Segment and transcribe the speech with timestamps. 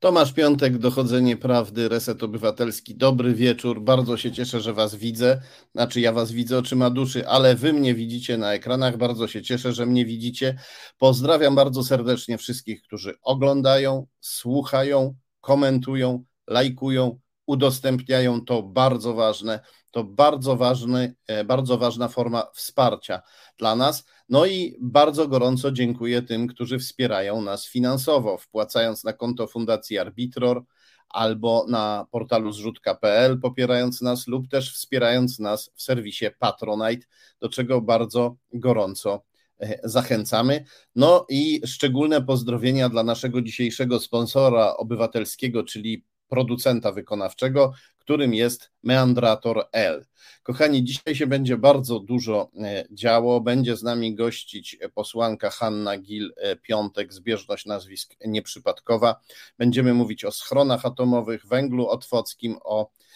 [0.00, 2.94] Tomasz Piątek, Dochodzenie Prawdy, Reset Obywatelski.
[2.94, 5.42] Dobry wieczór, bardzo się cieszę, że Was widzę.
[5.74, 8.96] Znaczy, ja Was widzę oczyma duszy, ale Wy mnie widzicie na ekranach.
[8.96, 10.58] Bardzo się cieszę, że mnie widzicie.
[10.98, 18.44] Pozdrawiam bardzo serdecznie wszystkich, którzy oglądają, słuchają, komentują, lajkują, udostępniają.
[18.44, 19.60] To bardzo ważne.
[19.90, 23.22] To bardzo ważny, e, bardzo ważna forma wsparcia
[23.58, 24.04] dla nas.
[24.28, 30.64] No i bardzo gorąco dziękuję tym, którzy wspierają nas finansowo, wpłacając na konto Fundacji Arbitror
[31.08, 37.06] albo na portalu zrzutka.pl, popierając nas lub też wspierając nas w serwisie Patronite,
[37.40, 39.22] do czego bardzo gorąco
[39.60, 40.64] e, zachęcamy.
[40.94, 47.72] No i szczególne pozdrowienia dla naszego dzisiejszego sponsora obywatelskiego, czyli producenta wykonawczego,
[48.10, 50.06] którym jest Meandrator L.
[50.42, 53.40] Kochani, dzisiaj się będzie bardzo dużo e, działo.
[53.40, 59.20] Będzie z nami gościć posłanka Hanna Gil-Piątek, zbieżność nazwisk nieprzypadkowa.
[59.58, 63.09] Będziemy mówić o schronach atomowych, węglu otwockim, o E,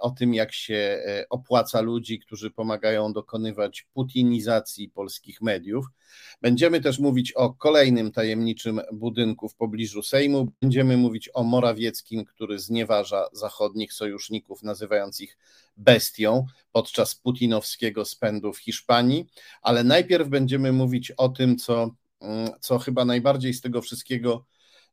[0.00, 5.86] o tym, jak się e, opłaca ludzi, którzy pomagają dokonywać putinizacji polskich mediów.
[6.42, 10.52] Będziemy też mówić o kolejnym tajemniczym budynku w pobliżu Sejmu.
[10.62, 15.38] Będziemy mówić o Morawieckim, który znieważa zachodnich sojuszników, nazywając ich
[15.76, 19.26] bestią podczas putinowskiego spędu w Hiszpanii.
[19.62, 24.44] Ale najpierw będziemy mówić o tym, co, mm, co chyba najbardziej z tego wszystkiego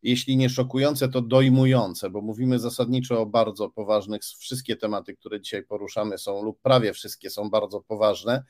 [0.03, 5.63] jeśli nie szokujące, to dojmujące, bo mówimy zasadniczo o bardzo poważnych, wszystkie tematy, które dzisiaj
[5.63, 8.43] poruszamy są, lub prawie wszystkie są bardzo poważne.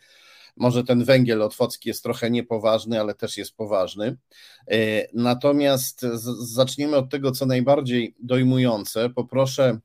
[0.58, 4.18] Może ten węgiel otwocki jest trochę niepoważny, ale też jest poważny.
[4.72, 6.02] E, natomiast
[6.40, 9.10] zacznijmy od tego, co najbardziej dojmujące.
[9.10, 9.80] Poproszę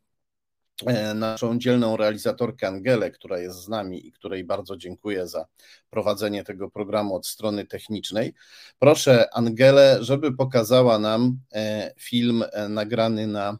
[1.14, 5.46] naszą dzielną realizatorkę Angelę, która jest z nami i której bardzo dziękuję za
[5.90, 8.34] prowadzenie tego programu od strony technicznej.
[8.78, 13.58] Proszę Angelę, żeby pokazała nam e, film e, nagrany na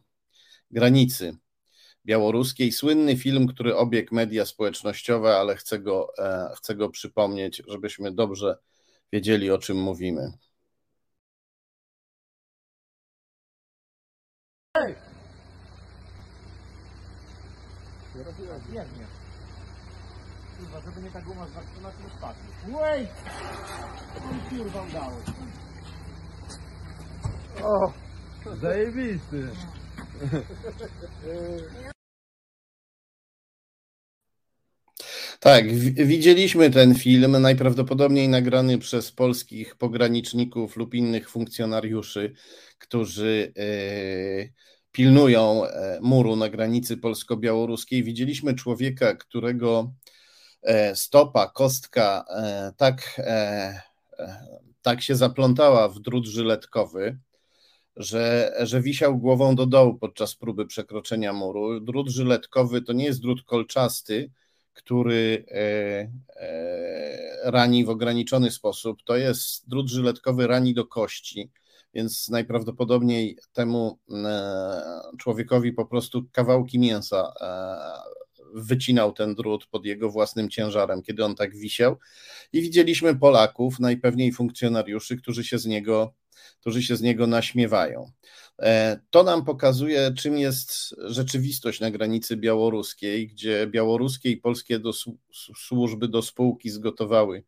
[0.71, 1.37] granicy
[2.05, 2.71] białoruskiej.
[2.71, 6.13] Słynny film, który obiegł media społecznościowe, ale chcę go,
[6.57, 8.57] chcę go przypomnieć, żebyśmy dobrze
[9.11, 10.31] wiedzieli, o czym mówimy.
[18.71, 19.05] Biegnie.
[20.59, 22.79] Kurwa, żeby nie ta guma zwarczona, to nie spadnie.
[22.79, 23.09] Wait!
[24.29, 25.21] On kurwa udało.
[27.63, 27.93] O,
[28.61, 29.47] zajebisty.
[35.39, 42.33] Tak, widzieliśmy ten film, najprawdopodobniej nagrany przez polskich pograniczników lub innych funkcjonariuszy,
[42.77, 44.53] którzy yy,
[44.91, 48.03] pilnują e, muru na granicy polsko-białoruskiej.
[48.03, 50.16] Widzieliśmy człowieka, którego e,
[50.95, 53.21] stopa, kostka e, tak,
[54.81, 57.17] tak się zaplątała w drut żyletkowy,
[57.95, 61.79] że, że wisiał głową do dołu podczas próby przekroczenia muru.
[61.79, 64.31] Drut żyletkowy to nie jest drut kolczasty,
[64.73, 65.45] który
[67.43, 69.03] rani w ograniczony sposób.
[69.03, 71.51] To jest drut żyletkowy rani do kości
[71.97, 74.81] więc najprawdopodobniej temu e,
[75.17, 77.47] człowiekowi po prostu kawałki mięsa e,
[78.53, 81.97] wycinał ten drut pod jego własnym ciężarem, kiedy on tak wisiał.
[82.53, 86.13] I widzieliśmy Polaków, najpewniej funkcjonariuszy, którzy się z niego,
[86.59, 88.11] którzy się z niego naśmiewają.
[88.61, 94.91] E, to nam pokazuje, czym jest rzeczywistość na granicy białoruskiej, gdzie białoruskie i polskie do,
[95.55, 97.43] służby do spółki zgotowały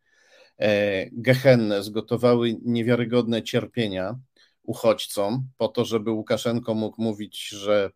[1.11, 4.19] gehennę, zgotowały niewiarygodne cierpienia
[4.63, 7.91] uchodźcom, po to, żeby Łukaszenko mógł mówić, że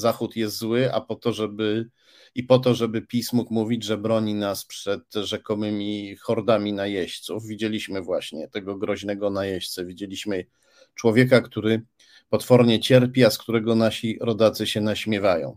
[0.00, 1.90] Zachód jest zły, a po to, żeby
[2.34, 7.46] i po to, żeby PiS mógł mówić, że broni nas przed rzekomymi hordami najeźdźców.
[7.46, 10.44] Widzieliśmy właśnie tego groźnego najeźdźcę, widzieliśmy
[10.94, 11.82] człowieka, który
[12.28, 15.56] potwornie cierpi, a z którego nasi rodacy się naśmiewają.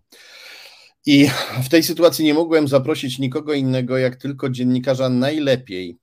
[1.06, 1.30] I
[1.64, 5.98] w tej sytuacji nie mogłem zaprosić nikogo innego, jak tylko dziennikarza najlepiej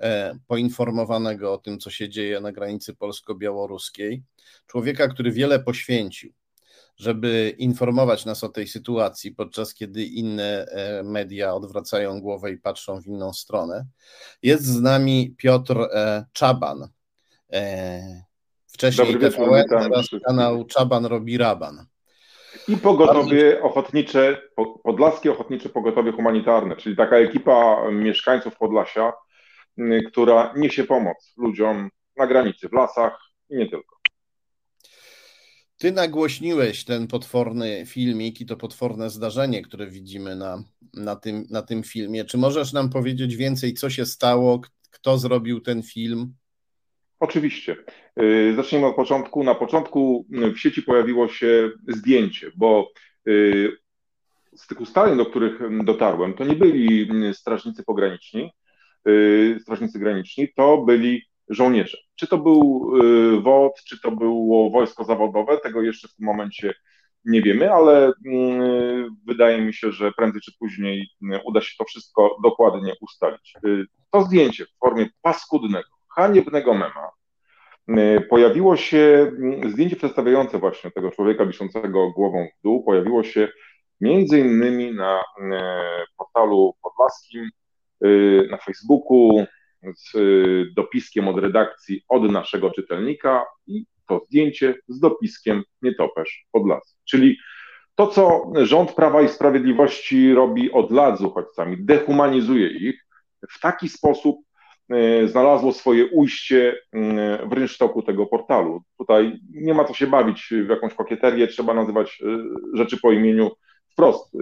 [0.00, 4.22] E, poinformowanego o tym, co się dzieje na granicy polsko-białoruskiej,
[4.66, 6.32] człowieka, który wiele poświęcił,
[6.96, 13.00] żeby informować nas o tej sytuacji, podczas kiedy inne e, media odwracają głowę i patrzą
[13.00, 13.86] w inną stronę.
[14.42, 16.88] Jest z nami Piotr e, Czaban.
[18.66, 21.86] Wcześniej Dobry TVN, teraz kanał Czaban robi Raban.
[22.68, 24.42] I pogotowie ochotnicze,
[24.82, 29.12] Podlaskie Ochotnicze Pogotowie Humanitarne, czyli taka ekipa mieszkańców Podlasia,
[30.06, 33.18] która niesie pomoc ludziom na granicy, w lasach
[33.50, 33.93] i nie tylko.
[35.78, 41.62] Ty nagłośniłeś ten potworny filmik i to potworne zdarzenie, które widzimy na, na, tym, na
[41.62, 42.24] tym filmie.
[42.24, 44.60] Czy możesz nam powiedzieć więcej, co się stało,
[44.90, 46.34] kto zrobił ten film?
[47.20, 47.76] Oczywiście.
[48.22, 49.44] Y, zacznijmy od początku.
[49.44, 52.88] Na początku w sieci pojawiło się zdjęcie, bo
[53.28, 53.72] y,
[54.56, 58.50] z tych ustaleń, do których dotarłem, to nie byli strażnicy pograniczni,
[59.08, 61.98] y, strażnicy graniczni, to byli żołnierze.
[62.14, 62.92] Czy to był
[63.42, 66.74] WOD, czy to było wojsko zawodowe, tego jeszcze w tym momencie
[67.24, 68.12] nie wiemy, ale
[69.26, 71.08] wydaje mi się, że prędzej czy później
[71.44, 73.54] uda się to wszystko dokładnie ustalić.
[74.10, 77.10] To zdjęcie w formie paskudnego, haniebnego mema
[77.88, 79.32] y, pojawiło się
[79.66, 83.48] zdjęcie przedstawiające właśnie tego człowieka wiszącego głową w dół, pojawiło się
[84.00, 85.22] między innymi na y,
[86.16, 87.50] portalu podlaskim,
[88.04, 89.46] y, na Facebooku
[89.96, 90.12] z
[90.74, 96.98] dopiskiem od redakcji od naszego czytelnika i to zdjęcie z dopiskiem Nietoperz Podlaski.
[97.04, 97.36] Czyli
[97.94, 103.06] to, co rząd Prawa i Sprawiedliwości robi od lat z uchodźcami, dehumanizuje ich
[103.50, 104.36] w taki sposób,
[104.90, 108.82] E, znalazło swoje ujście e, w rynsztoku tego portalu.
[108.98, 112.22] Tutaj nie ma co się bawić w jakąś kokieterię, trzeba nazywać
[112.74, 113.50] rzeczy po imieniu
[113.92, 114.36] wprost.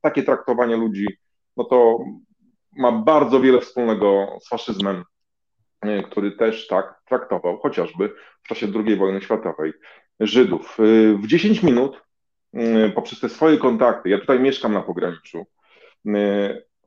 [0.00, 1.06] Takie traktowanie ludzi,
[1.56, 1.98] no to
[2.76, 5.04] ma bardzo wiele wspólnego z faszyzmem,
[6.04, 9.72] który też tak traktował chociażby w czasie II wojny światowej
[10.20, 10.76] Żydów.
[11.22, 12.02] W 10 minut
[12.94, 15.46] poprzez te swoje kontakty, ja tutaj mieszkam na pograniczu,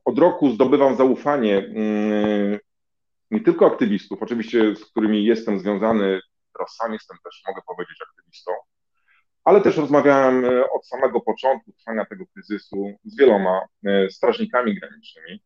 [0.04, 1.68] od roku zdobywam zaufanie
[3.30, 6.20] nie tylko aktywistów, oczywiście z którymi jestem związany,
[6.52, 8.52] teraz sam jestem też, mogę powiedzieć, aktywistą,
[9.44, 15.42] ale też rozmawiałem e, od samego początku trwania tego kryzysu z wieloma e, strażnikami granicznymi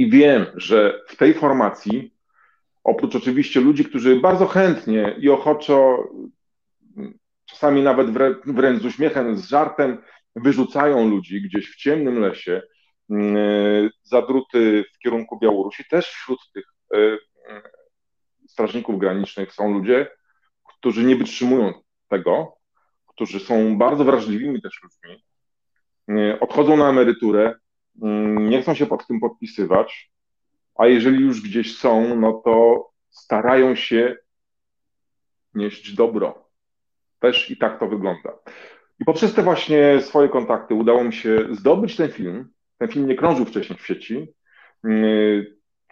[0.00, 2.14] i wiem, że w tej formacji,
[2.84, 6.08] oprócz oczywiście ludzi, którzy bardzo chętnie i ochoczo,
[7.46, 8.06] czasami nawet
[8.46, 10.02] wręcz z uśmiechem, z żartem,
[10.36, 12.62] wyrzucają ludzi gdzieś w ciemnym lesie,
[13.10, 13.16] e,
[14.02, 16.64] za druty w kierunku Białorusi, też wśród tych
[16.94, 17.18] Y,
[18.48, 20.10] strażników granicznych są ludzie,
[20.64, 21.72] którzy nie wytrzymują
[22.08, 22.56] tego,
[23.06, 25.24] którzy są bardzo wrażliwymi też ludźmi,
[26.10, 27.54] y, odchodzą na emeryturę,
[28.34, 30.10] nie chcą się pod tym podpisywać,
[30.74, 34.16] a jeżeli już gdzieś są, no to starają się
[35.54, 36.48] nieść dobro.
[37.18, 38.32] Też i tak to wygląda.
[39.00, 42.48] I poprzez te właśnie swoje kontakty udało mi się zdobyć ten film.
[42.78, 44.34] Ten film nie krążył wcześniej w sieci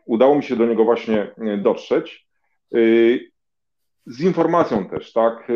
[0.09, 2.29] udało mi się do niego właśnie e, dotrzeć.
[2.75, 2.79] E,
[4.07, 5.51] z informacją też, tak,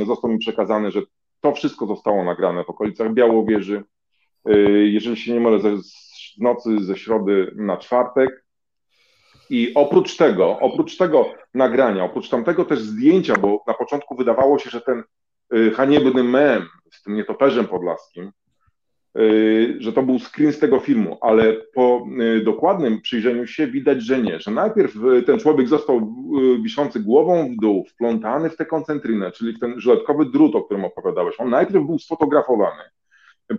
[0.00, 1.00] e, został mi przekazany, że
[1.40, 3.84] to wszystko zostało nagrane w okolicach Białowieży.
[4.84, 8.44] Jeżeli się nie mylę, z nocy ze środy na czwartek.
[9.50, 14.70] I oprócz tego, oprócz tego nagrania, oprócz tamtego też zdjęcia, bo na początku wydawało się,
[14.70, 15.02] że ten
[15.74, 18.32] haniebny mem z tym nietoperzem podlaskim
[19.18, 22.06] Y, że to był screen z tego filmu, ale po
[22.44, 24.94] dokładnym przyjrzeniu się widać, że nie, że najpierw
[25.26, 26.14] ten człowiek został
[26.62, 30.84] wiszący głową w dół, wplątany w tę koncentrynę, czyli w ten żyletkowy drut, o którym
[30.84, 31.40] opowiadałeś.
[31.40, 32.82] On najpierw był sfotografowany,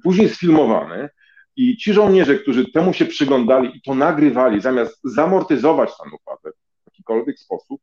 [0.03, 1.09] później sfilmowany
[1.55, 6.91] i ci żołnierze, którzy temu się przyglądali i to nagrywali, zamiast zamortyzować ten upadek w
[6.91, 7.81] jakikolwiek sposób,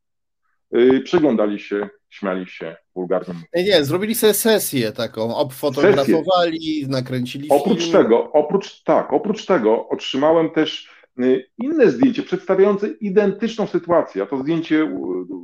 [1.03, 3.33] przyglądali się, śmiali się wulgarnie.
[3.55, 6.87] Nie, nie, zrobili sobie sesję taką, obfotografowali, sesję.
[6.87, 7.91] nakręcili Oprócz film.
[7.91, 10.89] tego, oprócz, tak, oprócz tego otrzymałem też
[11.19, 14.19] y, inne zdjęcie przedstawiające identyczną sytuację.
[14.19, 14.85] Ja to zdjęcie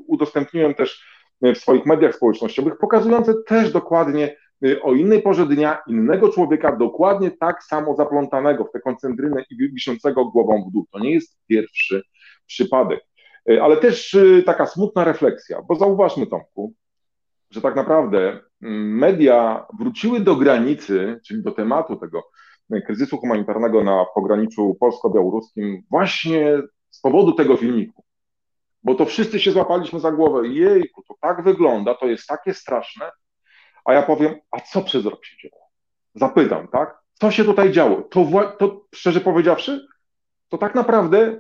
[0.08, 1.06] udostępniłem też
[1.46, 4.38] y, w swoich mediach społecznościowych, pokazujące też dokładnie y,
[4.82, 10.26] o innej porze dnia innego człowieka, dokładnie tak samo zaplątanego w tę koncentrynę i wiszącego
[10.26, 10.86] głową w dół.
[10.92, 12.04] To nie jest pierwszy
[12.48, 13.00] przypadek.
[13.62, 16.74] Ale też taka smutna refleksja, bo zauważmy, Tomku,
[17.52, 22.24] że tak naprawdę mm, media wróciły do granicy, czyli do tematu tego
[22.86, 26.58] kryzysu humanitarnego na pograniczu polsko-białoruskim właśnie
[26.90, 28.04] z powodu tego filmiku.
[28.84, 30.48] Bo to wszyscy się złapaliśmy za głowę.
[30.48, 33.12] Jejku, to tak wygląda, to jest takie straszne.
[33.86, 35.64] A ja powiem, a co przez rok się działo?
[36.16, 36.98] Zapytam, tak?
[37.14, 38.02] Co się tutaj działo?
[38.02, 38.26] To,
[38.60, 39.88] to szczerze powiedziawszy,
[40.50, 41.40] to tak naprawdę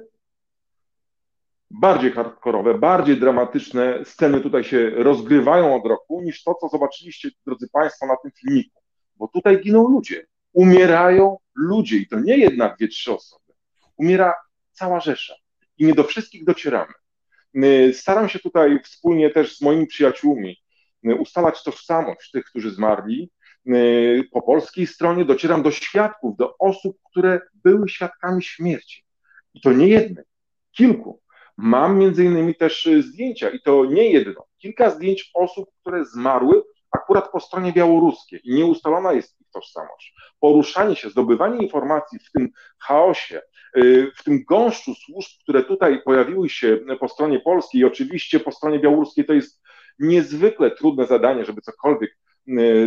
[1.71, 7.69] bardziej hardkorowe, bardziej dramatyczne sceny tutaj się rozgrywają od roku, niż to, co zobaczyliście, drodzy
[7.69, 8.81] Państwo, na tym filmiku.
[9.15, 13.53] Bo tutaj giną ludzie, umierają ludzie i to nie jedna, dwie, trzy osoby.
[13.97, 14.33] Umiera
[14.71, 15.35] cała rzesza
[15.77, 16.93] i nie do wszystkich docieramy.
[17.93, 20.62] Staram się tutaj wspólnie też z moimi przyjaciółmi
[21.03, 23.31] ustalać tożsamość tych, którzy zmarli.
[24.31, 29.05] Po polskiej stronie docieram do świadków, do osób, które były świadkami śmierci.
[29.53, 30.25] I to nie jednej,
[30.71, 31.21] kilku.
[31.57, 36.63] Mam między innymi też y, zdjęcia i to nie jedno, kilka zdjęć osób, które zmarły
[36.91, 40.13] akurat po stronie białoruskiej i nieustalona jest ich tożsamość.
[40.39, 43.41] Poruszanie się, zdobywanie informacji w tym chaosie,
[44.19, 48.79] w tym gąszczu służb, które tutaj pojawiły się po stronie polskiej i oczywiście po stronie
[48.79, 49.61] białoruskiej to jest
[49.99, 52.17] niezwykle trudne zadanie, żeby cokolwiek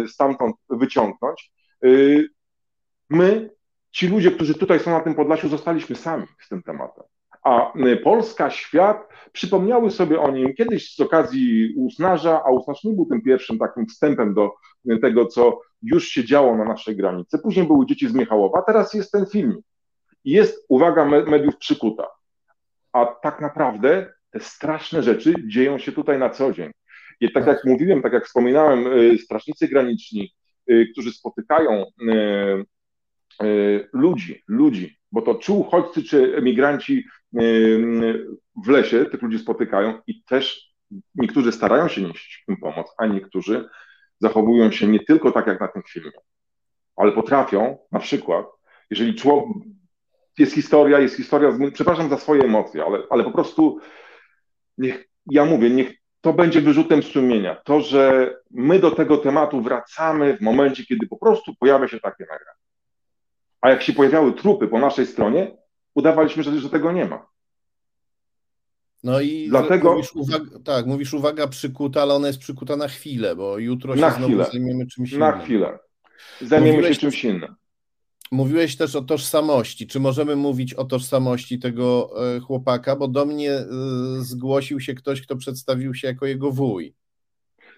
[0.09, 1.53] stamtąd wyciągnąć.
[3.11, 3.51] My,
[3.91, 7.05] ci ludzie, którzy tutaj są na tym Podlasiu, zostaliśmy sami z tym tematem.
[7.43, 7.73] A
[8.05, 13.23] Polska, świat przypomniały sobie o nim kiedyś z okazji Usnarza, a Usnarz nie był tym
[13.23, 14.51] pierwszym takim wstępem do
[15.03, 17.39] tego, co już się działo na naszej granicy.
[17.39, 19.57] Później były dzieci z Michałowa, teraz jest ten film.
[20.25, 22.07] Jest uwaga mediów przykuta.
[22.93, 26.71] A tak naprawdę te straszne rzeczy dzieją się tutaj na co dzień.
[27.35, 30.35] Tak jak mówiłem, tak jak wspominałem, y, strażnicy graniczni,
[30.70, 31.85] y, którzy spotykają
[33.42, 37.04] y, ludzi, ludzi, bo to czy uchodźcy, czy emigranci
[38.64, 40.75] w lesie tych ludzi spotykają i też
[41.14, 43.68] niektórzy starają się nieść im pomoc, a niektórzy
[44.20, 46.11] zachowują się nie tylko tak jak na tym filmie,
[46.96, 48.46] ale potrafią na przykład,
[48.90, 49.56] jeżeli człowiek,
[50.38, 53.80] jest historia, jest historia, przepraszam za swoje emocje, ale, ale po prostu
[54.78, 57.54] niech, ja mówię, niech to będzie wyrzutem sumienia.
[57.64, 62.25] To, że my do tego tematu wracamy w momencie, kiedy po prostu pojawia się takie
[62.25, 62.61] nagranie.
[63.61, 65.56] A jak się pojawiały trupy po naszej stronie,
[65.95, 67.26] udawaliśmy, że, że tego nie ma.
[69.04, 73.37] No i Dlatego, mówisz, uwaga, tak, mówisz uwaga przykuta, ale ona jest przykuta na chwilę,
[73.37, 75.21] bo jutro się na znowu chwilę, zajmiemy czymś innym.
[75.21, 75.78] Na chwilę.
[76.40, 77.54] Zajmiemy mówiłeś, się czymś innym.
[78.33, 79.87] Mówiłeś też o tożsamości.
[79.87, 82.97] Czy możemy mówić o tożsamości tego e, chłopaka?
[82.97, 83.64] Bo do mnie e,
[84.18, 86.95] zgłosił się ktoś, kto przedstawił się jako jego wuj.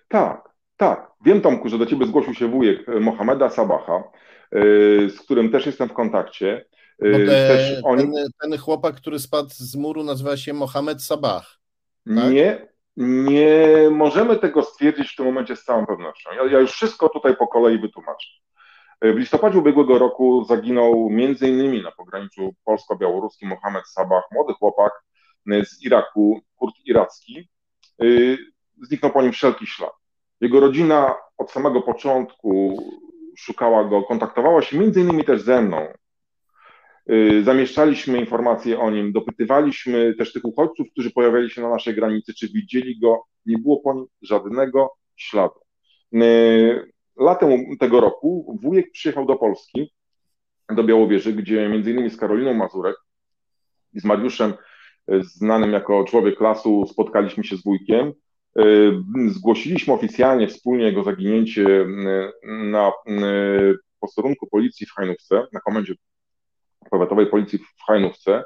[0.09, 1.11] Tak, tak.
[1.25, 4.03] Wiem, Tomku, że do ciebie zgłosił się wujek e, Mohameda Sabaha,
[5.09, 6.65] z którym też jestem w kontakcie.
[6.99, 8.03] Te, też oni...
[8.03, 8.13] ten,
[8.43, 11.59] ten, chłopak, który spadł z muru, nazywa się Mohamed Sabah.
[12.07, 12.33] Tak?
[12.33, 16.31] Nie, nie możemy tego stwierdzić w tym momencie z całą pewnością.
[16.37, 18.29] Ja, ja już wszystko tutaj po kolei wytłumaczę.
[19.03, 21.11] W listopadzie ubiegłego roku zaginął
[21.49, 24.93] innymi na pograniczu polsko-białoruskim Mohamed Sabah, młody chłopak
[25.47, 27.49] z Iraku, kurt iracki.
[28.03, 28.39] Y,
[28.83, 29.93] zniknął po nim wszelki ślad.
[30.41, 32.77] Jego rodzina od samego początku
[33.39, 35.87] szukała go, kontaktowała się innymi też ze mną.
[37.11, 42.35] Y, zamieszczaliśmy informacje o nim, dopytywaliśmy też tych uchodźców, którzy pojawiali się na naszej granicy,
[42.35, 43.23] czy widzieli go.
[43.47, 45.61] Nie było po nim żadnego śladu.
[47.19, 49.93] Latem tego roku wujek przyjechał do Polski,
[50.77, 52.97] do Białowieży, gdzie między innymi z Karoliną Mazurek
[53.93, 54.55] i z Mariuszem,
[55.13, 58.13] y, znanym jako człowiek lasu, spotkaliśmy się z wujkiem.
[59.29, 61.87] Zgłosiliśmy oficjalnie wspólnie jego zaginięcie
[62.45, 62.93] na
[64.01, 65.95] posterunku policji w Hajnówce, na komendzie
[66.91, 68.45] powiatowej policji w Hajnówce.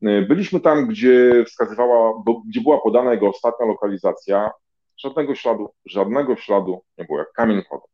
[0.00, 4.50] Byliśmy tam, gdzie wskazywała, gdzie była podana jego ostatnia lokalizacja.
[4.96, 7.84] Żadnego śladu, żadnego śladu nie było, jak kamień chodu.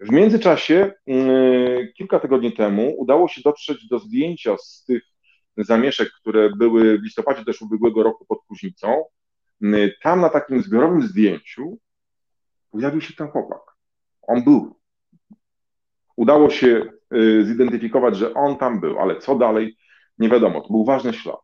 [0.00, 5.02] W międzyczasie, mm, kilka tygodni temu, udało się dotrzeć do zdjęcia z tych
[5.56, 9.04] zamieszek, które były w listopadzie też ubiegłego roku pod Kuźnicą.
[10.02, 11.78] Tam na takim zbiorowym zdjęciu
[12.70, 13.60] pojawił się ten chłopak.
[14.22, 14.76] On był.
[16.16, 19.76] Udało się Y, zidentyfikować, że on tam był, ale co dalej,
[20.18, 20.60] nie wiadomo.
[20.60, 21.40] To był ważny ślad.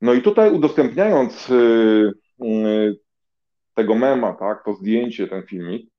[0.00, 2.12] No i tutaj udostępniając y,
[2.44, 3.00] y,
[3.74, 5.90] tego mema, tak, to zdjęcie, ten filmik,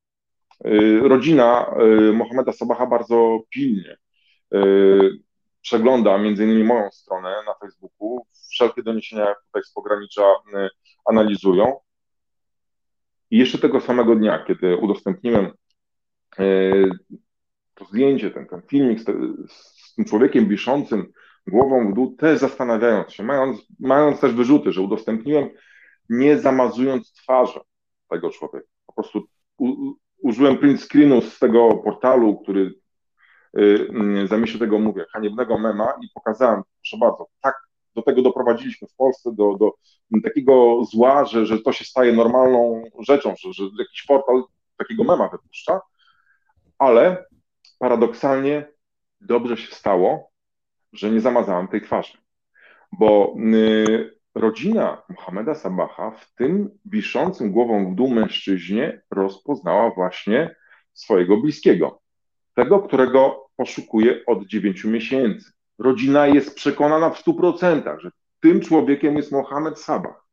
[1.02, 1.76] rodzina
[2.14, 3.98] Mohameda Sabaha bardzo pilnie
[5.62, 8.26] przegląda między innymi moją stronę na Facebooku.
[8.52, 10.24] Wszelkie doniesienia tutaj z pogranicza
[11.06, 11.80] analizują.
[13.32, 15.52] I jeszcze tego samego dnia, kiedy udostępniłem
[17.74, 19.14] to zdjęcie, ten, ten filmik z, te,
[19.50, 21.12] z tym człowiekiem wiszącym
[21.48, 25.50] głową w dół, też zastanawiając się, mając, mając też wyrzuty, że udostępniłem,
[26.10, 27.60] nie zamazując twarzy
[28.10, 28.68] tego człowieka.
[28.86, 32.74] Po prostu u, użyłem print screenu z tego portalu, który
[33.58, 33.88] y,
[34.24, 38.96] y, zamieścił tego, mówię, haniebnego mema i pokazałem, proszę bardzo, tak do tego doprowadziliśmy w
[38.96, 39.72] Polsce, do, do
[40.24, 44.44] takiego zła, że, że to się staje normalną rzeczą, że, że jakiś portal
[44.78, 45.82] takiego mema wypuszcza,
[46.78, 47.26] ale
[47.80, 48.68] paradoksalnie
[49.22, 50.32] dobrze się stało,
[50.94, 52.18] że nie zamazałem tej twarzy,
[52.92, 60.56] bo y, rodzina Mohameda Sabaha w tym wiszącym głową w dół mężczyźnie rozpoznała właśnie
[60.94, 62.02] swojego bliskiego,
[62.54, 65.52] tego, którego poszukuje od dziewięciu miesięcy.
[65.80, 70.24] Rodzina jest przekonana w stu procentach, że tym człowiekiem jest Mohamed Sabah.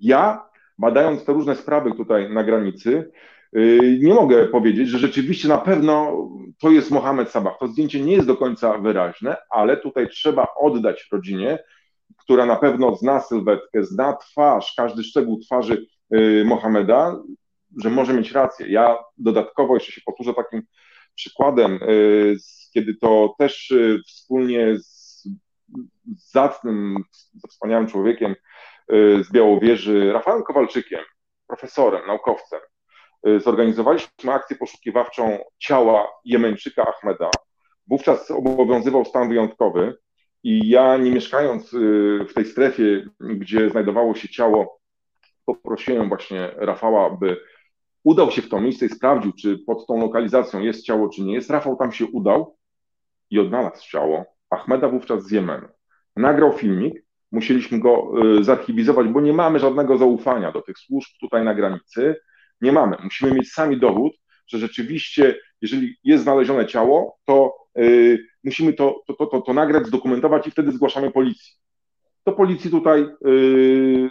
[0.00, 0.48] Ja,
[0.78, 3.10] badając te różne sprawy tutaj na granicy,
[3.56, 6.28] y, nie mogę powiedzieć, że rzeczywiście na pewno
[6.60, 7.58] to jest Mohamed Sabah.
[7.58, 11.58] To zdjęcie nie jest do końca wyraźne, ale tutaj trzeba oddać rodzinie,
[12.16, 17.16] która na pewno zna sylwetkę, zna twarz, każdy szczegół twarzy y, Mohameda,
[17.82, 18.68] że może mieć rację.
[18.68, 20.62] Ja dodatkowo jeszcze się powtórzę takim
[21.14, 22.36] przykładem, y,
[22.74, 25.08] kiedy to też y, wspólnie z
[26.32, 26.96] zacnym,
[27.48, 28.34] wspaniałym człowiekiem
[29.22, 31.00] z Białowieży, Rafałem Kowalczykiem,
[31.46, 32.60] profesorem, naukowcem,
[33.38, 37.30] zorganizowaliśmy akcję poszukiwawczą ciała Jemeńczyka Ahmeda.
[37.86, 39.98] Wówczas obowiązywał stan wyjątkowy
[40.48, 41.70] i ja, nie mieszkając
[42.28, 44.80] w tej strefie, gdzie znajdowało się ciało,
[45.44, 47.36] poprosiłem właśnie Rafała, by
[48.04, 51.34] udał się w to miejsce i sprawdził, czy pod tą lokalizacją jest ciało, czy nie
[51.34, 51.50] jest.
[51.50, 52.56] Rafał tam się udał
[53.30, 55.68] i odnalazł ciało Ahmeda wówczas z Jemenu.
[56.16, 61.44] Nagrał filmik, musieliśmy go y, zarchiwizować, bo nie mamy żadnego zaufania do tych służb tutaj
[61.44, 62.16] na granicy.
[62.60, 62.96] Nie mamy.
[63.04, 64.12] Musimy mieć sami dowód,
[64.46, 70.46] że rzeczywiście, jeżeli jest znalezione ciało, to y, musimy to, to, to, to, nagrać, zdokumentować
[70.46, 71.52] i wtedy zgłaszamy policji.
[72.24, 74.10] To policji tutaj y,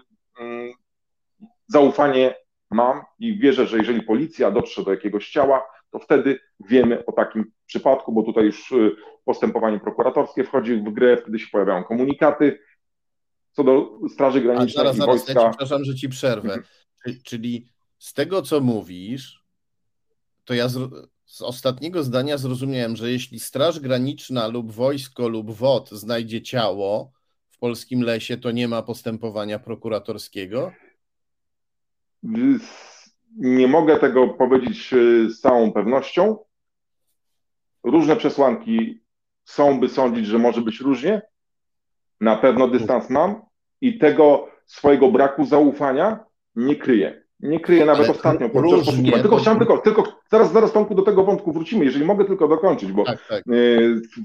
[1.68, 2.36] zaufanie
[2.72, 6.40] mam i wierzę, że jeżeli policja dotrze do jakiegoś ciała, to wtedy
[6.70, 11.48] wiemy o takim przypadku, bo tutaj już y, postępowanie prokuratorskie wchodzi w grę, wtedy się
[11.52, 12.60] pojawiają komunikaty.
[13.52, 15.42] Co do Straży Granicznej zaraz, i zaraz, wojska...
[15.42, 16.54] Ja przepraszam, że ci przerwę.
[16.54, 17.22] Mhm.
[17.24, 17.68] Czyli
[17.98, 19.44] z tego, co mówisz,
[20.46, 20.68] to ja
[21.28, 27.12] z, ostatniego zdania zrozumiałem, że jeśli Straż Graniczna lub wojsko lub WOT znajdzie ciało
[27.50, 30.72] w polskim lesie, to nie ma postępowania prokuratorskiego?
[33.36, 36.38] Nie mogę tego powiedzieć e, z całą pewnością.
[37.84, 39.04] Różne przesłanki
[39.44, 41.22] są, by sądzić, że może być różnie.
[42.22, 43.42] Na pewno dystans mam
[43.82, 47.27] i tego swojego braku zaufania nie kryję.
[47.40, 49.22] Nie kryję nawet Ale ostatnio poszukiwań.
[49.22, 52.92] Tylko chciałem tylko, tylko zaraz, zaraz Tomku do tego wątku wrócimy, jeżeli mogę tylko dokończyć,
[52.92, 53.40] bo tak, tak.
[53.40, 53.52] E,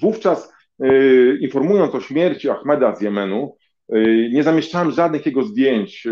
[0.00, 3.57] wówczas e, informując o śmierci Ahmeda z Jemenu,
[4.33, 6.09] nie zamieszczałem żadnych jego zdjęć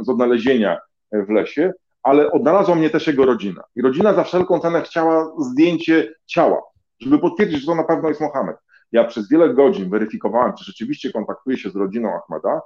[0.00, 0.78] z odnalezienia
[1.12, 3.62] w lesie, ale odnalazła mnie też jego rodzina.
[3.76, 6.62] I rodzina za wszelką cenę chciała zdjęcie ciała,
[7.00, 8.56] żeby potwierdzić, że to na pewno jest Mohamed.
[8.92, 12.60] Ja przez wiele godzin weryfikowałem, czy rzeczywiście kontaktuje się z rodziną Ahmeda.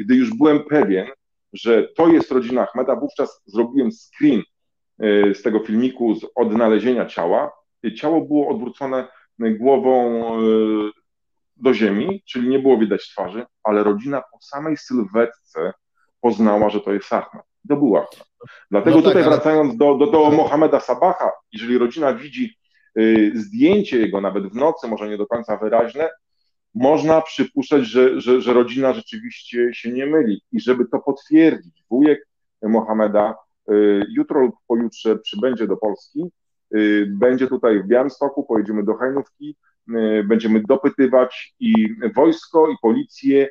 [0.00, 1.06] Gdy już byłem pewien,
[1.52, 4.42] że to jest rodzina Ahmeda, wówczas zrobiłem screen
[5.04, 7.52] y, z tego filmiku z odnalezienia ciała.
[7.96, 10.90] Ciało było odwrócone głową y,
[11.56, 15.72] do ziemi, czyli nie było widać twarzy, ale rodzina po samej sylwetce
[16.20, 17.42] poznała, że to jest Ahmed.
[17.68, 18.24] To był Ahmed.
[18.70, 19.32] Dlatego no tak, tutaj ale...
[19.36, 22.58] wracając do, do, do Mohameda Sabaha, jeżeli rodzina widzi
[23.34, 26.10] zdjęcie jego nawet w nocy, może nie do końca wyraźne,
[26.76, 30.42] można przypuszczać, że, że, że rodzina rzeczywiście się nie myli.
[30.52, 32.28] I żeby to potwierdzić, wujek
[32.62, 33.34] Mohameda
[33.70, 36.24] y, jutro lub pojutrze przybędzie do Polski,
[36.76, 39.56] y, będzie tutaj w Białymstoku, pojedziemy do Hajnówki,
[39.90, 41.74] y, będziemy dopytywać i
[42.14, 43.48] wojsko, i policję,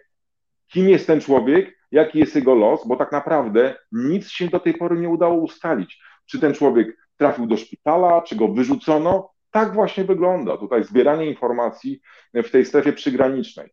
[0.68, 4.74] kim jest ten człowiek, jaki jest jego los, bo tak naprawdę nic się do tej
[4.74, 6.00] pory nie udało ustalić.
[6.26, 9.35] Czy ten człowiek trafił do szpitala, czy go wyrzucono?
[9.56, 12.02] Tak właśnie wygląda tutaj zbieranie informacji
[12.34, 13.70] w tej strefie przygranicznej.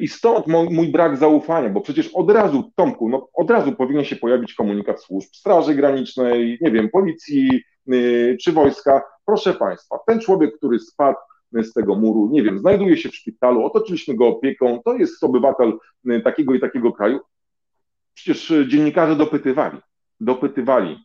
[0.00, 4.16] I stąd mój, brak zaufania, bo przecież od razu, Tomku, no od razu powinien się
[4.16, 9.02] pojawić komunikat służb Straży Granicznej, nie wiem, policji yy, czy wojska.
[9.26, 11.18] Proszę Państwa, ten człowiek, który spadł
[11.52, 15.72] z tego muru, nie wiem, znajduje się w szpitalu, otoczyliśmy go opieką, to jest obywatel
[16.10, 17.20] y, takiego i takiego kraju.
[18.14, 19.78] Przecież y, dziennikarze dopytywali,
[20.20, 20.98] dopytywali y,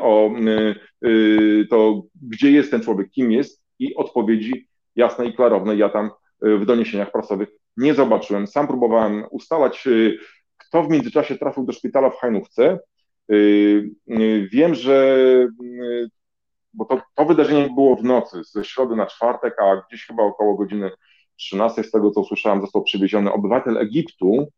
[0.00, 0.30] o
[1.70, 6.64] to, gdzie jest ten człowiek, kim jest i odpowiedzi jasne i klarowne ja tam w
[6.64, 8.46] doniesieniach prasowych nie zobaczyłem.
[8.46, 9.88] Sam próbowałem ustalać,
[10.58, 12.78] kto w międzyczasie trafił do szpitala w Hajnówce.
[14.52, 15.16] Wiem, że
[16.74, 20.56] bo to, to wydarzenie było w nocy, ze środy na czwartek, a gdzieś chyba około
[20.56, 20.90] godziny
[21.36, 24.48] 13, z tego co słyszałem, został przywieziony obywatel Egiptu,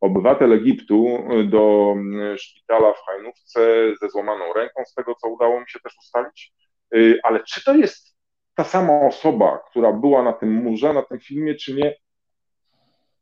[0.00, 3.60] obywatel Egiptu do mm, szpitala w Hajnówce
[4.00, 6.52] ze złamaną ręką, z tego co udało mi się też ustalić.
[6.94, 8.16] Y, ale czy to jest
[8.54, 11.94] ta sama osoba, która była na tym murze, na tym filmie, czy nie?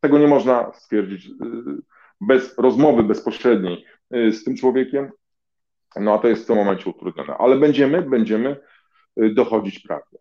[0.00, 1.32] Tego nie można stwierdzić y,
[2.20, 3.84] bez rozmowy bezpośredniej
[4.14, 5.10] y, z tym człowiekiem.
[5.96, 7.36] No a to jest w tym momencie utrudnione.
[7.36, 8.56] Ale będziemy, będziemy
[9.20, 10.18] y, dochodzić prawdy.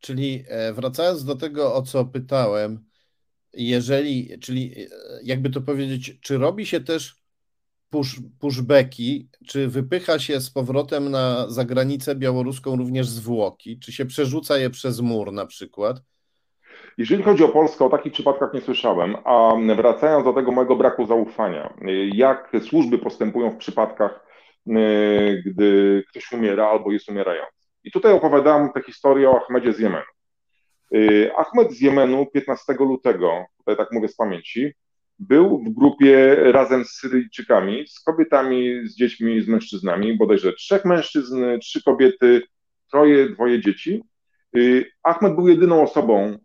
[0.00, 2.84] Czyli e, wracając do tego, o co pytałem,
[3.56, 4.86] jeżeli, czyli e,
[5.22, 7.16] jakby to powiedzieć, czy robi się też
[7.90, 14.58] push, pushbacki, czy wypycha się z powrotem na zagranicę białoruską również zwłoki, czy się przerzuca
[14.58, 15.96] je przez mur na przykład?
[16.98, 21.06] Jeżeli chodzi o Polskę, o takich przypadkach nie słyszałem, a wracając do tego mojego braku
[21.06, 21.74] zaufania,
[22.12, 24.26] jak służby postępują w przypadkach,
[24.66, 27.52] y, gdy ktoś umiera albo jest umierający.
[27.84, 30.13] I tutaj opowiadam tę historię o Ahmedzie z Jemenu.
[30.94, 34.72] Y, Ahmed z Jemenu 15 lutego, tutaj tak mówię z pamięci,
[35.18, 41.44] był w grupie razem z Syryjczykami, z kobietami, z dziećmi, z mężczyznami, bodajże trzech mężczyzn,
[41.60, 42.42] trzy kobiety,
[42.90, 44.02] troje, dwoje dzieci
[45.02, 46.38] Ahmed był jedyną osobą,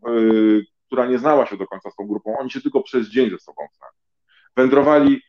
[0.85, 3.39] która nie znała się do końca z tą grupą, oni się tylko przez dzień ze
[3.39, 3.93] sobą znali.
[4.55, 5.21] Wędrowali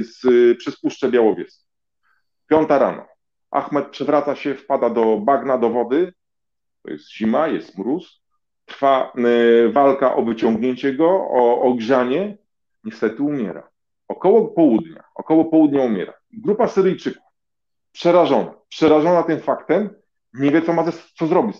[0.00, 0.20] z,
[0.58, 1.64] przez Puszczę Białowieską.
[2.46, 3.06] Piąta rano.
[3.50, 6.12] Ahmed przewraca się, wpada do bagna, do wody.
[6.82, 8.22] To jest zima, jest mróz.
[8.68, 9.12] Trwa
[9.72, 12.38] walka o wyciągnięcie go, o ogrzanie.
[12.84, 13.68] Niestety umiera.
[14.08, 16.14] Około południa, około południa umiera.
[16.32, 17.22] Grupa Syryjczyków,
[17.92, 19.90] przerażona, przerażona tym faktem,
[20.32, 20.84] nie wie, co ma
[21.16, 21.56] co zrobić.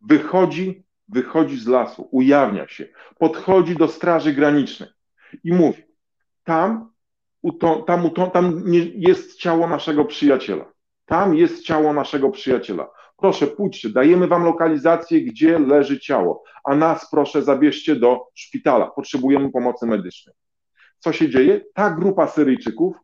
[0.00, 4.88] Wychodzi, wychodzi z lasu, ujawnia się, podchodzi do Straży Granicznej
[5.44, 5.82] i mówi,
[6.44, 6.92] tam,
[7.86, 8.62] tam, tam
[8.94, 10.72] jest ciało naszego przyjaciela.
[11.06, 12.90] Tam jest ciało naszego przyjaciela.
[13.24, 18.86] Proszę, pójdźcie, dajemy wam lokalizację, gdzie leży ciało, a nas proszę zabierzcie do szpitala.
[18.86, 20.34] Potrzebujemy pomocy medycznej
[20.98, 21.60] co się dzieje?
[21.74, 22.96] Ta grupa Syryjczyków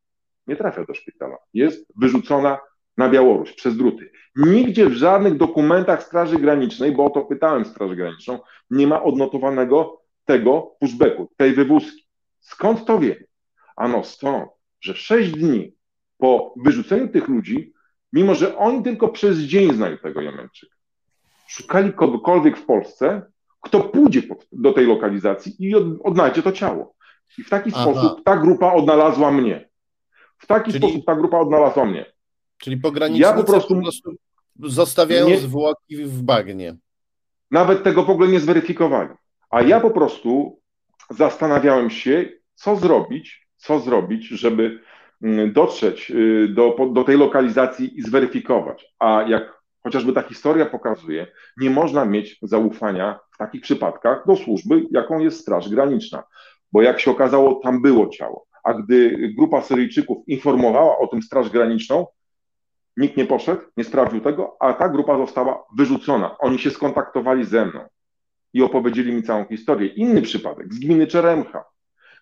[0.46, 1.36] nie trafia do szpitala.
[1.54, 2.58] Jest wyrzucona
[2.96, 4.10] na Białoruś przez druty.
[4.36, 8.38] Nigdzie w żadnych dokumentach Straży Granicznej, bo o to pytałem Straż Graniczną,
[8.70, 12.06] nie ma odnotowanego tego pushbacku, tej wywózki.
[12.40, 13.24] Skąd to wie?
[13.76, 14.48] Ano stąd,
[14.80, 15.74] że sześć dni
[16.18, 17.72] po wyrzuceniu tych ludzi,
[18.12, 20.76] mimo że oni tylko przez dzień znają tego Jemeńczyka,
[21.48, 23.22] szukali kogokolwiek w Polsce,
[23.60, 26.94] kto pójdzie do tej lokalizacji i odnajdzie to ciało.
[27.38, 27.82] I w taki Aha.
[27.82, 29.68] sposób ta grupa odnalazła mnie.
[30.38, 32.12] W taki czyli, sposób ta grupa odnalazła mnie.
[32.58, 34.14] Czyli pogranicznicy ja po prostu, po prostu
[34.60, 36.76] zostawiają nie, zwłoki w bagnie.
[37.50, 39.10] Nawet tego w ogóle nie zweryfikowali.
[39.50, 40.60] A ja po prostu
[41.10, 44.80] zastanawiałem się, co zrobić, co zrobić, żeby
[45.52, 48.94] dotrzeć y, do, do tej lokalizacji i zweryfikować.
[48.98, 54.86] A jak chociażby ta historia pokazuje, nie można mieć zaufania w takich przypadkach do służby,
[54.90, 56.22] jaką jest Straż Graniczna
[56.72, 58.46] bo jak się okazało, tam było ciało.
[58.64, 62.06] A gdy grupa Syryjczyków informowała o tym Straż Graniczną,
[62.96, 66.38] nikt nie poszedł, nie sprawdził tego, a ta grupa została wyrzucona.
[66.38, 67.80] Oni się skontaktowali ze mną
[68.52, 69.88] i opowiedzieli mi całą historię.
[69.88, 71.64] Inny przypadek z gminy Czeremcha,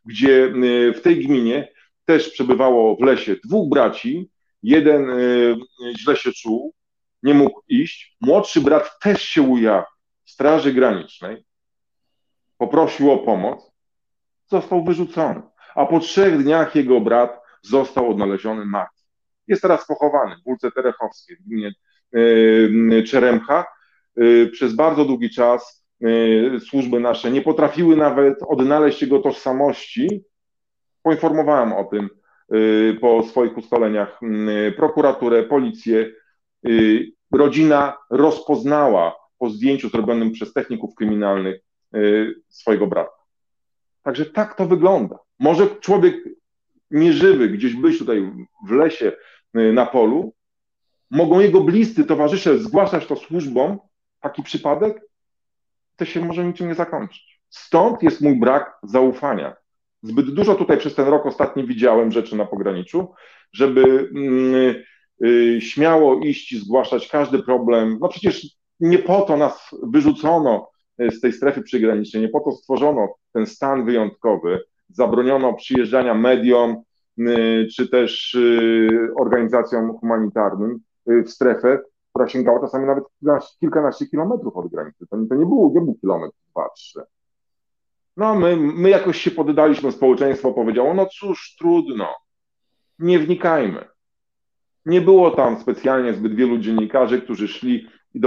[0.05, 1.69] gdzie y, w tej gminie
[2.09, 4.31] też przebywało w lesie dwóch braci.
[4.63, 5.57] Jeden y,
[5.99, 6.75] źle się czuł,
[7.23, 8.17] nie mógł iść.
[8.21, 11.45] Młodszy brat też się ujawnił Straży Granicznej,
[12.59, 13.73] poprosił o pomoc
[14.47, 15.43] został wyrzucony,
[15.75, 19.05] a po trzech dniach jego brat został odnaleziony martwy.
[19.47, 21.73] Jest teraz pochowany w Wólce Terechowskiej w gminie
[22.99, 23.65] e, Czeremcha.
[24.17, 30.25] E, przez bardzo długi czas e, służby nasze nie potrafiły nawet odnaleźć jego tożsamości.
[31.03, 32.09] Poinformowałem o tym
[33.01, 34.21] po swoich ustaleniach
[34.77, 36.13] prokuraturę, policję.
[37.33, 41.61] Rodzina rozpoznała po zdjęciu zrobionym przez techników kryminalnych
[42.49, 43.19] swojego brata.
[44.03, 45.19] Także tak to wygląda.
[45.39, 46.15] Może człowiek
[46.91, 48.33] nieżywy gdzieś być tutaj
[48.69, 49.13] w lesie,
[49.57, 50.35] y, na polu,
[51.11, 53.79] mogą jego bliscy towarzysze zgłaszać to służbom,
[54.21, 55.03] taki przypadek,
[55.97, 57.41] to się może niczym nie zakończyć.
[57.49, 59.57] Stąd jest mój brak zaufania.
[60.03, 63.15] Zbyt dużo tutaj przez ten rok ostatni widziałem rzeczy na pograniczu,
[63.53, 64.85] żeby yy,
[65.21, 67.99] yy, śmiało iść i zgłaszać każdy problem.
[68.01, 68.47] No przecież
[68.81, 72.23] nie po to nas wyrzucono z tej strefy przygranicznej.
[72.23, 76.83] Nie po to stworzono ten stan wyjątkowy, zabroniono przyjeżdżania mediom
[77.19, 80.81] y, czy też y, organizacjom humanitarnym
[81.11, 81.79] y, w strefę,
[82.11, 83.05] która sięgała czasami nawet
[83.61, 85.07] kilkanaście kilometrów od granicy.
[85.07, 87.01] To, to nie, było, nie był kilometr, dwa, trzy.
[88.19, 92.15] No, my, my jakoś się poddaliśmy, społeczeństwo powiedziało, no cóż, trudno,
[92.99, 93.85] nie wnikajmy.
[94.87, 98.21] Nie było tam specjalnie zbyt wielu dziennikarzy, którzy szli i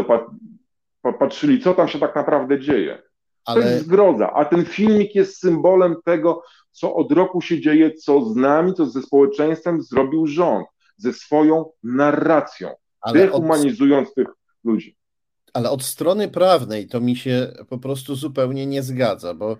[1.20, 3.04] patrzyli, co tam się tak naprawdę dzieje.
[3.46, 3.62] Ale...
[3.62, 8.26] To jest zgroza, a ten filmik jest symbolem tego, co od roku się dzieje, co
[8.26, 12.70] z nami, co ze społeczeństwem zrobił rząd, ze swoją narracją,
[13.02, 14.16] Ale dehumanizując od...
[14.16, 14.28] tych
[14.64, 14.96] ludzi.
[15.54, 19.58] Ale od strony prawnej to mi się po prostu zupełnie nie zgadza, bo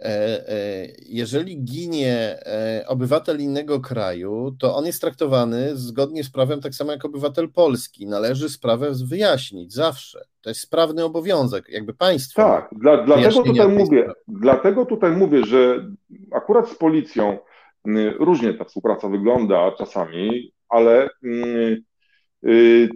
[0.00, 6.60] E, e, jeżeli ginie e, obywatel innego kraju, to on jest traktowany zgodnie z prawem
[6.60, 8.06] tak samo jak obywatel polski.
[8.06, 10.24] Należy sprawę wyjaśnić zawsze.
[10.40, 12.42] To jest sprawny obowiązek, jakby państwo.
[12.42, 15.90] Tak, dla, dlatego tutaj mówię, dlatego tutaj mówię, że
[16.32, 17.38] akurat z policją
[18.18, 21.82] różnie ta współpraca wygląda czasami, ale y,
[22.46, 22.88] y,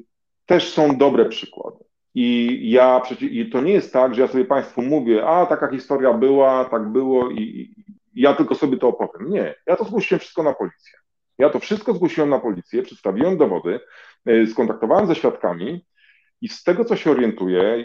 [0.46, 1.89] też są dobre przykłady.
[2.14, 5.70] I ja przecież, i to nie jest tak, że ja sobie Państwu mówię, a taka
[5.70, 7.74] historia była, tak było i,
[8.14, 9.30] i ja tylko sobie to opowiem.
[9.30, 10.98] Nie, ja to zgłosiłem wszystko na policję.
[11.38, 13.80] Ja to wszystko zgłosiłem na policję, przedstawiłem dowody,
[14.26, 15.86] e, skontaktowałem ze świadkami
[16.40, 17.84] i z tego, co się orientuję,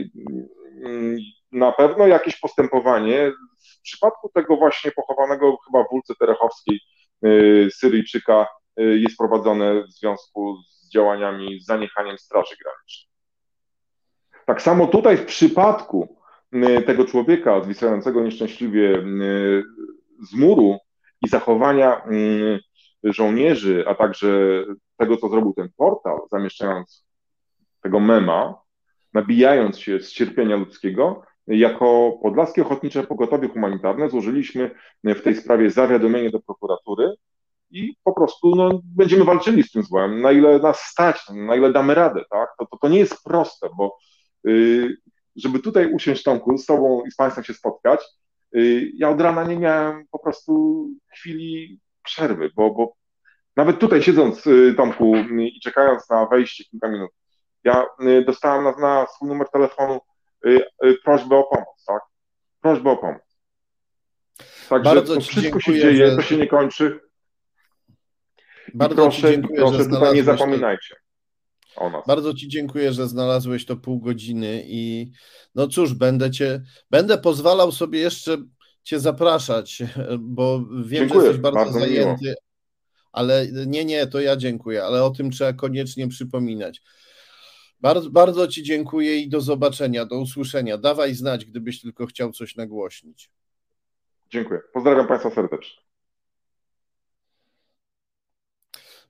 [0.85, 1.17] mm,
[1.51, 3.31] na pewno jakieś postępowanie
[3.77, 6.79] w przypadku tego właśnie pochowanego chyba w Wólce Terechowskiej
[7.23, 7.29] e,
[7.71, 13.14] Syryjczyka e, jest prowadzone w związku z działaniami, z zaniechaniem Straży Granicznej.
[14.45, 16.15] Tak samo tutaj w przypadku
[16.85, 19.03] tego człowieka zwisającego nieszczęśliwie
[20.29, 20.77] z muru
[21.21, 22.01] i zachowania
[23.03, 24.27] żołnierzy, a także
[24.97, 27.05] tego, co zrobił ten portal, zamieszczając
[27.81, 28.61] tego mema,
[29.13, 34.71] nabijając się z cierpienia ludzkiego, jako Podlaskie Ochotnicze Pogotowie Humanitarne złożyliśmy
[35.03, 37.13] w tej sprawie zawiadomienie do prokuratury
[37.71, 41.71] i po prostu no, będziemy walczyli z tym złem, na ile nas stać, na ile
[41.71, 42.49] damy radę, tak?
[42.59, 43.97] To, to, to nie jest proste, bo
[45.35, 48.01] żeby tutaj usiąść, Tomku, z Tobą i z Państwem się spotkać,
[48.51, 50.85] yy, ja od rana nie miałem po prostu
[51.17, 52.95] chwili przerwy, bo, bo
[53.55, 57.11] nawet tutaj siedząc, yy, Tomku, i czekając na wejście kilka minut,
[57.63, 57.85] ja
[58.25, 59.99] dostałem na, na swój numer telefonu
[61.03, 62.01] prośbę o pomoc, tak?
[62.61, 63.21] Prośbę o pomoc.
[64.69, 66.99] Także Bardzo to wszystko się dzieje, to się nie kończy.
[68.73, 70.95] Bardzo proszę, dziękuję, proszę tutaj nie zapominajcie.
[72.07, 75.11] Bardzo Ci dziękuję, że znalazłeś to pół godziny i
[75.55, 76.61] no cóż, będę Cię,
[76.91, 78.37] będę pozwalał sobie jeszcze
[78.83, 79.83] Cię zapraszać,
[80.19, 82.35] bo wiem, dziękuję, że jesteś bardzo, bardzo zajęty, miło.
[83.11, 86.81] ale nie, nie, to ja dziękuję, ale o tym trzeba koniecznie przypominać.
[87.81, 90.77] Bardzo, bardzo Ci dziękuję i do zobaczenia, do usłyszenia.
[90.77, 93.31] Dawaj znać, gdybyś tylko chciał coś nagłośnić.
[94.29, 94.61] Dziękuję.
[94.73, 95.84] Pozdrawiam Państwa serdecznie.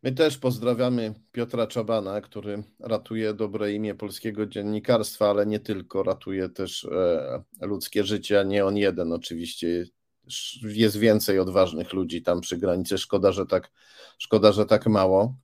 [0.06, 6.50] My też pozdrawiamy Piotra Czabana, który ratuje dobre imię polskiego dziennikarstwa, ale nie tylko, ratuje
[6.50, 9.86] też e, ludzkie życie, a nie on jeden oczywiście.
[10.62, 12.98] Jest więcej odważnych ludzi tam przy granicy.
[12.98, 13.72] Szkoda, że tak,
[14.18, 15.36] szkoda, że tak mało.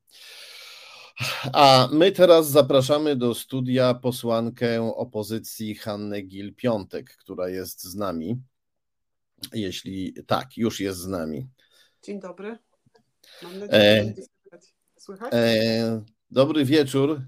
[1.54, 8.41] A my teraz zapraszamy do studia posłankę opozycji Hannę Gil-Piątek, która jest z nami.
[9.54, 11.47] Jeśli tak, już jest z nami.
[12.04, 12.58] Dzień dobry.
[13.43, 14.41] Mam nadzieję, że
[15.02, 15.34] Słychać?
[15.34, 17.22] E, dobry wieczór.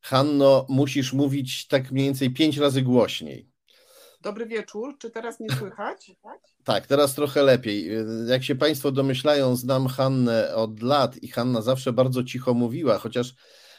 [0.00, 3.50] Hanno, musisz mówić tak mniej więcej pięć razy głośniej.
[4.20, 4.98] Dobry wieczór.
[4.98, 6.12] Czy teraz nie słychać?
[6.64, 7.90] Tak, teraz trochę lepiej.
[8.28, 13.34] Jak się Państwo domyślają, znam Hannę od lat i Hanna zawsze bardzo cicho mówiła, chociaż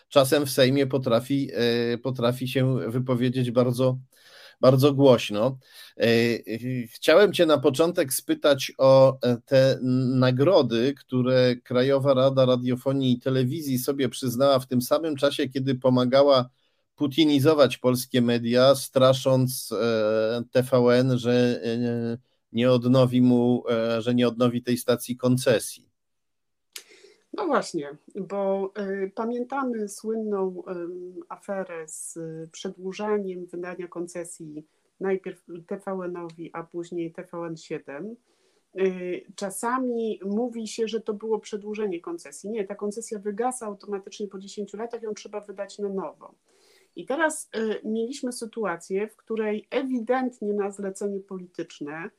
[0.09, 3.97] czasem w Sejmie potrafi, e, potrafi się wypowiedzieć bardzo
[4.65, 5.57] bardzo głośno.
[5.97, 9.79] E, e, chciałem Cię na początek spytać o e, te
[10.15, 16.49] nagrody, które Krajowa Rada Radiofonii i Telewizji sobie przyznała w tym samym czasie, kiedy pomagała
[16.95, 19.73] putinizować polskie media, strasząc
[20.51, 21.61] TVN, że
[22.51, 23.63] nie odnowi mu,
[23.99, 25.94] że nie odnowi tej stacji koncesji.
[27.37, 30.63] No właśnie, bo y, pamiętamy słynną y,
[31.29, 32.19] aferę z
[32.51, 34.67] przedłużaniem wydania koncesji
[34.99, 38.15] najpierw TVN-owi, a później TVN7.
[38.79, 42.49] Y, czasami mówi się, że to było przedłużenie koncesji.
[42.49, 46.35] Nie, ta koncesja wygasa automatycznie po 10 latach, ją trzeba wydać na nowo.
[46.95, 47.49] I teraz
[47.83, 52.09] mieliśmy sytuację, w której ewidentnie na zlecenie polityczne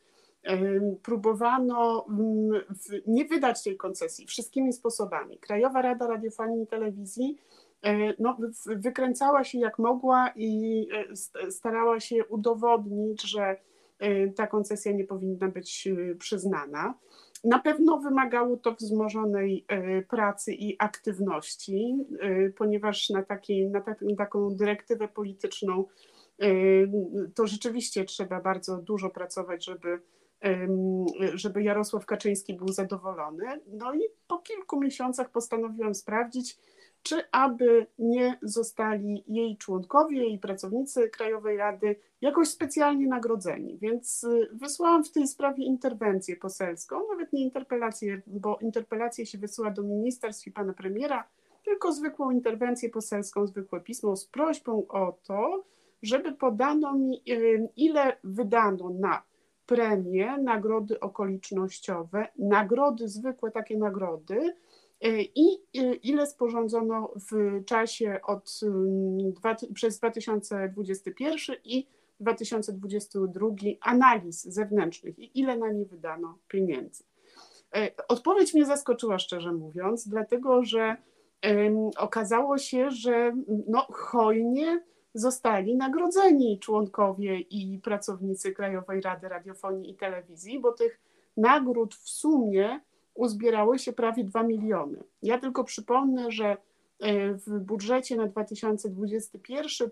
[1.02, 2.62] próbowano mm,
[3.06, 5.38] nie wydać tej koncesji wszystkimi sposobami.
[5.38, 7.36] Krajowa Rada Radiofonii i Telewizji
[7.82, 10.88] e, no, wykręcała się jak mogła i
[11.42, 13.56] e, starała się udowodnić, że
[13.98, 16.94] e, ta koncesja nie powinna być przyznana.
[17.44, 19.66] Na pewno wymagało to wzmożonej
[20.08, 21.96] pracy i aktywności,
[22.56, 23.82] ponieważ na, takiej, na
[24.18, 25.84] taką dyrektywę polityczną
[27.34, 30.00] to rzeczywiście trzeba bardzo dużo pracować, żeby
[31.34, 33.60] żeby Jarosław Kaczyński był zadowolony.
[33.66, 36.58] No i po kilku miesiącach postanowiłam sprawdzić,
[37.02, 43.78] czy aby nie zostali jej członkowie, jej pracownicy Krajowej Rady jakoś specjalnie nagrodzeni.
[43.78, 49.70] Więc y, wysłałam w tej sprawie interwencję poselską, nawet nie interpelację, bo interpelację się wysyła
[49.70, 51.28] do ministerstw i pana premiera,
[51.64, 55.64] tylko zwykłą interwencję poselską, zwykłe pismo z prośbą o to,
[56.02, 59.22] żeby podano mi, y, ile wydano na
[59.66, 64.54] premie, nagrody okolicznościowe, nagrody, zwykłe takie nagrody
[65.06, 68.60] y, i y, ile sporządzono w czasie od,
[69.62, 71.86] y, przez 2021 i
[72.20, 73.48] 2022
[73.80, 77.04] analiz zewnętrznych i ile na nie wydano pieniędzy.
[78.08, 80.96] Odpowiedź mnie zaskoczyła, szczerze mówiąc, dlatego że
[81.98, 83.36] okazało się, że
[83.68, 84.82] no, hojnie
[85.16, 91.00] zostali nagrodzeni członkowie i pracownicy Krajowej Rady Radiofonii i Telewizji, bo tych
[91.36, 92.80] nagród w sumie
[93.14, 95.04] uzbierały się prawie 2 miliony.
[95.22, 96.56] Ja tylko przypomnę, że
[97.00, 99.90] e, w budżecie na 2021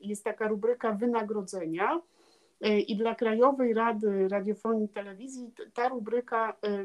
[0.00, 2.00] jest taka rubryka wynagrodzenia
[2.60, 6.84] e, i dla Krajowej Rady Radiofonii i Telewizji ta rubryka, e,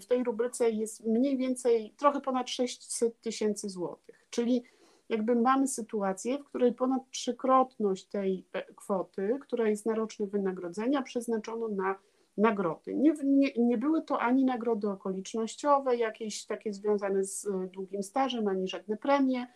[0.00, 4.64] w tej rubryce jest mniej więcej trochę ponad 600 tysięcy złotych, czyli
[5.08, 11.68] jakby mamy sytuację, w której ponad trzykrotność tej kwoty, która jest na roczne wynagrodzenia, przeznaczono
[11.68, 11.98] na
[12.36, 12.94] nagrody.
[12.94, 18.68] Nie, nie, nie były to ani nagrody okolicznościowe, jakieś takie związane z długim stażem, ani
[18.68, 19.46] żadne premie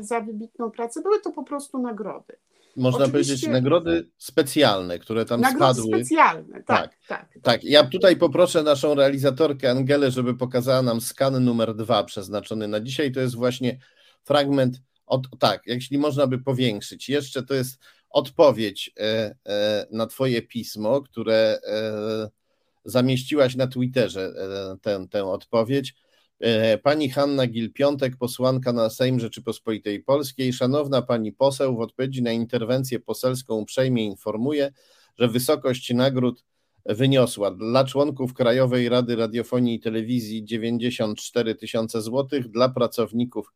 [0.00, 2.36] za wybitną pracę, były to po prostu nagrody.
[2.76, 3.32] Można Oczywiście...
[3.34, 5.98] powiedzieć nagrody specjalne, które tam nagrody spadły.
[5.98, 7.28] specjalne, tak, tak, tak.
[7.42, 12.80] Tak, ja tutaj poproszę naszą realizatorkę Angelę, żeby pokazała nam skan numer dwa przeznaczony na
[12.80, 13.12] dzisiaj.
[13.12, 13.78] To jest właśnie
[14.26, 17.08] fragment, od, tak, jeśli można by powiększyć.
[17.08, 17.78] Jeszcze to jest
[18.10, 22.28] odpowiedź e, e, na twoje pismo, które e,
[22.84, 24.32] zamieściłaś na Twitterze,
[24.82, 25.94] tę, tę odpowiedź.
[26.82, 30.52] Pani Hanna Gil-Piątek, posłanka na Sejm Rzeczypospolitej Polskiej.
[30.52, 34.72] Szanowna pani poseł, w odpowiedzi na interwencję poselską uprzejmie informuje,
[35.18, 36.44] że wysokość nagród
[36.84, 43.52] wyniosła dla członków Krajowej Rady Radiofonii i Telewizji 94 tysiące złotych, dla pracowników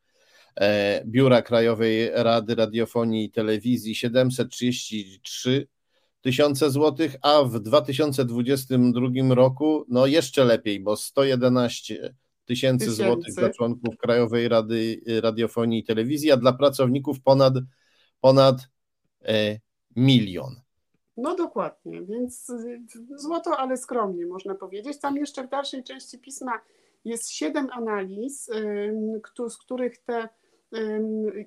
[1.07, 5.67] Biura Krajowej Rady Radiofonii i Telewizji 733
[6.21, 13.97] tysiące złotych, a w 2022 roku no jeszcze lepiej, bo 111 tysięcy złotych dla członków
[13.97, 17.55] Krajowej Rady Radiofonii i Telewizji, a dla pracowników ponad,
[18.21, 18.57] ponad
[19.25, 19.59] e,
[19.97, 20.61] milion.
[21.17, 22.53] No dokładnie, więc
[23.17, 24.99] złoto, ale skromnie można powiedzieć.
[24.99, 26.53] Tam jeszcze w dalszej części pisma
[27.05, 28.51] jest siedem analiz,
[29.49, 30.29] z których te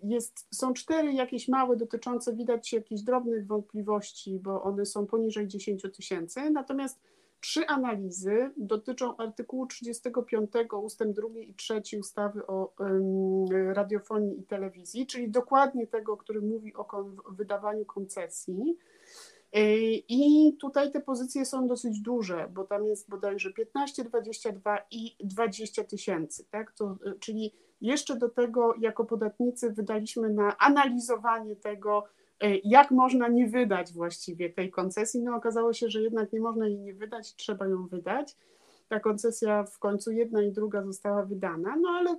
[0.04, 5.82] jest, są cztery jakieś małe dotyczące, widać jakichś drobnych wątpliwości, bo one są poniżej 10
[5.96, 7.00] tysięcy, natomiast
[7.44, 10.52] Trzy analizy dotyczą artykułu 35
[10.84, 12.74] ustęp 2 i 3 ustawy o
[13.74, 16.86] radiofonii i telewizji, czyli dokładnie tego, który mówi o
[17.32, 18.78] wydawaniu koncesji.
[20.10, 25.84] I tutaj te pozycje są dosyć duże, bo tam jest bodajże 15, 22 i 20
[25.84, 26.72] tysięcy, tak?
[26.72, 27.54] To, czyli
[27.84, 32.04] jeszcze do tego jako podatnicy wydaliśmy na analizowanie tego,
[32.44, 35.24] E, jak można nie wydać właściwie tej koncesji?
[35.24, 38.36] No okazało się, że jednak nie można jej nie wydać, trzeba ją wydać.
[38.90, 42.18] Ta koncesja w końcu jedna i druga została wydana, no ale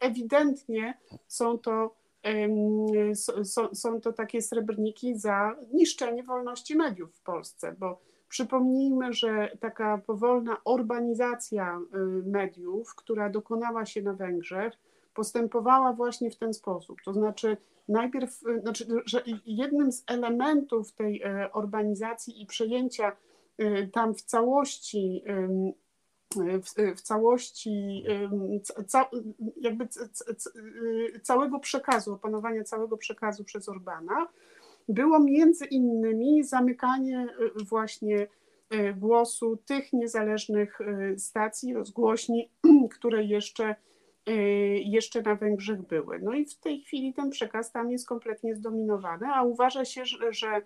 [0.00, 1.94] ewidentnie są to,
[3.44, 9.98] są, są to takie srebrniki za niszczenie wolności mediów w Polsce, bo Przypomnijmy, że taka
[9.98, 14.74] powolna urbanizacja y, mediów, która dokonała się na Węgrzech,
[15.14, 16.98] postępowała właśnie w ten sposób.
[17.04, 17.56] To znaczy,
[17.88, 23.16] najpierw, y, znaczy, że jednym z elementów tej e, urbanizacji i przejęcia
[23.60, 25.24] y, tam w całości
[26.36, 28.04] w, w całości
[28.86, 29.10] ca,
[29.56, 29.88] jakby
[31.22, 34.28] całego przekazu, opanowania całego przekazu przez Orbana,
[34.88, 37.26] było między innymi zamykanie
[37.60, 38.26] y, właśnie
[38.96, 40.78] głosu tych niezależnych
[41.16, 42.50] stacji, rozgłośni,
[42.96, 43.74] które jeszcze
[44.84, 46.18] jeszcze na Węgrzech były.
[46.22, 50.32] No i w tej chwili ten przekaz tam jest kompletnie zdominowany, a uważa się, że,
[50.32, 50.62] że,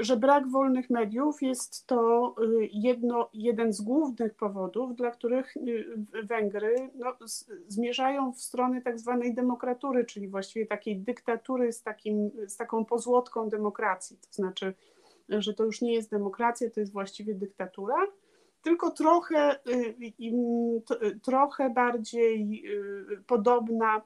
[0.00, 5.86] że brak wolnych mediów jest to y, jedno, jeden z głównych powodów, dla których y,
[6.22, 7.12] Węgry no,
[7.68, 13.48] zmierzają w stronę tak zwanej demokratury, czyli właściwie takiej dyktatury z, takim, z taką pozłotką
[13.48, 14.16] demokracji.
[14.16, 14.74] To znaczy,
[15.28, 17.96] że to już nie jest demokracja, to jest właściwie dyktatura
[18.62, 22.64] tylko trochę, y, trochę bardziej
[23.26, 24.02] podobna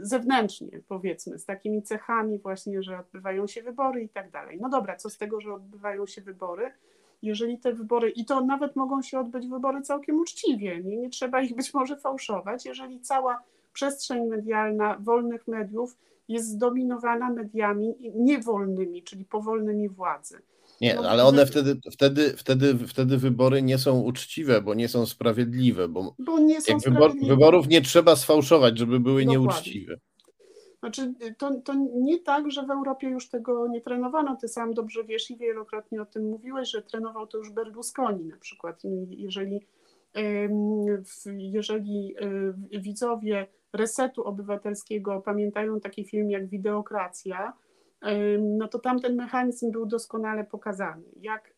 [0.00, 4.58] zewnętrznie, powiedzmy, z takimi cechami właśnie, że odbywają się wybory i tak dalej.
[4.60, 6.72] No dobra, co z tego, że odbywają się wybory,
[7.22, 11.40] jeżeli te wybory, i to nawet mogą się odbyć wybory całkiem uczciwie, nie, nie trzeba
[11.40, 13.42] ich być może fałszować, jeżeli cała
[13.72, 15.96] przestrzeń medialna wolnych mediów
[16.28, 20.42] jest zdominowana mediami niewolnymi, czyli powolnymi władzy.
[20.80, 25.06] Nie, no, ale one wtedy, wtedy, wtedy, wtedy wybory nie są uczciwe, bo nie są
[25.06, 29.40] sprawiedliwe, bo, bo nie są wybor, wyborów nie trzeba sfałszować, żeby były Dokładnie.
[29.40, 29.96] nieuczciwe.
[30.80, 34.36] Znaczy, to, to nie tak, że w Europie już tego nie trenowano.
[34.36, 38.36] Ty sam dobrze wiesz i wielokrotnie o tym mówiłeś, że trenował to już Berlusconi na
[38.36, 38.82] przykład.
[39.10, 39.66] Jeżeli,
[41.26, 42.14] jeżeli
[42.74, 47.52] y, widzowie resetu obywatelskiego pamiętają taki film jak Wideokracja,
[48.40, 51.02] no to tamten mechanizm był doskonale pokazany.
[51.20, 51.54] Jak,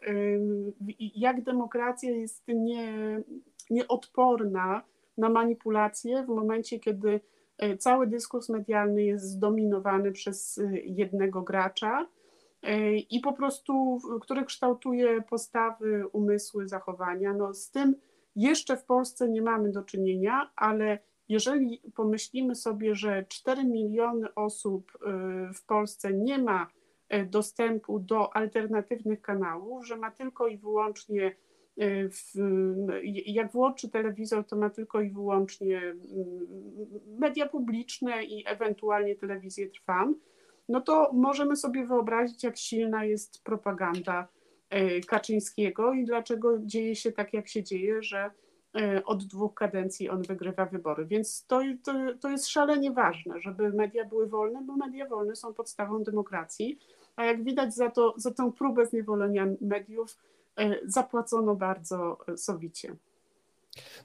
[1.15, 3.23] jak demokracja jest nie,
[3.71, 4.83] nieodporna
[5.19, 7.21] na manipulacje w momencie, kiedy
[7.59, 12.07] e, cały dyskurs medialny jest zdominowany przez e, jednego gracza
[12.63, 17.33] e, i po prostu, który kształtuje postawy, umysły, zachowania.
[17.33, 17.95] No z tym
[18.37, 20.99] jeszcze w Polsce nie mamy do czynienia, ale
[21.29, 26.67] jeżeli pomyślimy sobie, że 4 miliony osób y, w Polsce nie ma
[27.15, 31.37] y, dostępu do alternatywnych kanałów, że ma tylko i wyłącznie
[33.27, 35.83] jak włączy telewizor, to ma tylko i wyłącznie
[37.19, 40.15] media publiczne i ewentualnie telewizję Trwam,
[40.69, 44.29] no to możemy sobie wyobrazić, jak silna jest propaganda
[45.07, 48.31] Kaczyńskiego i dlaczego dzieje się tak, jak się dzieje, że
[49.05, 51.07] od dwóch kadencji on wygrywa wybory.
[51.07, 55.55] Więc to, to, to jest szalenie ważne, żeby media były wolne, bo media wolne są
[55.55, 56.79] podstawą demokracji.
[57.17, 60.17] A jak widać za, to, za tą próbę zniewolenia mediów,
[60.59, 62.97] E, zapłacono bardzo sowicie.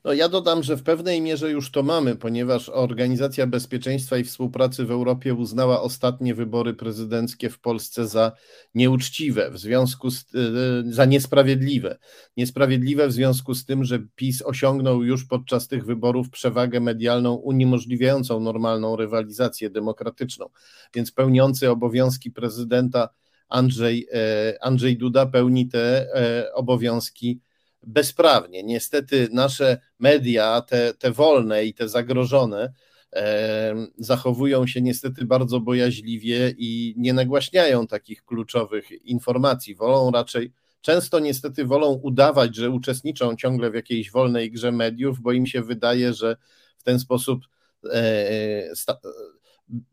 [0.03, 4.85] No ja dodam, że w pewnej mierze już to mamy, ponieważ Organizacja Bezpieczeństwa i Współpracy
[4.85, 8.31] w Europie uznała ostatnie wybory prezydenckie w Polsce za
[8.75, 11.97] nieuczciwe, w związku z, e, za niesprawiedliwe.
[12.37, 18.39] Niesprawiedliwe w związku z tym, że PiS osiągnął już podczas tych wyborów przewagę medialną uniemożliwiającą
[18.39, 20.49] normalną rywalizację demokratyczną.
[20.95, 23.09] Więc pełniący obowiązki prezydenta
[23.49, 27.39] Andrzej, e, Andrzej Duda pełni te e, obowiązki
[27.83, 28.63] bezprawnie.
[28.63, 32.73] Niestety nasze media, te, te wolne i te zagrożone,
[33.15, 39.75] e, zachowują się niestety bardzo bojaźliwie i nie nagłaśniają takich kluczowych informacji.
[39.75, 45.31] Wolą raczej, często niestety wolą udawać, że uczestniczą ciągle w jakiejś wolnej grze mediów, bo
[45.31, 46.35] im się wydaje, że
[46.77, 47.41] w ten sposób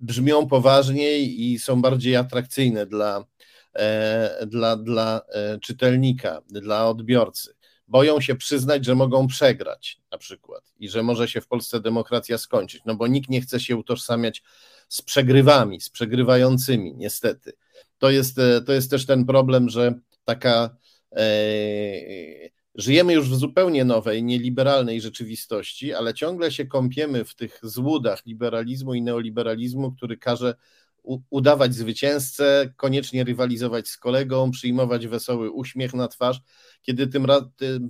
[0.00, 3.24] brzmią poważniej i są bardziej atrakcyjne dla,
[3.78, 7.54] E, dla, dla e, czytelnika, dla odbiorcy.
[7.88, 12.38] Boją się przyznać, że mogą przegrać na przykład i że może się w Polsce demokracja
[12.38, 14.42] skończyć, no bo nikt nie chce się utożsamiać
[14.88, 17.52] z przegrywami, z przegrywającymi, niestety.
[17.98, 20.76] To jest, e, to jest też ten problem, że taka
[21.12, 21.22] e,
[22.74, 28.94] żyjemy już w zupełnie nowej, nieliberalnej rzeczywistości, ale ciągle się kąpiemy w tych złudach liberalizmu
[28.94, 30.54] i neoliberalizmu, który każe
[31.30, 36.40] udawać zwycięzcę, koniecznie rywalizować z kolegą, przyjmować wesoły uśmiech na twarz,
[36.82, 37.26] kiedy tym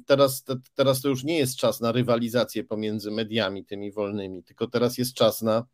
[0.06, 0.44] teraz,
[0.74, 5.14] teraz to już nie jest czas na rywalizację pomiędzy mediami tymi wolnymi, tylko teraz jest
[5.14, 5.66] czas na,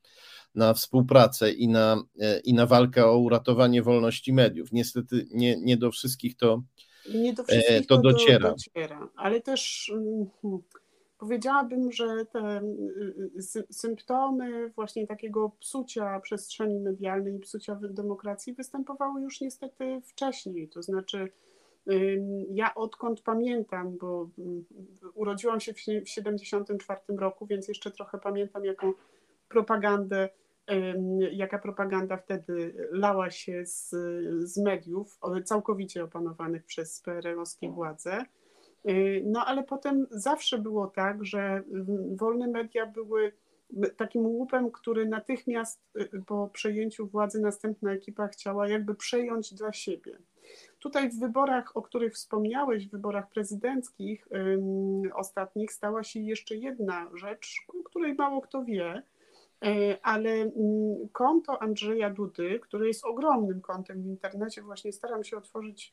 [0.54, 2.02] na współpracę i na,
[2.44, 4.72] i na walkę o uratowanie wolności mediów.
[4.72, 6.62] Niestety nie, nie do wszystkich to,
[7.14, 8.50] nie do wszystkich to, to dociera.
[8.50, 9.08] dociera.
[9.16, 10.62] Ale też mm, hmm,
[11.24, 19.22] Powiedziałabym, że te y, y, symptomy właśnie takiego psucia przestrzeni medialnej i psucia demokracji występowały
[19.22, 20.68] już niestety wcześniej.
[20.68, 21.32] To znaczy,
[22.50, 24.28] ja odkąd pamiętam, bo
[25.14, 28.92] urodziłam się w 1974 roku, więc jeszcze trochę pamiętam, jaką
[29.48, 30.28] propagandę,
[31.32, 33.90] jaka propaganda wtedy lała się z,
[34.48, 38.24] z mediów, całkowicie opanowanych przez PRL-owskie władze.
[38.88, 41.62] Y, no ale potem zawsze było tak, że
[42.16, 43.32] wolne media były
[43.96, 50.18] takim łupem, który natychmiast y, po przejęciu władzy następna ekipa chciała jakby przejąć dla siebie.
[50.78, 54.28] Tutaj w wyborach, o których wspomniałeś, w wyborach prezydenckich
[55.14, 59.02] ostatnich, stała się jeszcze jedna rzecz, o której mało kto wie,
[59.64, 60.50] y, ale
[61.12, 65.92] konto Andrzeja Dudy, które jest ogromnym kontem w internecie, właśnie staram się otworzyć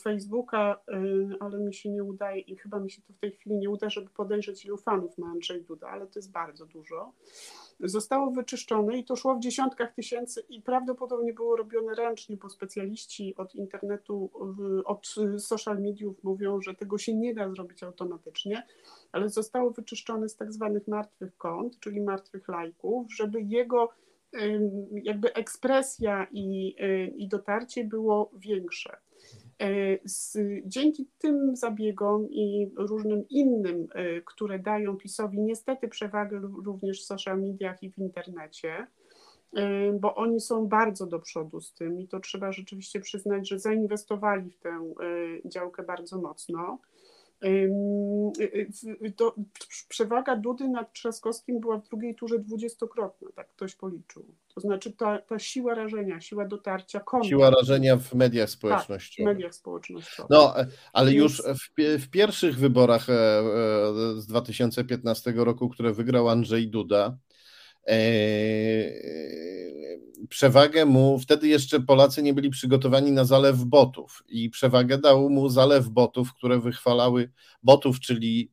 [0.00, 1.02] Facebooka, e,
[1.40, 3.90] ale mi się nie udaje i chyba mi się to w tej chwili nie uda,
[3.90, 7.12] żeby podejrzeć, ilu fanów ma Andrzej Duda, ale to jest bardzo dużo.
[7.80, 13.34] Zostało wyczyszczone i to szło w dziesiątkach tysięcy i prawdopodobnie było robione ręcznie, bo specjaliści
[13.36, 14.30] od internetu,
[14.84, 18.66] od social mediów mówią, że tego się nie da zrobić automatycznie,
[19.12, 23.88] ale zostało wyczyszczone z tak zwanych martwych kont, czyli martwych lajków, żeby jego
[25.02, 28.96] jakby ekspresja i, e, i dotarcie było większe.
[29.62, 37.02] E, z, dzięki tym zabiegom i różnym innym, e, które dają PiSowi niestety przewagę również
[37.02, 38.86] w social mediach i w internecie,
[39.56, 43.58] e, bo oni są bardzo do przodu z tym i to trzeba rzeczywiście przyznać, że
[43.58, 44.94] zainwestowali w tę
[45.44, 46.78] działkę bardzo mocno.
[49.16, 49.34] To
[49.88, 54.24] przewaga Dudy nad Trzaskowskim była w drugiej turze dwudziestokrotna, tak ktoś policzył.
[54.54, 57.28] To znaczy ta, ta siła rażenia, siła dotarcia, kontakt.
[57.28, 59.26] Siła rażenia w mediach społecznościowych.
[59.26, 60.30] Tak, w mediach społecznościowych.
[60.30, 60.54] No,
[60.92, 61.22] ale Więc...
[61.22, 63.44] już w, w, pierwszych wyborach e, e,
[64.16, 67.16] z 2015 roku, które wygrał Andrzej Duda,
[70.28, 75.48] przewagę mu, wtedy jeszcze Polacy nie byli przygotowani na zalew botów i przewagę dał mu
[75.48, 78.52] zalew botów, które wychwalały botów, czyli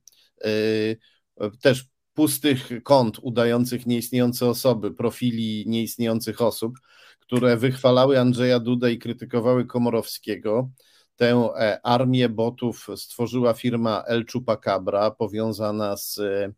[1.61, 6.73] też pustych kont udających nieistniejące osoby, profili nieistniejących osób,
[7.19, 10.69] które wychwalały Andrzeja Dudę i krytykowały Komorowskiego.
[11.15, 16.53] Tę e, armię botów stworzyła firma El Chupacabra, powiązana z, e,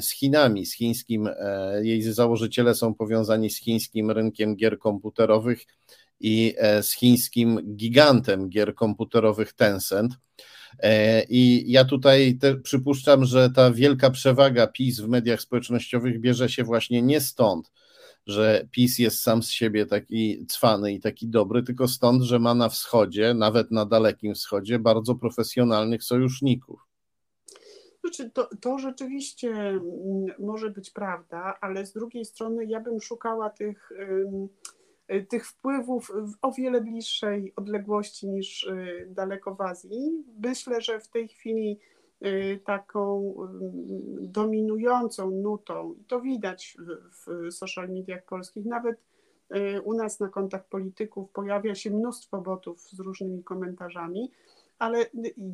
[0.00, 5.66] z Chinami, z chińskim, e, jej założyciele są powiązani z chińskim rynkiem gier komputerowych
[6.20, 10.14] i z chińskim gigantem gier komputerowych Tencent.
[10.78, 16.64] E, I ja tutaj przypuszczam, że ta wielka przewaga PiS w mediach społecznościowych bierze się
[16.64, 17.72] właśnie nie stąd,
[18.26, 22.54] że PiS jest sam z siebie taki cwany i taki dobry, tylko stąd, że ma
[22.54, 26.89] na wschodzie, nawet na dalekim wschodzie, bardzo profesjonalnych sojuszników.
[28.00, 29.80] Znaczy, to, to rzeczywiście mm,
[30.38, 33.92] może być prawda, ale z drugiej strony ja bym szukała tych,
[35.28, 40.24] tych wpływów w o wiele bliższej odległości niż y, daleko w Azji.
[40.42, 41.78] Myślę, że w tej chwili
[42.26, 43.34] y, taką
[44.20, 46.76] dominującą nutą, i to widać
[47.10, 49.00] w, social mediach polskich, nawet
[49.56, 54.32] y, u nas na kontach polityków pojawia się mnóstwo botów z różnymi komentarzami,
[54.80, 55.06] ale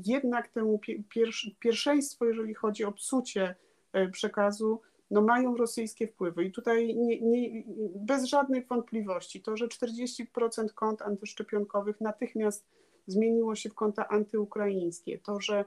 [0.07, 0.81] jednak temu
[1.61, 3.55] pierwszeństwo, jeżeli chodzi o psucie
[3.93, 6.45] e, przekazu, no mają rosyjskie wpływy.
[6.45, 7.65] I tutaj nie, nie,
[7.97, 10.25] bez żadnych wątpliwości to, że 40%
[10.75, 12.67] kont antyszczepionkowych natychmiast
[13.07, 15.65] zmieniło się w konta antyukraińskie, to, że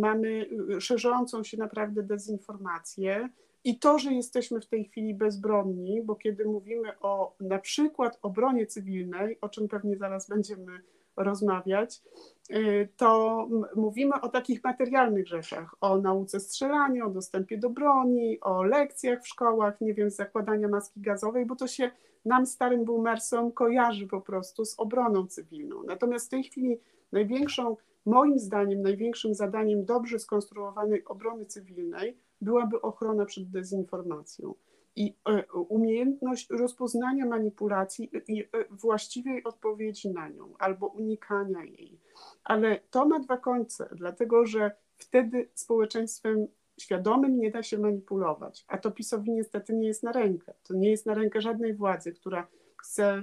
[0.00, 0.46] mamy
[0.80, 3.28] szerzącą się naprawdę dezinformację
[3.64, 8.66] i to, że jesteśmy w tej chwili bezbronni, bo kiedy mówimy o na przykład obronie
[8.66, 10.80] cywilnej, o czym pewnie zaraz będziemy
[11.18, 12.02] rozmawiać,
[12.50, 18.62] y, to mówimy o takich materialnych rzeczach, o nauce strzelania, o dostępie do broni, o
[18.62, 21.90] lekcjach w szkołach, nie wiem, zakładania maski gazowej, bo to się
[22.24, 25.82] nam, starym boomersom, kojarzy po prostu z obroną cywilną.
[25.82, 26.80] Natomiast w tej chwili
[27.12, 34.54] największą, moim zdaniem, największym zadaniem dobrze skonstruowanej obrony cywilnej byłaby ochrona przed dezinformacją
[34.98, 42.00] i e, umiejętność rozpoznania manipulacji i e, właściwej odpowiedzi na nią albo unikania jej.
[42.44, 46.46] Ale to ma dwa końce, dlatego że wtedy społeczeństwem
[46.80, 50.54] świadomym nie da się manipulować, a to PiSowi niestety nie jest na rękę.
[50.62, 52.46] To nie jest na rękę żadnej władzy, która
[52.76, 53.22] chce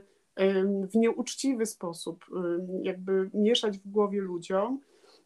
[0.91, 2.25] w nieuczciwy sposób
[2.81, 4.79] jakby mieszać w głowie ludziom,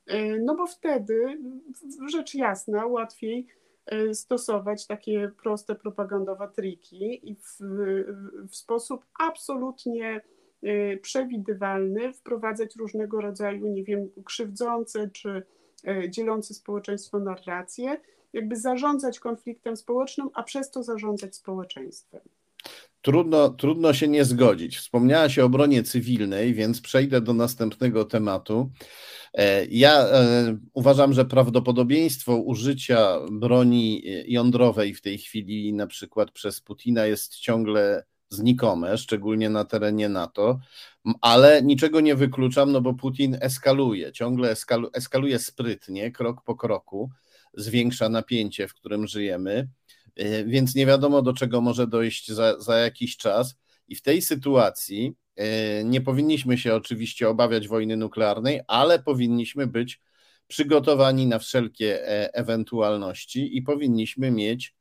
[0.07, 1.39] e, no bo wtedy,
[2.07, 3.47] rzecz jasna, łatwiej
[4.13, 7.57] stosować takie proste propagandowe triki i w,
[8.49, 10.21] w sposób absolutnie
[10.63, 15.43] e, przewidywalny wprowadzać różnego rodzaju, nie wiem, krzywdzące czy
[15.87, 18.01] e, dzielące społeczeństwo narracje,
[18.33, 22.21] jakby zarządzać konfliktem społecznym, a przez to zarządzać społeczeństwem.
[23.01, 24.77] Trudno, trudno się nie zgodzić.
[24.77, 28.71] Wspomniałaś o obronie cywilnej, więc przejdę do następnego tematu.
[29.33, 36.61] E, ja e, uważam, że prawdopodobieństwo użycia broni jądrowej w tej chwili, na przykład przez
[36.61, 40.59] Putina, jest ciągle znikome, szczególnie na terenie NATO,
[41.21, 47.09] ale niczego nie wykluczam, no bo Putin eskaluje, ciągle eskalu, eskaluje sprytnie, krok po kroku,
[47.53, 49.67] zwiększa napięcie, w którym żyjemy, e,
[50.45, 53.55] więc nie wiadomo do czego może dojść za, za jakiś czas.
[53.87, 60.01] I w tej sytuacji E, nie powinniśmy się oczywiście obawiać wojny nuklearnej, ale powinniśmy być
[60.47, 64.75] przygotowani na wszelkie e, ewentualności i powinniśmy mieć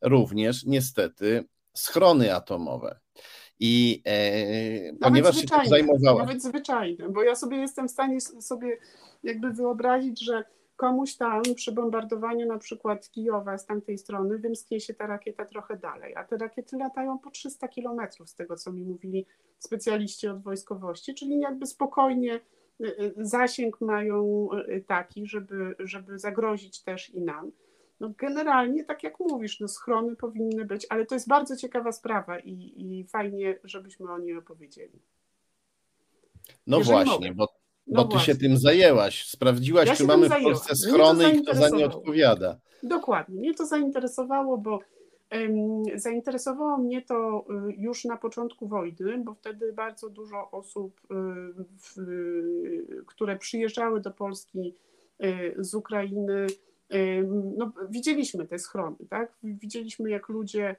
[0.00, 1.44] również niestety
[1.76, 3.00] schrony atomowe.
[3.60, 6.26] I e, ponieważ się tym zajmowałem.
[6.26, 8.78] Nawet zwyczajne, bo ja sobie jestem w stanie sobie
[9.22, 10.44] jakby wyobrazić, że
[10.76, 15.76] komuś tam przy bombardowaniu na przykład Kijowa z tamtej strony wymsknie się ta rakieta trochę
[15.76, 19.26] dalej, a te rakiety latają po 300 kilometrów z tego, co mi mówili
[19.58, 22.40] specjaliści od wojskowości, czyli jakby spokojnie
[22.80, 27.52] y, y, zasięg mają y, taki, żeby, żeby zagrozić też i nam.
[28.00, 32.38] No generalnie, tak jak mówisz, no schrony powinny być, ale to jest bardzo ciekawa sprawa
[32.38, 35.02] i, i fajnie, żebyśmy o niej opowiedzieli.
[36.66, 37.34] No Jeżeli właśnie, mogę.
[37.34, 41.42] bo no bo ty się tym zajęłaś, sprawdziłaś, ja czy mamy w Polsce schrony i
[41.42, 42.58] kto za nie odpowiada.
[42.82, 44.80] Dokładnie, mnie to zainteresowało, bo
[45.32, 51.14] um, zainteresowało mnie to y, już na początku wojny, bo wtedy bardzo dużo osób, y,
[51.80, 51.96] w,
[53.06, 54.74] które przyjeżdżały do Polski
[55.24, 56.46] y, z Ukrainy,
[57.56, 59.32] no, widzieliśmy te schrony, tak?
[59.42, 60.76] Widzieliśmy, jak ludzie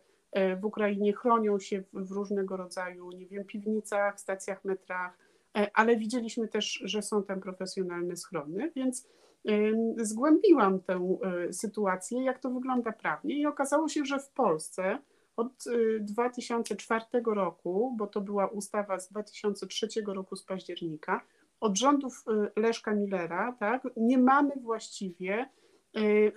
[0.62, 5.23] w Ukrainie chronią się w różnego rodzaju, nie wiem, piwnicach, stacjach metrach, E,
[5.74, 9.08] ale widzieliśmy też, że są tam profesjonalne schrony, więc
[9.98, 13.40] zgłębiłam tę e, sytuację, jak to wygląda prawnie.
[13.40, 15.00] I okazało się, że w Polsce
[15.36, 15.64] od
[16.00, 21.22] 2004 e, roku, bo to była ustawa z 2003 roku z października,
[21.60, 22.24] od rządów
[22.56, 25.50] Leszka Millera, tak, nie mamy właściwie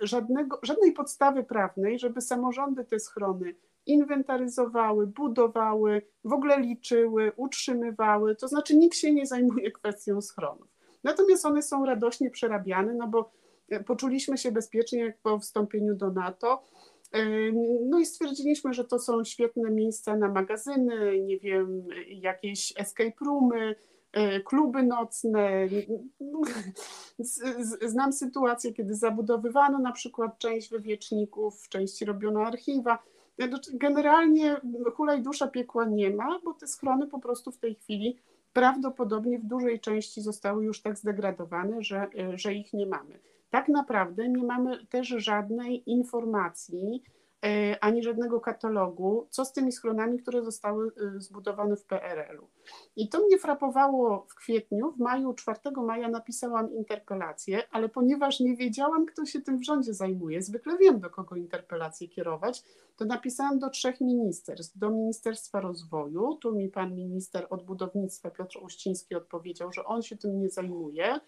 [0.01, 3.55] żadnego, żadnej podstawy prawnej, żeby samorządy te schrony
[3.87, 10.67] inwentaryzowały, budowały, w ogóle liczyły, utrzymywały, to znaczy nikt się nie zajmuje kwestią schronów.
[11.03, 13.31] Natomiast one są radośnie przerabiane, no bo
[13.69, 16.63] e, poczuliśmy się bezpiecznie jak po wstąpieniu do NATO.
[17.11, 17.51] E,
[17.89, 23.75] no i stwierdziliśmy, że to są świetne miejsca na magazyny, nie wiem, jakieś escape roomy,
[24.11, 25.67] e, kluby nocne.
[27.85, 33.03] Znam sytuację, kiedy zabudowywano na przykład część wywieczników, w części robiono archiwa.
[33.73, 34.61] Generalnie
[34.95, 38.17] hulaj dusza piekła nie ma, bo te schrony po prostu w tej chwili
[38.53, 43.19] prawdopodobnie w dużej części zostały już tak zdegradowane, że, że ich nie mamy.
[43.49, 47.26] Tak naprawdę nie mamy też żadnej informacji, E,
[47.81, 52.49] ani żadnego katalogu, co z tymi schronami, które zostały e, zbudowane w PRL-u.
[52.95, 58.55] I to mnie frapowało w kwietniu, w maju, 4 maja napisałam interpelację, ale ponieważ nie
[58.55, 62.63] wiedziałam, kto się tym w rządzie zajmuje, zwykle wiem, do kogo interpelację kierować,
[62.95, 64.77] to napisałam do trzech ministerstw.
[64.77, 70.17] Do Ministerstwa Rozwoju, tu mi pan minister od budownictwa Piotr Uściński odpowiedział, że on się
[70.17, 71.19] tym nie zajmuje,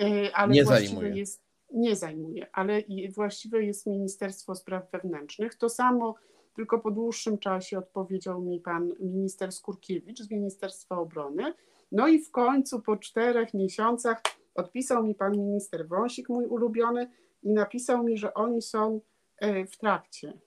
[0.00, 1.16] e, ale nie właściwie zajmuje.
[1.16, 2.82] jest nie zajmuje, ale
[3.14, 5.54] właściwe jest Ministerstwo Spraw Wewnętrznych.
[5.54, 6.14] To samo,
[6.54, 11.54] tylko po dłuższym czasie odpowiedział mi pan minister Skurkiewicz z Ministerstwa Obrony.
[11.92, 14.22] No i w końcu po czterech miesiącach
[14.54, 17.10] odpisał mi pan minister Wąsik, mój ulubiony,
[17.42, 19.00] i napisał mi, że oni są
[19.38, 20.38] e, w trakcie.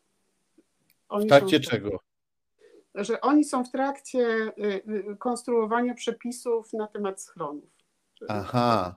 [1.09, 1.99] Oni w trakcie są, czego?
[2.95, 4.51] Że oni są w trakcie e,
[5.11, 7.69] e, konstruowania przepisów na temat schronów.
[8.27, 8.95] Aha,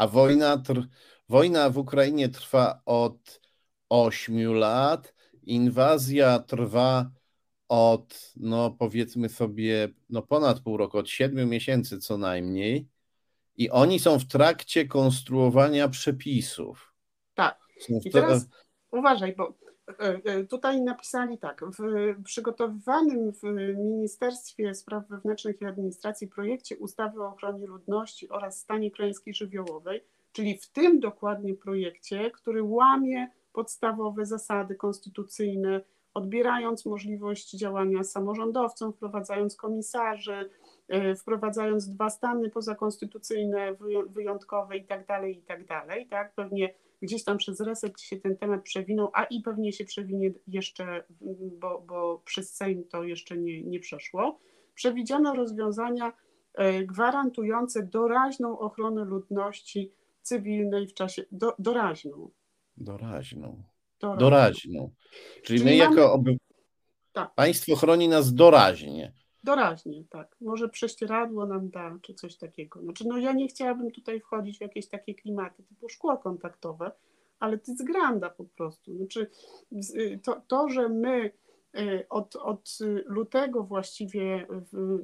[0.00, 0.88] a wojna, tr
[1.28, 3.40] wojna w Ukrainie trwa od
[3.88, 7.10] 8 lat, inwazja trwa
[7.68, 12.88] od, no powiedzmy sobie, no ponad pół roku, od 7 miesięcy co najmniej.
[13.56, 16.94] I oni są w trakcie konstruowania przepisów.
[17.34, 17.58] Tak.
[18.04, 18.48] I teraz
[18.90, 19.58] uważaj, bo
[20.48, 23.42] tutaj napisali tak, w przygotowywanym w
[23.78, 30.58] Ministerstwie Spraw Wewnętrznych i Administracji projekcie ustawy o ochronie ludności oraz stanie klęski żywiołowej, czyli
[30.58, 35.80] w tym dokładnie projekcie, który łamie podstawowe zasady konstytucyjne,
[36.14, 40.50] odbierając możliwość działania samorządowcom, wprowadzając komisarzy,
[40.88, 43.74] e, wprowadzając dwa stany pozakonstytucyjne,
[44.08, 45.66] wyjątkowe i tak dalej, i tak
[46.06, 46.32] tak?
[46.34, 51.04] Pewnie gdzieś tam przez reset się ten temat przewinął, a i pewnie się przewinie jeszcze,
[51.60, 54.38] bo, bo przez Sejm to jeszcze nie, nie przeszło.
[54.74, 56.12] Przewidziano rozwiązania
[56.54, 59.92] e, gwarantujące doraźną ochronę ludności
[60.22, 62.30] cywilnej w czasie, do, doraźną.
[62.76, 63.62] Doraźną.
[64.00, 64.20] Doraźną.
[64.20, 64.90] doraźną.
[65.42, 65.96] Czyli, Czyli my mamy...
[65.96, 66.36] jako oby...
[67.12, 67.34] tak.
[67.34, 69.12] państwo chroni nas doraźnie.
[69.44, 70.36] Doraźnie, tak.
[70.40, 72.82] Może prześcieradło nam da, czy coś takiego.
[72.82, 76.92] Znaczy, no ja nie chciałabym tutaj wchodzić w jakieś takie klimaty typu szkło kontaktowe,
[77.38, 78.96] ale to jest granda po prostu.
[78.96, 79.30] Znaczy,
[79.94, 81.30] y, to, to że my
[81.78, 84.46] y, od, od lutego właściwie,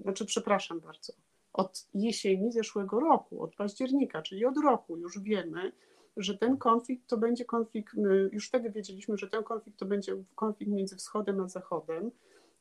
[0.03, 1.13] znaczy przepraszam bardzo,
[1.53, 5.73] od jesieni zeszłego roku, od października, czyli od roku już wiemy,
[6.17, 7.95] że ten konflikt to będzie konflikt,
[8.33, 12.11] już wtedy wiedzieliśmy, że ten konflikt to będzie konflikt między wschodem a zachodem,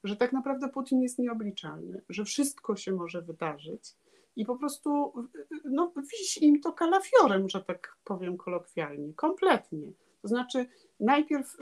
[0.05, 3.95] że tak naprawdę Putin jest nieobliczalny, że wszystko się może wydarzyć
[4.35, 5.13] i po prostu
[5.65, 9.91] no, wisi im to kalafiorem, że tak powiem kolokwialnie, kompletnie.
[10.21, 10.65] To znaczy,
[10.99, 11.57] najpierw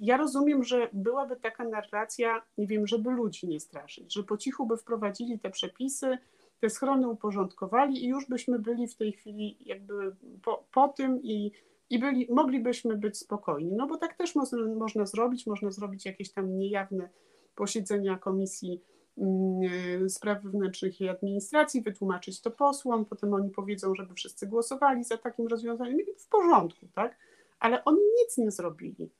[0.00, 4.66] ja rozumiem, że byłaby taka narracja, nie wiem, żeby ludzi nie straszyć, że po cichu
[4.66, 6.18] by wprowadzili te przepisy,
[6.60, 11.52] te schrony uporządkowali i już byśmy byli w tej chwili jakby po, po tym i,
[11.90, 13.72] i byli, moglibyśmy być spokojni.
[13.76, 17.08] No bo tak też można, można zrobić, można zrobić jakieś tam niejawne
[17.54, 18.82] posiedzenia komisji
[19.18, 25.16] mm, spraw wewnętrznych i administracji, wytłumaczyć to posłom, potem oni powiedzą, żeby wszyscy głosowali za
[25.16, 27.16] takim rozwiązaniem, w porządku, tak?
[27.60, 29.10] ale oni nic nie zrobili.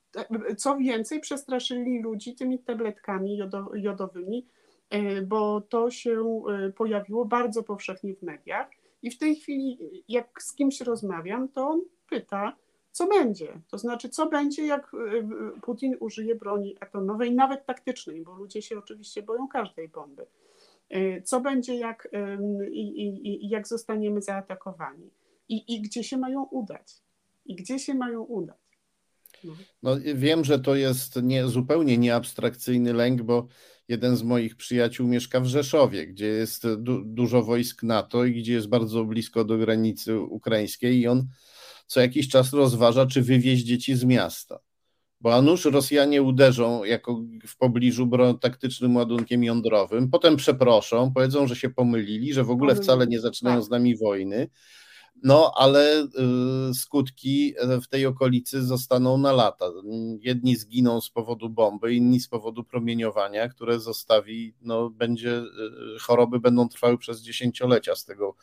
[0.57, 3.39] Co więcej, przestraszyli ludzi tymi tabletkami
[3.75, 4.47] jodowymi,
[4.91, 8.71] e, bo to się e, pojawiło bardzo powszechnie w mediach.
[9.03, 12.57] I w tej chwili, jak z kimś rozmawiam, to on pyta,
[12.93, 13.61] co będzie.
[13.71, 18.79] To znaczy, co będzie, jak e, Putin użyje broni atomowej, nawet taktycznej, bo ludzie się
[18.79, 20.27] oczywiście boją każdej bomby.
[21.25, 22.09] Co będzie, jak,
[22.71, 25.11] i, i, jak zostaniemy zaatakowani
[25.49, 27.03] i, i gdzie się mają udać
[27.47, 28.57] i gdzie się mają udać.
[29.45, 29.57] No.
[29.83, 33.47] no wiem, że to jest nie, zupełnie nieabstrakcyjny lęk, bo
[33.89, 38.53] jeden z moich przyjaciół mieszka w Rzeszowie, gdzie jest du dużo wojsk NATO i gdzie
[38.53, 41.29] jest bardzo blisko do granicy ukraińskiej i on
[41.87, 44.59] co jakiś czas rozważa, czy wywieźć dzieci z miasta.
[45.21, 48.11] Bo a nuż Rosjanie uderzą jako w pobliżu
[48.41, 53.57] taktycznym ładunkiem jądrowym, potem przeproszą, powiedzą, że się pomylili, że w ogóle wcale nie zaczynają
[53.57, 53.65] tak.
[53.65, 54.49] z nami wojny
[55.23, 59.67] no ale y, skutki w tej okolicy zostaną na lata.
[60.21, 65.45] Jedni zginą z powodu bomby, inni z powodu promieniowania, które zostawi, no będzie, y,
[66.01, 68.35] choroby będą trwały przez dziesięciolecia z tego,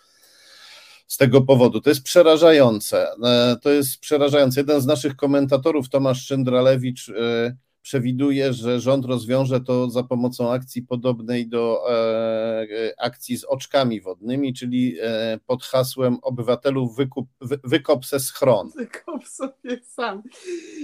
[1.07, 1.81] z tego powodu.
[1.81, 3.07] To jest przerażające.
[3.23, 4.59] E, to jest przerażające.
[4.59, 10.81] Jeden z naszych komentatorów, Tomasz Szyndralewicz, y, przewiduje, że rząd rozwiąże to za pomocą akcji
[10.81, 14.97] podobnej do e, akcji z oczkami wodnymi, czyli
[15.45, 18.69] pod hasłem obywatelów wykup, wy, wykop se schron.
[18.75, 20.23] Wykop sobie sam.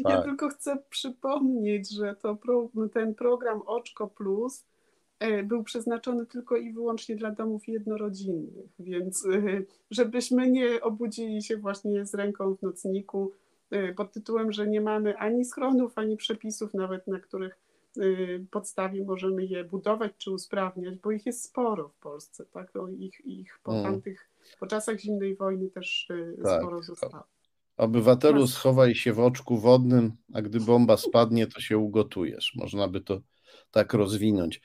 [0.04, 0.14] Tak.
[0.14, 4.66] Ja tylko chcę przypomnieć, że to pro, ten program Oczko Plus
[5.44, 9.28] był przeznaczony tylko i wyłącznie dla domów jednorodzinnych, więc
[9.92, 13.32] żebyśmy nie obudzili się właśnie z ręką w nocniku
[13.96, 17.58] pod tytułem, że nie mamy ani schronów, ani przepisów nawet, na których
[18.52, 22.72] podstawie możemy je budować czy usprawniać, bo ich jest sporo w Polsce, tak?
[22.76, 23.92] No ich, ich po hmm.
[23.92, 26.08] tamtych, po czasach zimnej wojny też
[26.44, 26.62] tak.
[26.62, 27.24] sporo zostało.
[27.78, 32.54] Obywatelu, schowaj się w oczku wodnym, a gdy bomba spadnie, to się ugotujesz.
[32.56, 33.22] Można by to
[33.72, 34.62] tak rozwinąć.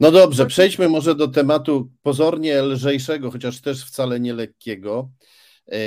[0.00, 5.10] No dobrze, przejdźmy może do tematu pozornie lżejszego, chociaż też wcale nie lekkiego.
[5.68, 5.78] E,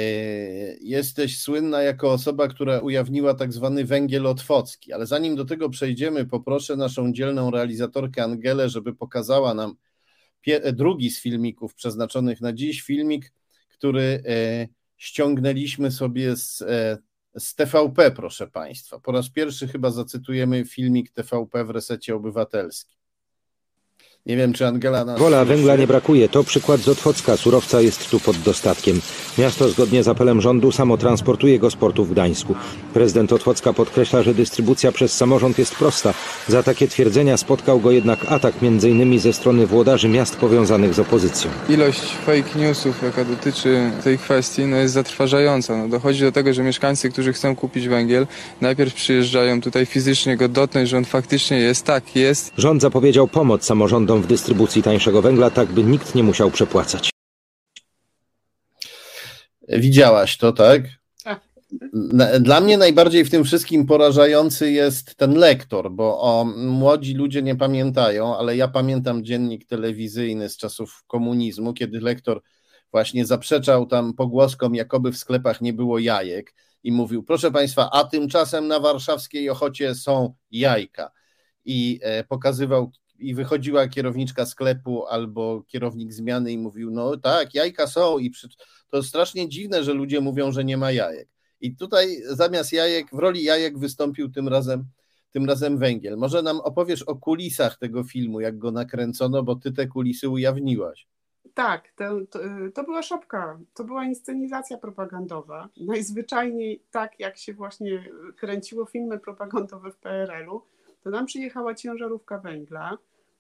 [0.82, 6.26] jesteś słynna jako osoba, która ujawniła tak zwany węgiel otwocki, ale zanim do tego przejdziemy,
[6.26, 9.76] poproszę naszą dzielną realizatorkę Angelę, żeby pokazała nam
[10.74, 13.34] drugi z filmików przeznaczonych na dziś, filmik,
[13.70, 14.67] który e,
[14.97, 16.97] ściągnęliśmy sobie z, e,
[17.38, 18.99] z TVP, proszę Państwa.
[18.99, 22.99] Po raz pierwszy chyba zacytujemy filmik TVP w resecie obywatelskim.
[24.26, 25.20] Nie wiem, czy Angela nas...
[25.20, 26.30] Wola węgla nie brakuje.
[26.30, 27.38] To przykład z Otwocka.
[27.38, 29.01] Surowca jest tu pod dostatkiem.
[29.38, 32.55] Miasto zgodnie z apelem rządu samo transportuje go z portu w Gdańsku.
[32.93, 36.13] Prezydent Otwocka podkreśla, że dystrybucja przez samorząd jest prosta.
[36.47, 39.20] Za takie twierdzenia spotkał go jednak atak m.in.
[39.20, 41.51] ze strony włodarzy miast powiązanych z opozycją.
[41.70, 45.78] Ilość fake newsów, jaka dotyczy tej kwestii, no jest zatrważająca.
[45.78, 48.28] No dochodzi do tego, że mieszkańcy, którzy chcą kupić węgiel,
[48.61, 51.86] najpierw przyjeżdżają tutaj fizycznie go dotknąć, że on faktycznie jest.
[51.86, 52.51] Tak, jest.
[52.57, 53.65] Rząd zapowiedział pomoc
[54.10, 57.10] samorządom w dystrybucji tańszego węgla, tak by nikt nie musiał przepłacać.
[59.68, 60.82] Widziałaś to, tak?
[61.24, 61.41] tak?
[62.39, 67.55] Dla mnie najbardziej w tym wszystkim porażający jest ten lektor, bo o, młodzi ludzie nie
[67.55, 72.41] pamiętają, ale ja pamiętam dziennik telewizyjny z czasów komunizmu, kiedy lektor
[72.91, 76.53] właśnie zaprzeczał tam pogłoskom, jakoby w sklepach nie było jajek
[76.84, 81.12] i mówił, proszę Państwa, a tymczasem na warszawskiej Ochocie są jajka.
[81.66, 87.88] I e, pokazywał i wychodziła kierowniczka sklepu albo kierownik zmiany i mówił, no tak, jajka
[87.88, 88.47] są i przy...
[88.89, 91.28] to strasznie dziwne, że ludzie mówią, że nie ma jajek.
[91.61, 94.86] I tutaj zamiast jajek, w roli jajek wystąpił tym razem,
[95.32, 96.17] tym razem węgiel.
[96.17, 101.07] Może nam opowiesz o kulisach tego filmu, jak go nakręcono, bo ty te kulisy ujawniłaś.
[101.53, 102.20] Tak, to,
[102.74, 105.70] to, była szopka, to była inscenizacja propagandowa.
[105.78, 108.03] Najzwyczajniej tak, jak się właśnie
[108.38, 110.61] kręciło filmy propagandowe w PRL-u,
[111.04, 112.97] to nam przyjechała ciężarówka węgla,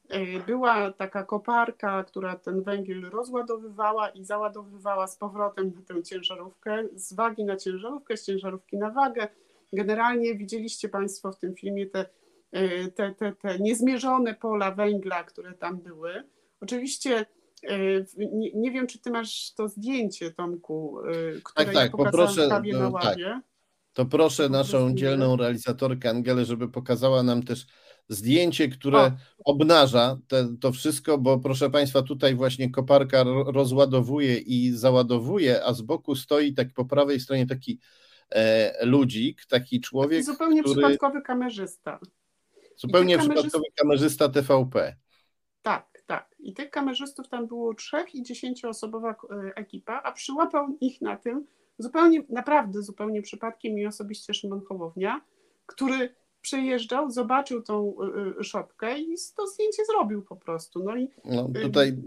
[0.09, 6.83] E, była taka koparka, która ten węgiel rozładowywała i załadowywała z powrotem na tę ciężarówkę,
[6.95, 9.27] z wagi na ciężarówkę, z ciężarówki na wagę.
[9.73, 12.05] Generalnie widzieliście Państwo w tym filmie te,
[12.51, 16.23] e, te, te, te niezmierzone pola węgla, które tam były.
[16.61, 17.25] Oczywiście
[17.63, 17.77] e,
[18.17, 20.97] nie, nie, wiem, czy ty masz to zdjęcie, Tomku,
[21.43, 23.25] które tak, tak, poproszę, kawie no, na ławie.
[23.25, 23.48] Tak.
[23.93, 27.65] To proszę naszą dzielną realizatorkę Angelę, żeby pokazała nam też
[28.09, 29.11] zdjęcie, które o.
[29.45, 35.81] obnaża te, to wszystko, bo proszę Państwa, tutaj właśnie koparka rozładowuje i załadowuje, a z
[35.81, 37.79] boku stoi tak po prawej stronie taki
[38.29, 40.19] e, ludzik, taki człowiek.
[40.19, 40.81] Taki zupełnie który...
[40.81, 41.99] przypadkowy kamerzysta.
[42.77, 44.95] Zupełnie przypadkowy kamerzysta TVP.
[45.61, 46.35] Tak, tak.
[46.39, 51.45] I tych kamerzystów tam było trzech i dziesięcioosobowa e, ekipa, a przyłapał ich na tym
[51.79, 55.21] zupełnie, naprawdę zupełnie przypadkiem i osobiście Szymon Hołownia,
[55.65, 57.93] który przejeżdżał, zobaczył tą
[58.37, 60.83] y, y, szopkę i to zdjęcie zrobił po prostu.
[60.83, 61.97] No i no, y, tutaj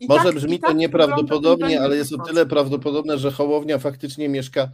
[0.00, 4.28] i może tak, brzmi to tak nieprawdopodobnie, ale jest o tyle prawdopodobne, że Hołownia faktycznie
[4.28, 4.68] mieszka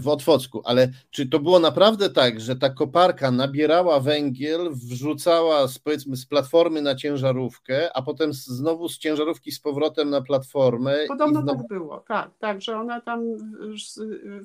[0.00, 5.78] w Otwocku, ale czy to było naprawdę tak, że ta koparka nabierała węgiel, wrzucała z,
[5.78, 10.96] powiedzmy z platformy na ciężarówkę, a potem znowu z ciężarówki z powrotem na platformę?
[11.08, 11.58] Podobno znowu...
[11.58, 13.22] tak było, tak, tak, że ona tam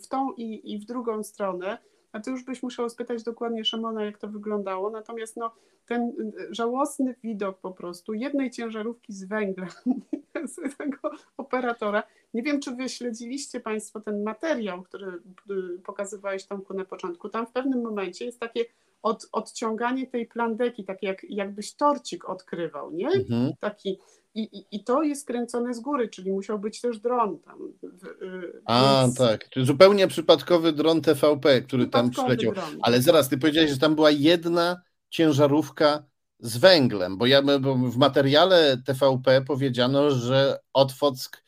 [0.04, 1.78] w tą i, i w drugą stronę
[2.12, 4.90] a to już byś musiał spytać dokładnie Szymona, jak to wyglądało.
[4.90, 5.52] Natomiast no,
[5.86, 9.68] ten żałosny widok po prostu jednej ciężarówki z węgla,
[10.56, 12.04] z tego operatora.
[12.38, 17.30] Nie wiem, czy wy śledziliście Państwo ten materiał, który y, pokazywałeś Tomku na początku.
[17.30, 18.66] Tam w pewnym momencie jest takie
[19.02, 23.08] od, odciąganie tej plandeki, tak jak, jakbyś torcik odkrywał, nie?
[23.08, 23.54] Mhm.
[23.60, 24.00] Taki
[24.36, 27.74] i, i, I to jest kręcone z góry, czyli musiał być też dron tam.
[28.22, 29.18] Y, A, więc...
[29.18, 29.50] tak.
[29.50, 32.54] Czyli zupełnie przypadkowy dron TVP, który tam przyleciał.
[32.54, 32.80] Dron.
[32.82, 36.04] Ale zaraz, ty powiedziałeś, że tam była jedna ciężarówka
[36.40, 41.47] z węglem, bo ja bo w materiale TVP powiedziano, że Otwock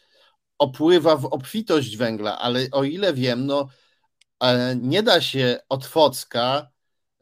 [0.59, 3.67] opływa w obfitość węgla, ale o ile wiem, no
[4.43, 6.71] e, nie da się Otwocka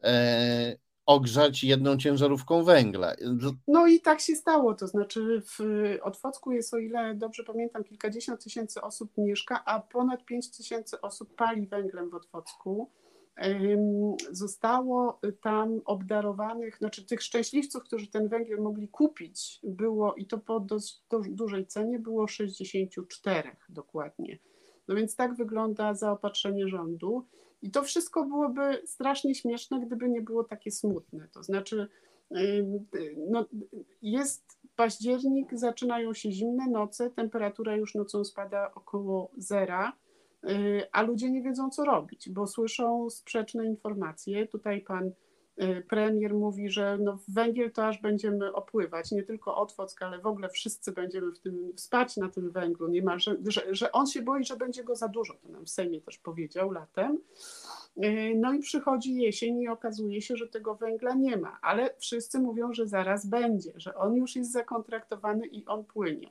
[0.02, 0.76] e,
[1.06, 3.14] ogrzać jedną ciężarówką węgla.
[3.68, 5.58] No i tak się stało, to znaczy w
[6.02, 11.34] Otwocku jest, o ile dobrze pamiętam, kilkadziesiąt tysięcy osób mieszka, a ponad pięć tysięcy osób
[11.36, 12.90] pali węglem w Otwocku.
[14.30, 20.60] Zostało tam obdarowanych, znaczy tych szczęśliwców, którzy ten węgiel mogli kupić, było i to po
[20.60, 24.38] dość dużej cenie, było 64 dokładnie.
[24.88, 27.26] No więc tak wygląda zaopatrzenie rządu.
[27.62, 31.28] I to wszystko byłoby strasznie śmieszne, gdyby nie było takie smutne.
[31.32, 31.88] To znaczy,
[33.30, 33.46] no,
[34.02, 39.92] jest październik, zaczynają się zimne noce, temperatura już nocą spada około zera,
[40.92, 44.46] a ludzie nie wiedzą, co robić, bo słyszą sprzeczne informacje.
[44.46, 45.12] Tutaj pan
[45.62, 50.26] Y, premier mówi, że no węgiel to aż będziemy opływać, nie tylko Otwock, ale w
[50.26, 54.44] ogóle wszyscy będziemy w tym spać na tym węglu niemalże, że, że on się boi,
[54.44, 57.18] że będzie go za dużo, to nam w Sejmie też powiedział latem.
[58.04, 62.40] Y, no i przychodzi jesień i okazuje się, że tego węgla nie ma, ale wszyscy
[62.40, 66.30] mówią, że zaraz będzie, że on już jest zakontraktowany i on płynie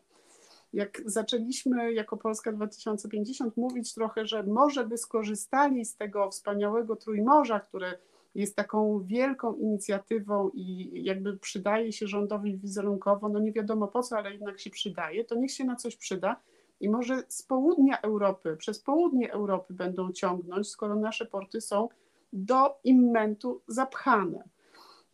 [0.73, 7.59] jak zaczęliśmy jako Polska 2050 mówić trochę, że może by skorzystali z tego wspaniałego Trójmorza,
[7.59, 7.97] które
[8.35, 14.17] jest taką wielką inicjatywą i jakby przydaje się rządowi wizerunkowo, no nie wiadomo po co,
[14.17, 16.39] ale jednak się przydaje, to niech się na coś przyda
[16.79, 21.89] i może z południa Europy, przez południe Europy będą ciągnąć, skoro nasze porty są
[22.33, 24.43] do immentu zapchane.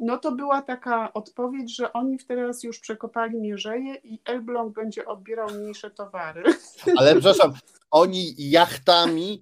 [0.03, 5.49] No to była taka odpowiedź, że oni teraz już przekopali mierzeje i Elbląg będzie odbierał
[5.49, 6.43] mniejsze towary.
[6.97, 7.53] Ale przepraszam,
[7.91, 9.41] oni jachtami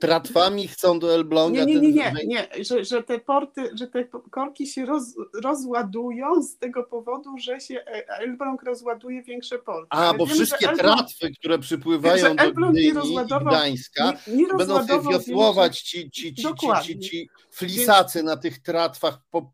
[0.00, 1.64] tratwami chcą do Elbląga.
[1.64, 2.48] Nie, nie, nie, nie.
[2.64, 5.04] Że, że te porty, że te korki się roz,
[5.42, 9.86] rozładują z tego powodu, że się e, Elbląg rozładuje większe porty.
[9.90, 12.92] A, bo wszystkie tratwy, które przypływają do Gdyni i
[13.40, 14.12] Gdańska,
[14.58, 19.52] będą sobie wiosłować ci, ci, ci, ci, flisacy na tych tratwach, po,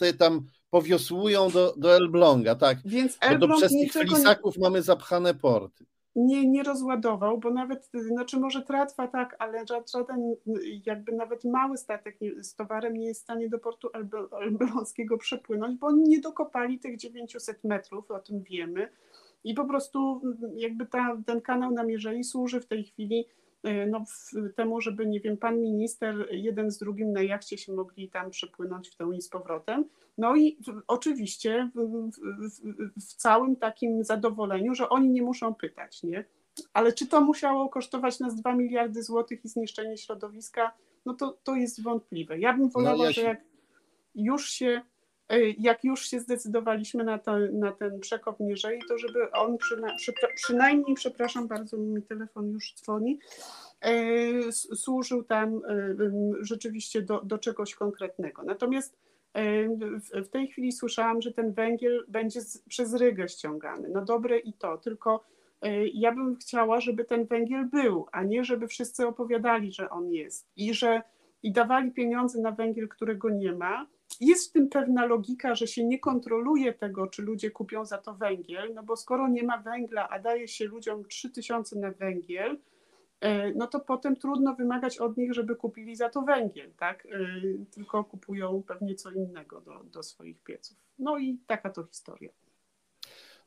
[0.00, 2.78] sobie tam powiosłują do, do Elbląga, tak.
[2.84, 4.62] Więc Elbląg bo do przez tych nie...
[4.62, 5.84] mamy zapchane porty
[6.16, 10.34] nie, nie rozładował, bo nawet, znaczy może tratwa tak, ale żaden
[10.86, 13.88] jakby nawet mały statek z towarem nie jest w stanie do portu
[14.40, 18.88] elbląskiego przepłynąć, bo oni nie dokopali tych 900 metrów, o tym wiemy.
[19.44, 20.20] I po prostu
[20.54, 23.26] jakby ta, ten kanał namierzeni służy w tej chwili
[23.86, 24.04] no,
[24.56, 28.88] temu, żeby, nie wiem, pan minister jeden z drugim na jachcie się mogli tam przepłynąć
[28.88, 29.84] w tą i z powrotem.
[30.18, 36.24] No i oczywiście w, w, w, całym takim zadowoleniu, że oni nie muszą pytać, nie?
[36.72, 40.72] Ale czy to musiało kosztować nas 2 miliardy złotych i zniszczenie środowiska?
[41.06, 42.38] No to, to jest wątpliwe.
[42.38, 43.20] Ja bym wolała, no ja się...
[43.20, 43.40] że jak
[44.14, 44.82] już się
[45.58, 50.12] jak już się zdecydowaliśmy na, to, na ten przekop Mierzei, to żeby on przyna, przy,
[50.34, 53.18] przynajmniej, przepraszam bardzo, mi telefon już dzwoni,
[53.80, 55.96] e, służył tam e,
[56.40, 58.42] rzeczywiście do, do czegoś konkretnego.
[58.42, 58.96] Natomiast
[60.12, 63.88] w tej chwili słyszałam, że ten węgiel będzie z, przez Rygę ściągany.
[63.88, 65.24] No dobre i to, tylko
[65.62, 70.12] e, ja bym chciała, żeby ten węgiel był, a nie żeby wszyscy opowiadali, że on
[70.12, 71.02] jest i że
[71.42, 73.86] i dawali pieniądze na węgiel, którego nie ma.
[74.20, 78.14] Jest w tym pewna logika, że się nie kontroluje tego, czy ludzie kupią za to
[78.14, 82.58] węgiel, no bo skoro nie ma węgla, a daje się ludziom 3000 na węgiel,
[83.20, 87.06] E, no to potem trudno wymagać od nich, żeby kupili za to węgiel, tak?
[87.06, 87.18] E,
[87.70, 90.76] tylko kupują pewnie co innego do, do swoich pieców.
[90.98, 92.30] No i taka to historia.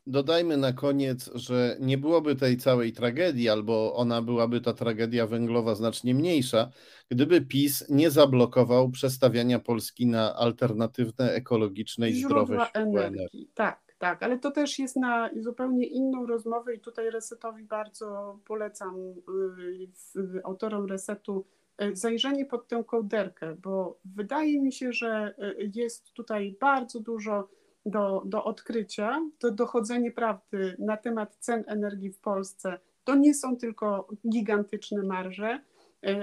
[0.06, 5.74] Dodajmy na koniec, że nie byłoby tej całej tragedii, albo ona byłaby ta tragedia węglowa
[5.74, 6.70] znacznie mniejsza,
[7.08, 13.18] gdyby PiS nie zablokował przestawiania Polski na alternatywne, ekologiczne i zdrowe źródła energii.
[13.18, 13.50] energii.
[13.54, 18.96] Tak, tak, ale to też jest na zupełnie inną rozmowę i tutaj Resetowi bardzo polecam
[20.16, 21.44] y, autorom Resetu
[21.82, 27.48] y, zajrzenie pod tę kołderkę, bo wydaje mi się, że y, jest tutaj bardzo dużo
[27.86, 32.78] do, do odkrycia, do dochodzenia prawdy na temat cen energii w Polsce.
[33.04, 35.60] To nie są tylko gigantyczne marże,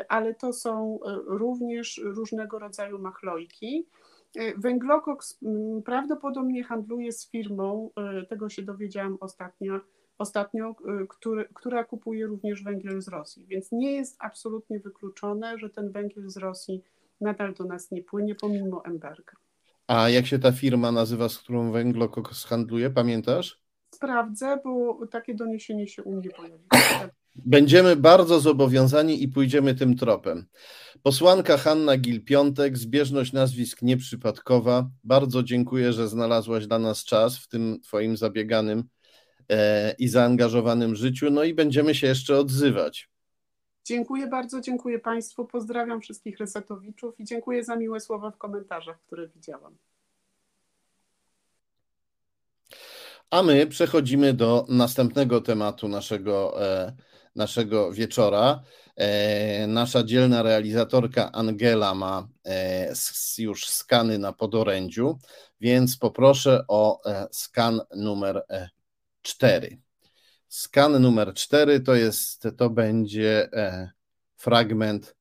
[0.09, 3.87] ale to są również różnego rodzaju machlojki.
[4.35, 9.79] E, węglokoks mm, prawdopodobnie handluje z firmą, e, tego się dowiedziałam ostatnio,
[10.17, 13.45] ostatnio e, który, która kupuje również węgiel z Rosji.
[13.45, 16.83] Więc nie jest absolutnie wykluczone, że ten węgiel z Rosji
[17.21, 19.33] nadal do nas nie płynie, pomimo embarga.
[19.91, 23.61] A jak się ta firma nazywa, z którą węglokoks handluje, pamiętasz?
[23.95, 26.59] Sprawdzę, bo takie doniesienie się u mnie pojawiło.
[27.35, 30.45] Będziemy bardzo zobowiązani i pójdziemy tym tropem.
[31.03, 34.89] Posłanka Hanna Gil-Piątek, zbieżność nazwisk nieprzypadkowa.
[35.03, 38.83] Bardzo dziękuję, że znalazłaś dla nas czas w tym Twoim zabieganym
[39.49, 41.31] e, i zaangażowanym życiu.
[41.31, 43.10] No i będziemy się jeszcze odzywać.
[43.91, 49.27] Dziękuję bardzo, dziękuję Państwu, pozdrawiam wszystkich resetowiczów i dziękuję za miłe słowa w komentarzach, które
[49.27, 49.77] widziałam.
[53.29, 56.95] A my przechodzimy do następnego tematu naszego, e,
[57.35, 58.61] naszego wieczora.
[58.95, 62.93] E, nasza dzielna realizatorka Angela ma e,
[63.37, 65.19] już skany na podorędziu,
[65.61, 68.45] więc poproszę o skan numer
[69.21, 69.81] 4.
[70.51, 73.49] Skan numer 4 to jest, to będzie
[74.35, 75.15] fragment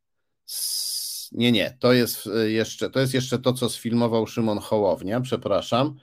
[0.45, 5.95] z, nie, nie, to jest jeszcze, to jest jeszcze to, co sfilmował Szymon Hołownia, przepraszam.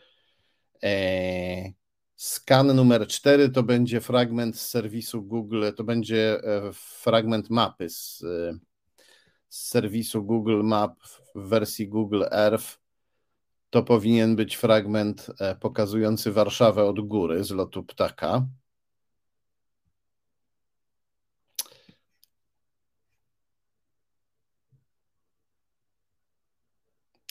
[2.17, 8.23] Skan numer 4 to będzie fragment z serwisu Google, to będzie e, fragment mapy z,
[8.23, 8.59] e,
[9.49, 10.99] z serwisu Google Map
[11.35, 12.79] w wersji Google Earth.
[13.69, 18.45] To powinien być fragment e, pokazujący Warszawę od góry z lotu ptaka.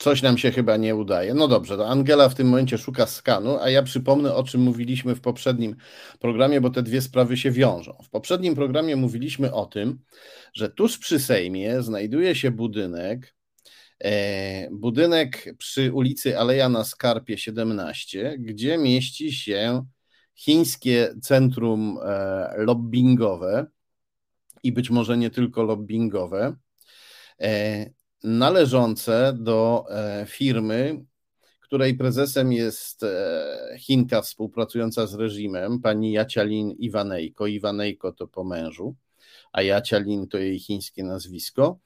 [0.06, 1.34] Coś nam się chyba nie udaje.
[1.34, 5.14] No dobrze, to Angela w tym momencie szuka skanu, a ja przypomnę, o czym mówiliśmy
[5.14, 5.76] w poprzednim
[6.20, 7.98] programie, bo te dwie sprawy się wiążą.
[8.04, 9.98] W poprzednim programie mówiliśmy o tym,
[10.54, 13.34] że tuż przy Sejmie znajduje się budynek,
[14.04, 19.86] e, budynek przy ulicy Aleja na Skarpie 17, gdzie mieści się
[20.34, 23.66] chińskie centrum e, lobbyingowe
[24.62, 26.56] i być może nie tylko lobbyingowe.
[27.40, 31.04] E, należące do e, firmy,
[31.60, 37.46] której prezesem jest e, Chinka współpracująca z reżimem, pani Jacialin Iwanejko.
[37.46, 38.94] Iwanejko to po mężu,
[39.52, 41.78] a Jacialin to jej chińskie nazwisko.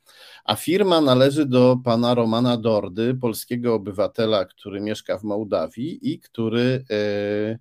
[0.44, 6.84] A firma należy do pana Romana Dordy, polskiego obywatela, który mieszka w Mołdawii i który
[6.90, 7.58] e,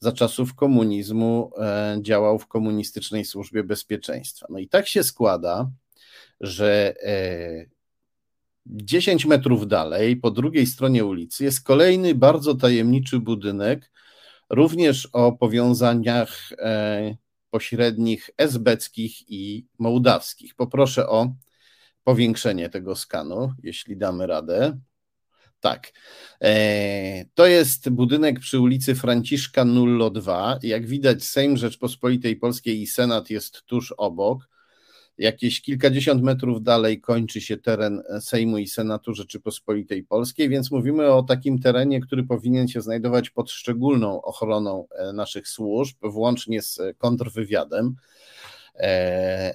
[0.00, 1.50] za czasów komunizmu
[2.00, 4.46] działał w komunistycznej służbie bezpieczeństwa.
[4.50, 5.70] No i tak się składa,
[6.40, 6.94] że
[8.66, 13.90] 10 metrów dalej, po drugiej stronie ulicy, jest kolejny bardzo tajemniczy budynek,
[14.50, 17.16] również o powiązaniach e,
[17.50, 20.54] pośrednich esbeckich i mołdawskich.
[20.54, 21.34] Poproszę o
[22.04, 24.78] powiększenie tego skanu, jeśli damy radę.
[25.60, 25.92] Tak.
[26.42, 30.58] E, to jest budynek przy ulicy Franciszka Nullo 2.
[30.62, 34.48] Jak widać, Sejm Rzeczpospolitej Polskiej i Senat jest tuż obok.
[35.18, 41.22] Jakieś kilkadziesiąt metrów dalej kończy się teren Sejmu i Senatu Rzeczypospolitej Polskiej, więc mówimy o
[41.22, 47.94] takim terenie, który powinien się znajdować pod szczególną ochroną e, naszych służb, włącznie z kontrwywiadem.
[48.74, 49.54] E,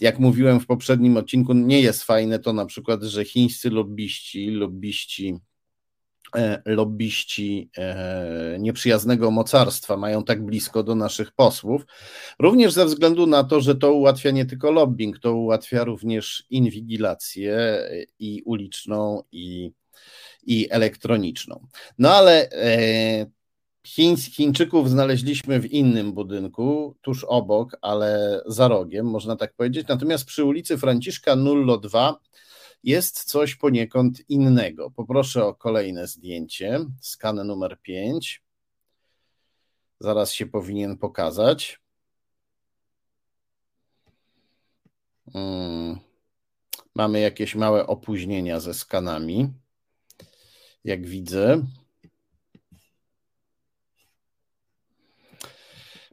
[0.00, 5.34] jak mówiłem w poprzednim odcinku, nie jest fajne to na przykład, że chińscy lobbyści, lobbyści
[5.34, 5.57] E,
[6.64, 11.86] lobbyści e, nieprzyjaznego mocarstwa mają tak blisko do naszych posłów,
[12.38, 17.78] również ze względu na to, że to ułatwia nie tylko lobbying, to ułatwia również inwigilację
[18.18, 19.72] i uliczną, i,
[20.42, 21.66] i elektroniczną.
[21.98, 23.26] No ale e,
[23.86, 29.88] Chiń, Chińczyków znaleźliśmy w innym budynku, tuż obok, ale za rogiem, można tak powiedzieć.
[29.88, 32.20] Natomiast przy ulicy Franciszka Nullo 2
[32.84, 34.90] jest coś poniekąd innego.
[34.90, 36.80] Poproszę o kolejne zdjęcie.
[37.00, 38.42] Skan numer 5.
[40.00, 41.80] Zaraz się powinien pokazać.
[45.32, 45.98] Hmm.
[46.94, 49.52] Mamy jakieś małe opóźnienia ze skanami.
[50.84, 51.62] Jak widzę.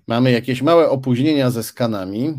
[0.08, 2.34] Mamy jakieś małe opóźnienia ze skanami.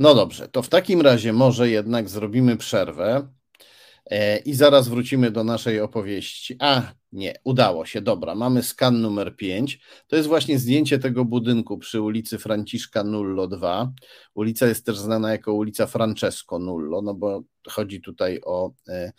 [0.00, 3.28] No dobrze, to w takim razie może jednak zrobimy przerwę
[4.06, 6.56] e, i zaraz wrócimy do naszej opowieści.
[6.58, 6.82] A,
[7.12, 9.80] nie, udało się, dobra, mamy skan numer 5.
[10.06, 13.92] To jest właśnie zdjęcie tego budynku przy ulicy Franciszka Nullo 2.
[14.34, 19.12] Ulica jest też znana jako ulica Francesco Nullo, no bo chodzi tutaj o e,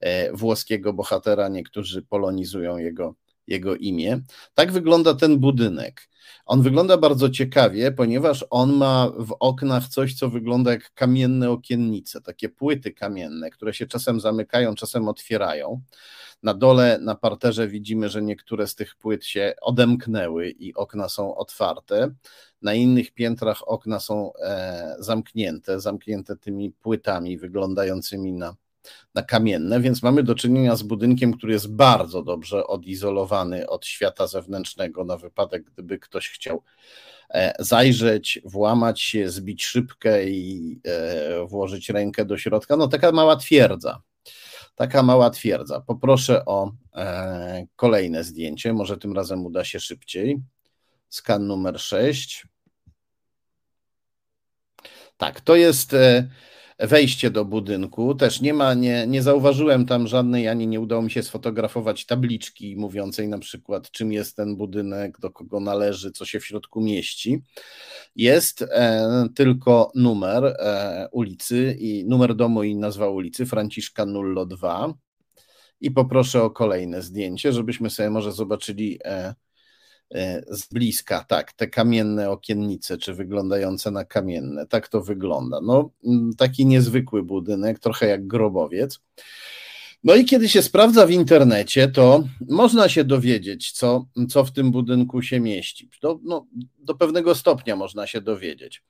[0.00, 3.14] e, włoskiego bohatera, niektórzy polonizują jego,
[3.46, 4.20] jego imię.
[4.54, 6.08] Tak wygląda ten budynek.
[6.46, 12.20] On wygląda bardzo ciekawie, ponieważ on ma w oknach coś, co wygląda jak kamienne okiennice,
[12.20, 15.80] takie płyty kamienne, które się czasem zamykają, czasem otwierają.
[16.42, 21.34] Na dole, na parterze widzimy, że niektóre z tych płyt się odemknęły i okna są
[21.34, 22.14] otwarte.
[22.62, 28.56] Na innych piętrach okna są e, zamknięte, zamknięte tymi płytami wyglądającymi na
[29.22, 35.04] kamienne, więc mamy do czynienia z budynkiem, który jest bardzo dobrze odizolowany od świata zewnętrznego
[35.04, 36.62] na wypadek, gdyby ktoś chciał
[37.30, 42.76] e, zajrzeć, włamać się, zbić szybkę i e, włożyć rękę do środka.
[42.76, 44.02] No taka mała twierdza.
[44.74, 45.80] Taka mała twierdza.
[45.80, 50.42] Poproszę o e, kolejne zdjęcie, może tym razem uda się szybciej.
[51.08, 52.46] Skan numer 6.
[55.16, 55.96] Tak, to jest
[56.78, 58.14] wejście do budynku.
[58.14, 62.76] Też nie ma, nie, nie zauważyłem tam żadnej, ani nie udało mi się sfotografować tabliczki
[62.76, 67.42] mówiącej na przykład, czym jest ten budynek, do kogo należy, co się w środku mieści.
[68.16, 74.94] Jest e, tylko numer e, ulicy i numer domu i nazwa ulicy Franciszka Nullo 2.
[75.80, 79.34] I poproszę o kolejne zdjęcie, żebyśmy sobie może zobaczyli E,
[80.48, 85.60] z bliska, tak, te kamienne okiennice, czy wyglądające na kamienne, tak to wygląda.
[85.60, 89.00] No, mm, taki niezwykły budynek, trochę jak grobowiec.
[90.04, 94.70] No i kiedy się sprawdza w internecie, to można się dowiedzieć, co, co w tym
[94.70, 95.90] budynku się mieści.
[96.02, 96.46] Do, no,
[96.78, 98.82] do pewnego stopnia można się dowiedzieć.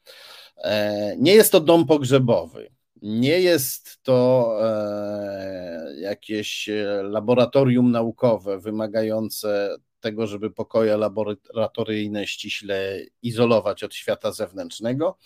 [0.57, 2.71] E, nie jest to dom pogrzebowy.
[3.03, 6.71] Nie jest to e, jakieś
[7.03, 15.19] laboratorium naukowe wymagające tego, żeby pokoje laboratoryjne ściśle izolować od świata zewnętrznego.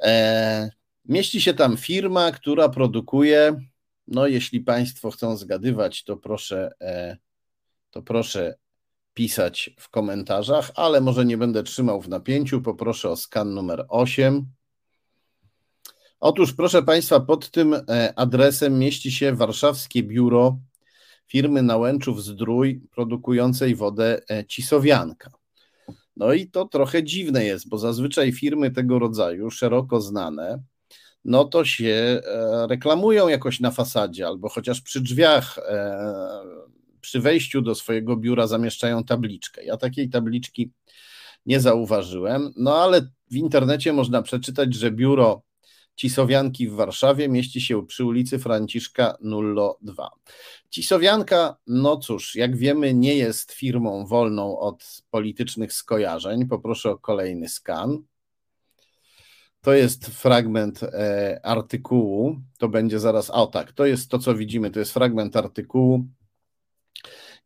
[0.00, 0.70] E,
[1.04, 3.60] mieści się tam firma, która produkuje,
[4.06, 7.16] no jeśli Państwo chcą zgadywać, to proszę, e,
[7.90, 8.54] to proszę
[9.14, 14.46] pisać w komentarzach, ale może nie będę trzymał w napięciu, poproszę o skan numer 8.
[16.20, 20.58] Otóż, proszę Państwa, pod tym e, adresem mieści się Warszawskie Biuro
[21.26, 25.30] firmy Nałęczów Zdrój produkującej wodę e, Cisowianka.
[26.16, 30.62] No i to trochę dziwne jest, bo zazwyczaj firmy tego rodzaju, szeroko znane,
[31.24, 35.98] no to się e, reklamują jakoś na fasadzie albo chociaż przy drzwiach, e,
[37.00, 39.64] przy wejściu do swojego biura zamieszczają tabliczkę.
[39.64, 40.72] Ja takiej tabliczki
[41.46, 43.00] nie zauważyłem, no ale
[43.30, 45.42] w internecie można przeczytać, że biuro
[45.96, 50.10] Cisowianki w Warszawie mieści się przy ulicy Franciszka Nullo 2.
[50.70, 56.46] Cisowianka, no cóż, jak wiemy, nie jest firmą wolną od politycznych skojarzeń.
[56.46, 58.02] Poproszę o kolejny skan.
[59.60, 62.36] To jest fragment e, artykułu.
[62.58, 63.30] To będzie zaraz.
[63.30, 64.70] O tak, to jest to, co widzimy.
[64.70, 66.04] To jest fragment artykułu,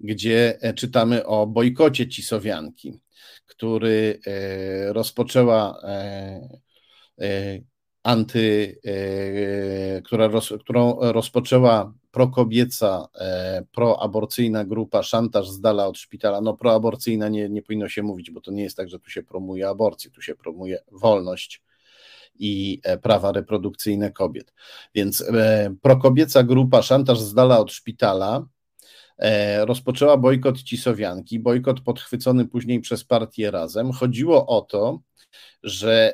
[0.00, 3.00] gdzie e, czytamy o bojkocie Cisowianki,
[3.46, 6.58] który e, rozpoczęła e,
[7.20, 7.60] e,
[8.02, 16.40] anty, e, która roz, którą rozpoczęła prokobieca, e, proaborcyjna grupa Szantaż z dala od szpitala.
[16.40, 19.22] No proaborcyjna nie, nie powinno się mówić, bo to nie jest tak, że tu się
[19.22, 21.62] promuje aborcję, tu się promuje wolność
[22.38, 24.52] i e, prawa reprodukcyjne kobiet.
[24.94, 25.24] Więc
[25.82, 28.46] prokobieca grupa Szantaż z dala od szpitala
[29.60, 33.92] rozpoczęła bojkot Cisowianki, bojkot podchwycony później przez partię Razem.
[33.92, 35.00] Chodziło o to,
[35.62, 36.12] że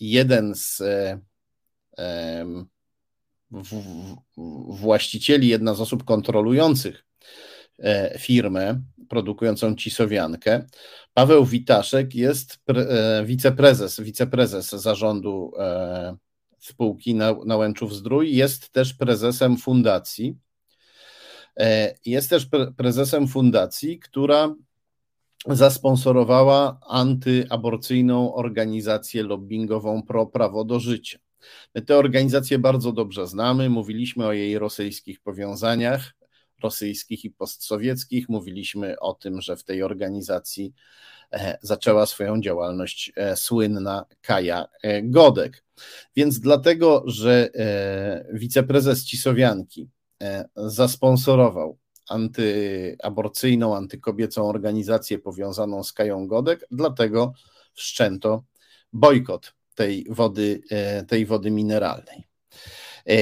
[0.00, 0.82] jeden z
[4.68, 7.06] właścicieli, jedna z osób kontrolujących
[7.78, 10.66] e, firmę produkującą cisowiankę,
[11.14, 16.16] Paweł Witaszek jest e, wiceprezes, wiceprezes zarządu e,
[16.58, 17.14] spółki
[17.46, 20.36] Nałęczów Zdrój, jest też prezesem fundacji.
[22.06, 24.54] Jest też prezesem fundacji, która
[25.48, 31.18] zasponsorowała antyaborcyjną organizację lobbyingową Pro Prawo do Życia.
[31.74, 36.14] My tę organizację bardzo dobrze znamy, mówiliśmy o jej rosyjskich powiązaniach,
[36.62, 40.72] rosyjskich i postsowieckich, mówiliśmy o tym, że w tej organizacji
[41.32, 45.64] e, zaczęła swoją działalność e, słynna Kaja e, Godek.
[46.16, 47.50] Więc dlatego, że
[48.32, 49.88] wiceprezes Cisowianki
[50.56, 51.78] zasponsorował
[52.08, 57.32] antyaborcyjną, antykobiecą organizację powiązaną z Kają Godek, dlatego
[57.74, 58.44] wszczęto
[58.92, 62.24] bojkot tej wody, e, tej wody mineralnej.
[63.08, 63.16] E,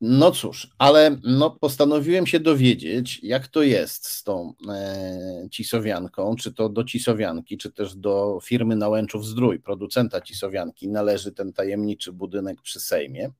[0.00, 6.52] no cóż, ale no postanowiłem się dowiedzieć, jak to jest z tą e, cisowianką, czy
[6.52, 12.62] to do cisowianki, czy też do firmy Nałęczów Zdrój, producenta cisowianki, należy ten tajemniczy budynek
[12.62, 13.30] przy Sejmie.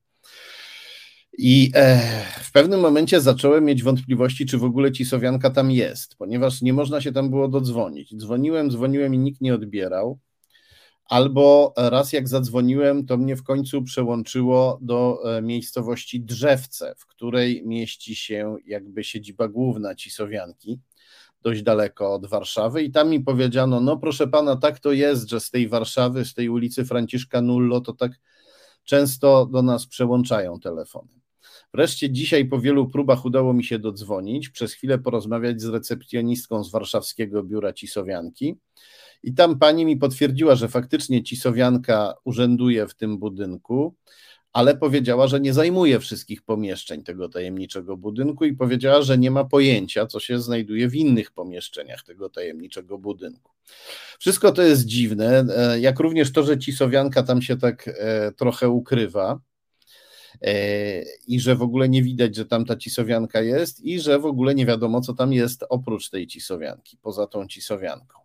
[1.37, 1.99] I e,
[2.41, 7.01] w pewnym momencie zacząłem mieć wątpliwości, czy w ogóle Cisowianka tam jest, ponieważ nie można
[7.01, 8.15] się tam było dodzwonić.
[8.15, 10.19] Dzwoniłem, dzwoniłem i nikt nie odbierał.
[11.05, 17.63] Albo raz jak zadzwoniłem, to mnie w końcu przełączyło do e, miejscowości Drzewce, w której
[17.65, 20.79] mieści się jakby siedziba główna Cisowianki,
[21.41, 22.83] dość daleko od Warszawy.
[22.83, 26.33] I tam mi powiedziano: No, proszę pana, tak to jest, że z tej Warszawy, z
[26.33, 28.11] tej ulicy Franciszka Nullo, to tak
[28.83, 31.22] często do nas przełączają telefony.
[31.75, 36.71] Wreszcie dzisiaj po wielu próbach udało mi się dodzwonić, przez chwilę porozmawiać z recepcjonistką z
[36.71, 38.55] warszawskiego biura Cisowianki.
[39.23, 43.95] I tam pani mi potwierdziła, że faktycznie Cisowianka urzęduje w tym budynku,
[44.53, 49.45] ale powiedziała, że nie zajmuje wszystkich pomieszczeń tego tajemniczego budynku i powiedziała, że nie ma
[49.45, 53.51] pojęcia, co się znajduje w innych pomieszczeniach tego tajemniczego budynku.
[54.19, 58.69] Wszystko to jest dziwne, e, jak również to, że Cisowianka tam się tak e, trochę
[58.69, 59.39] ukrywa
[61.27, 64.55] i że w ogóle nie widać, że tam ta cisowianka jest i że w ogóle
[64.55, 68.19] nie wiadomo, co tam jest oprócz tej cisowianki, poza tą cisowianką.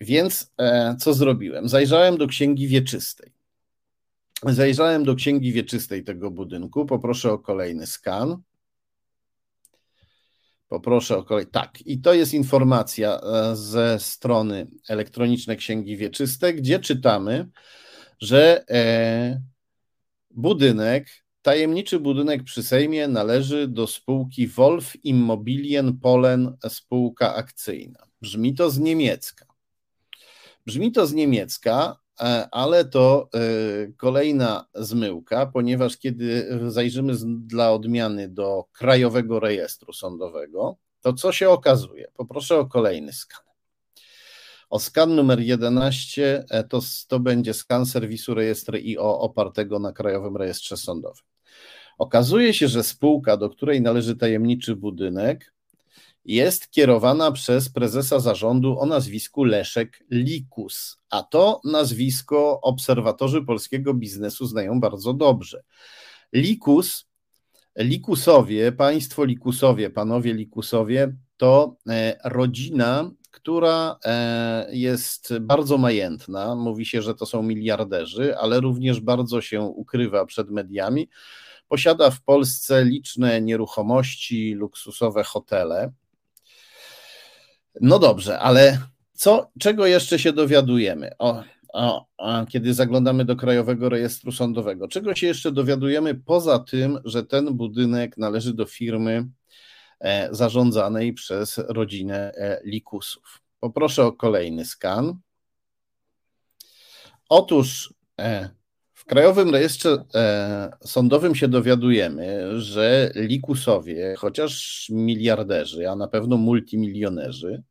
[0.00, 0.52] Więc
[0.98, 1.68] co zrobiłem?
[1.68, 3.32] Zajrzałem do księgi wieczystej.
[4.42, 6.86] Zajrzałem do księgi wieczystej tego budynku.
[6.86, 8.42] Poproszę o kolejny skan.
[10.68, 11.46] Poproszę o kolej.
[11.46, 17.48] Tak, i to jest informacja e, ze strony elektronicznej Księgi Wieczyste, gdzie czytamy,
[18.20, 19.42] że e,
[20.30, 21.06] budynek,
[21.42, 28.06] tajemniczy budynek przy Sejmie należy do spółki Wolf Immobilien Polen spółka akcyjna.
[28.20, 29.46] Brzmi to z niemiecka.
[30.66, 38.28] Brzmi to z niemiecka, E, ale to e, kolejna zmyłka, ponieważ kiedy zajrzymy dla odmiany
[38.28, 42.08] do Krajowego Rejestru Sądowego, to co się okazuje?
[42.14, 43.43] Poproszę o kolejny skan.
[44.74, 50.36] O skan numer 11 e, to, to będzie skan serwisu rejestry IO opartego na Krajowym
[50.36, 51.24] Rejestrze Sądowym.
[51.98, 55.54] Okazuje się, że spółka, do której należy tajemniczy budynek,
[56.24, 64.46] jest kierowana przez prezesa zarządu o nazwisku Leszek Likus, a to nazwisko obserwatorzy polskiego biznesu
[64.46, 65.62] znają bardzo dobrze.
[66.32, 67.06] Likus,
[67.76, 73.10] Likusowie, państwo Likusowie, panowie Likusowie, to e, rodzina,
[73.44, 76.54] która e, jest bardzo majętna.
[76.54, 81.08] Mówi się, że to są miliarderzy, ale również bardzo się ukrywa przed mediami.
[81.68, 85.92] Posiada w Polsce liczne nieruchomości, luksusowe hotele.
[87.80, 88.78] No dobrze, ale
[89.12, 91.10] co, czego jeszcze się dowiadujemy?
[91.18, 92.06] O, o,
[92.48, 94.88] kiedy zaglądamy do Krajowego Rejestru Sądowego.
[94.88, 99.28] Czego się jeszcze dowiadujemy poza tym, że ten budynek należy do firmy
[100.30, 103.42] zarządzanej przez rodzinę e, Likusów?
[103.60, 105.18] Poproszę o kolejny skan.
[107.28, 108.50] Otóż e,
[108.92, 117.62] w Krajowym Rejestrze e, Sądowym się dowiadujemy, że Likusowie, chociaż miliarderzy, a na pewno multimilionerzy,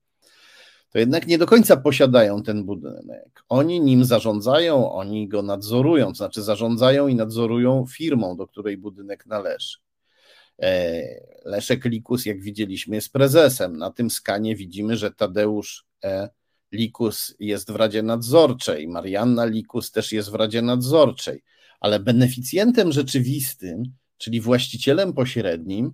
[0.93, 3.43] to jednak nie do końca posiadają ten budynek.
[3.49, 9.25] Oni nim zarządzają, oni go nadzorują, to znaczy zarządzają i nadzorują firmą, do której budynek
[9.25, 9.82] należy.
[10.61, 11.03] E,
[11.45, 13.77] Leszek Likus, jak widzieliśmy, jest prezesem.
[13.77, 16.29] Na tym skanie widzimy, że Tadeusz e.
[16.73, 21.43] Likus jest w Radzie Nadzorczej, Marianna Likus też jest w Radzie Nadzorczej,
[21.79, 23.83] ale beneficjentem rzeczywistym,
[24.17, 25.91] czyli właścicielem pośrednim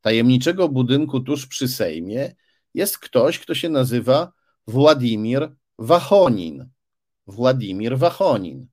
[0.00, 2.34] tajemniczego budynku tuż przy Sejmie,
[2.74, 4.32] jest ktoś, kto się nazywa
[4.66, 6.68] Władimir Wachonin.
[7.26, 8.66] Władimir Wachonin.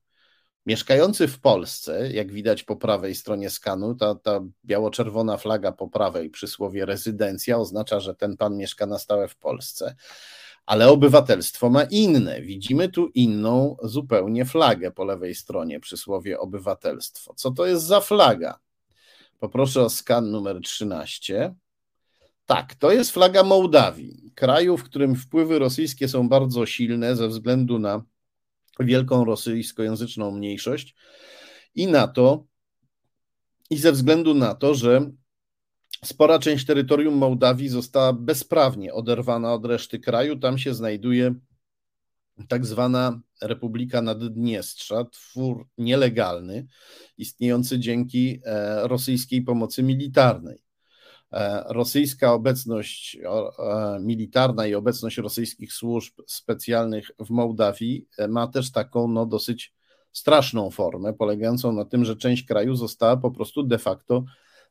[0.69, 6.29] Mieszkający w Polsce, jak widać po prawej stronie skanu, ta, ta biało-czerwona flaga po prawej
[6.29, 9.95] przy słowie rezydencja oznacza, że ten pan mieszka na stałe w Polsce
[10.65, 12.41] ale obywatelstwo ma inne.
[12.41, 17.33] Widzimy tu inną zupełnie flagę po lewej stronie przy słowie obywatelstwo.
[17.33, 18.59] Co to jest za flaga?
[19.39, 21.55] Poproszę o skan numer 13.
[22.45, 27.79] Tak, to jest flaga Mołdawii, kraju, w którym wpływy rosyjskie są bardzo silne ze względu
[27.79, 28.03] na
[28.79, 30.95] wielką rosyjskojęzyczną mniejszość
[31.75, 32.45] i na to,
[33.69, 35.11] i ze względu na to, że
[36.05, 40.39] Spora część terytorium Mołdawii została bezprawnie oderwana od reszty kraju.
[40.39, 41.35] Tam się znajduje
[42.47, 46.67] tak zwana Republika Naddniestrza, twór nielegalny,
[47.17, 50.61] istniejący dzięki e, rosyjskiej pomocy militarnej.
[51.33, 59.07] E, rosyjska obecność e, militarna i obecność rosyjskich służb specjalnych w Mołdawii ma też taką
[59.07, 59.73] no, dosyć
[60.11, 64.23] straszną formę, polegającą na tym, że część kraju została po prostu de facto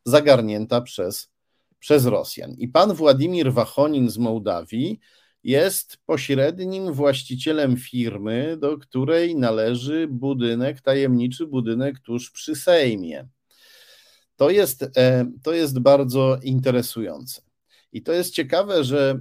[0.05, 1.31] zagarnięta przez,
[1.79, 2.53] przez Rosjan.
[2.53, 5.01] I pan Władimir Wachonin z Mołdawii
[5.45, 13.29] jest pośrednim właścicielem firmy, do której należy budynek, tajemniczy budynek tuż przy Sejmie.
[14.39, 17.43] To jest, e, to jest bardzo interesujące.
[17.93, 19.21] I to jest ciekawe, że,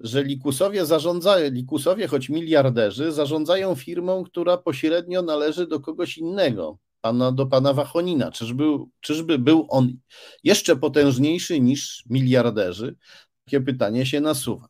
[0.00, 7.32] że Likusowie zarządzają, Likusowie, choć miliarderzy, zarządzają firmą, która pośrednio należy do kogoś innego pana,
[7.32, 8.30] do pana Wachonina.
[8.30, 8.64] Czyżby,
[9.00, 9.92] czyżby był on
[10.44, 12.96] jeszcze potężniejszy niż miliarderzy?
[13.44, 14.68] Takie pytanie się nasuwa.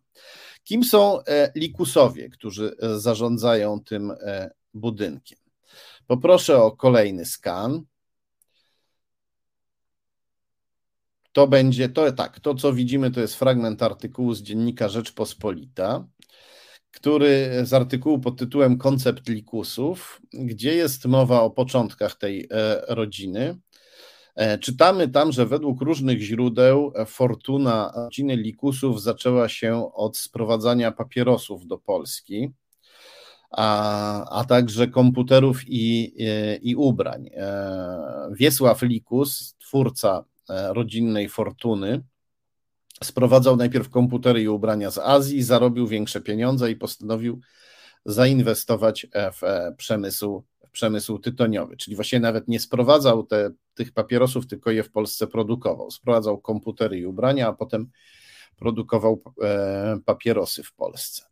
[0.65, 4.13] Kim są e, likusowie, którzy e, zarządzają tym
[4.75, 5.39] budynkiem?
[6.07, 7.83] Poproszę o kolejny skan.
[11.33, 16.07] To będzie, to tak, to co widzimy to jest fragment artykułu z dziennika Rzeczpospolita.
[16.91, 22.49] który z artykułu pod tytułem Koncept likusów, gdzie jest mowa o początkach tej
[22.89, 23.59] rodziny.
[24.61, 31.79] Czytamy tam, że według różnych źródeł fortuna rodziny likusów zaczęła się od sprowadzania papierosów do
[31.79, 32.53] Polski
[33.53, 36.15] a, a także komputerów i,
[36.63, 37.31] i ubrań.
[37.35, 40.32] E, Wiesław Likus, twórca e,
[40.69, 42.03] rodzinnej fortuny,
[43.03, 47.41] sprowadzał najpierw komputery i ubrania z Azji, zarobił większe pieniądze i postanowił
[48.07, 49.41] zainwestować w
[49.77, 51.77] przemysł, w przemysł tytoniowy.
[51.77, 55.91] Czyli właśnie nawet nie sprowadzał te, tych papierosów, tylko je w Polsce produkował.
[55.91, 57.91] Sprowadzał komputery i ubrania, a potem
[58.57, 61.23] produkował e, papierosy w Polsce.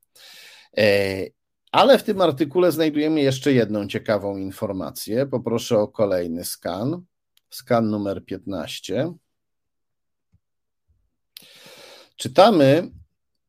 [1.73, 5.27] Ale w tym artykule znajdujemy jeszcze jedną ciekawą informację.
[5.27, 7.03] Poproszę o kolejny skan.
[7.51, 9.13] Skan numer 15.
[12.17, 12.91] Czytamy,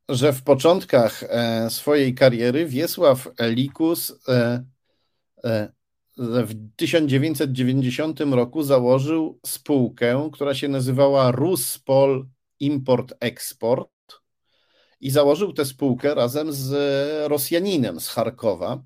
[0.09, 4.65] że w początkach e, swojej kariery Wiesław Likus e,
[5.43, 5.71] e,
[6.17, 12.27] w 1990 roku założył spółkę, która się nazywała Ruspol
[12.59, 13.91] Import Export
[14.99, 16.71] i założył tę spółkę razem z
[17.29, 18.83] Rosjaninem z Charkowa,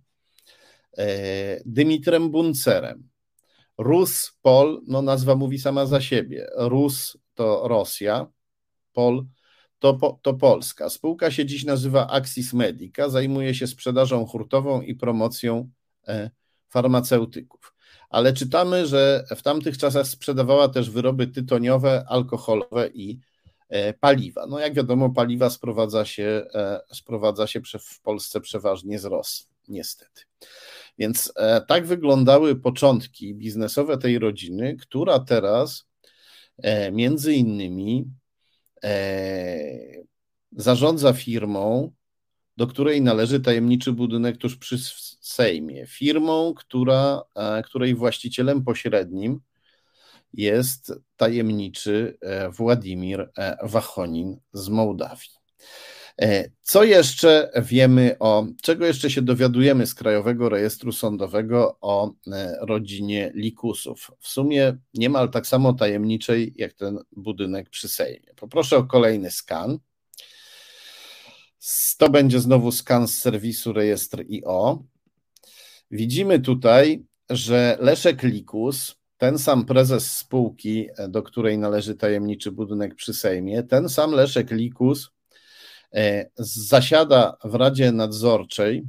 [1.65, 3.14] Dymitrem Buncerem.
[3.77, 6.47] Rus, Pol, no nazwa mówi sama za siebie.
[6.57, 8.27] Rus to Rosja,
[8.93, 9.26] Pol
[9.80, 10.89] to, to Polska.
[10.89, 15.69] Spółka się dziś nazywa Axis Medica, zajmuje się sprzedażą hurtową i promocją
[16.07, 16.30] e,
[16.69, 17.76] farmaceutyków.
[18.10, 23.19] Ale czytamy, że w tamtych czasach sprzedawała też wyroby tytoniowe, alkoholowe i
[23.69, 24.47] E, paliwa.
[24.47, 30.22] No jak wiadomo, paliwa sprowadza się, e, sprowadza się w Polsce przeważnie z Rosji, niestety.
[30.97, 35.88] Więc e, tak wyglądały początki biznesowe tej rodziny, która teraz
[36.91, 38.05] między innymi
[40.51, 41.91] zarządza firmą,
[42.57, 44.77] do której należy tajemniczy budynek tuż przy
[45.22, 45.88] Sejmie.
[45.88, 47.22] Firmą, która,
[47.63, 49.39] której właścicielem pośrednim
[50.34, 55.30] jest tajemniczy e, Władimir e, Wachonin z Mołdawii.
[56.21, 62.13] E, co jeszcze wiemy o, czego jeszcze się dowiadujemy z Krajowego Rejestru Sądowego o
[62.61, 64.11] rodzinie Likusów?
[64.19, 68.33] W sumie niemal tak samo tajemniczej jak ten budynek przy Sejmie.
[68.35, 69.79] Poproszę o kolejny skan.
[71.97, 74.83] To będzie znowu skan z serwisu Rejestr IO.
[75.91, 82.95] Widzimy tutaj, że Leszek Likus ten sam prezes spółki, e, do której należy tajemniczy budynek
[82.95, 85.09] przy Sejmie, ten sam Leszek Likus e,
[86.38, 88.84] zasiada w Radzie Nadzorczej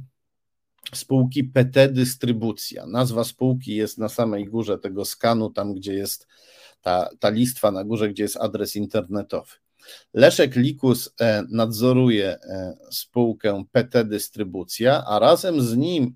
[0.93, 2.85] spółki PT Dystrybucja.
[2.85, 6.27] Nazwa spółki jest na samej górze tego skanu, tam gdzie jest
[6.81, 9.51] ta, ta listwa na górze, gdzie jest adres internetowy.
[10.13, 12.37] Leszek Likus e, nadzoruje
[12.91, 16.15] spółkę PT Dystrybucja, a razem z nim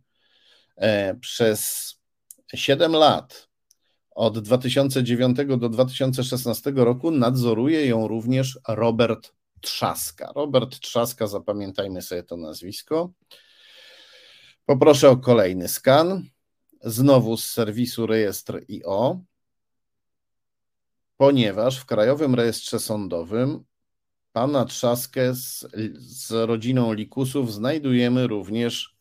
[1.19, 1.91] przez
[2.55, 3.49] 7 lat
[4.11, 10.31] od 2009 do 2016 roku nadzoruje ją również Robert Trzaska.
[10.35, 13.11] Robert Trzaska, zapamiętajmy sobie to nazwisko.
[14.65, 16.23] Poproszę o kolejny skan.
[16.83, 19.19] Znowu z serwisu rejestr IO,
[21.17, 23.63] ponieważ w Krajowym Rejestrze Sądowym
[24.33, 25.67] pana Trzaskę z,
[25.97, 28.95] z rodziną Likusów znajdujemy również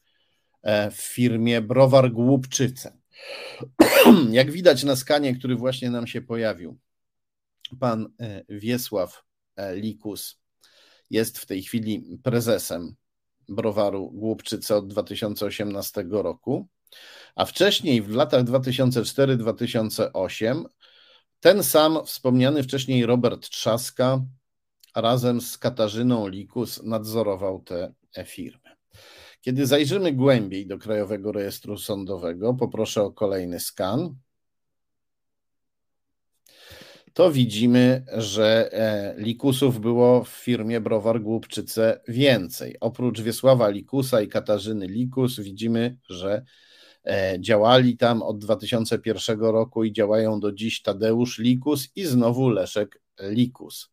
[0.63, 2.99] e, w firmie Browar Głupczyce.
[4.31, 6.79] Jak widać na skanie, który właśnie nam się pojawił,
[7.81, 9.25] pan e, Wiesław
[9.57, 10.40] e, Likus
[11.11, 12.95] jest w tej chwili prezesem
[13.49, 16.69] browaru Głupczyce od 2018 roku,
[17.37, 20.65] a wcześniej w latach 2004-2008
[21.41, 24.25] ten sam wspomniany wcześniej Robert Trzaska
[24.97, 28.71] razem z Katarzyną Likus nadzorował te firmy.
[29.41, 34.15] Kiedy zajrzymy głębiej do Krajowego Rejestru Sądowego, poproszę o kolejny skan.
[37.15, 42.77] To widzimy, że e, likusów było w firmie Browar Głupczyce więcej.
[42.81, 46.45] Oprócz Wiesława Likusa i Katarzyny Likus, widzimy, że
[47.05, 53.01] e, działali tam od 2001 roku i działają do dziś Tadeusz Likus i znowu Leszek
[53.23, 53.91] Likus,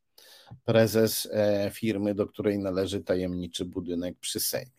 [0.66, 4.72] prezes e, firmy, do której należy tajemniczy budynek przy Sejmie.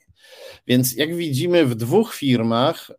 [0.67, 2.91] Więc jak widzimy, w dwóch firmach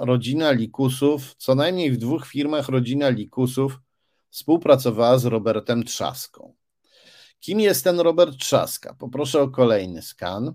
[0.00, 3.78] rodzina Likusów, co najmniej w dwóch firmach rodzina Likusów
[4.34, 6.54] współpracowała z Robertem Trzaską.
[7.40, 8.94] Kim jest ten Robert Trzaska?
[8.94, 10.54] Poproszę o kolejny skan.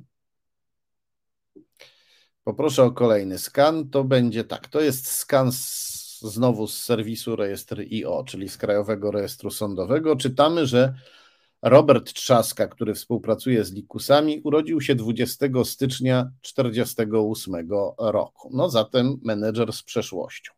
[2.43, 3.89] Poproszę o kolejny skan.
[3.89, 4.67] To będzie tak.
[4.67, 10.15] To jest skan z, znowu z serwisu rejestr IO, czyli z Krajowego Rejestru Sądowego.
[10.15, 10.93] Czytamy, że
[11.61, 18.49] Robert Trzaska, który współpracuje z Likusami, urodził się 20 stycznia 1948 roku.
[18.53, 20.53] No zatem menedżer z przeszłością.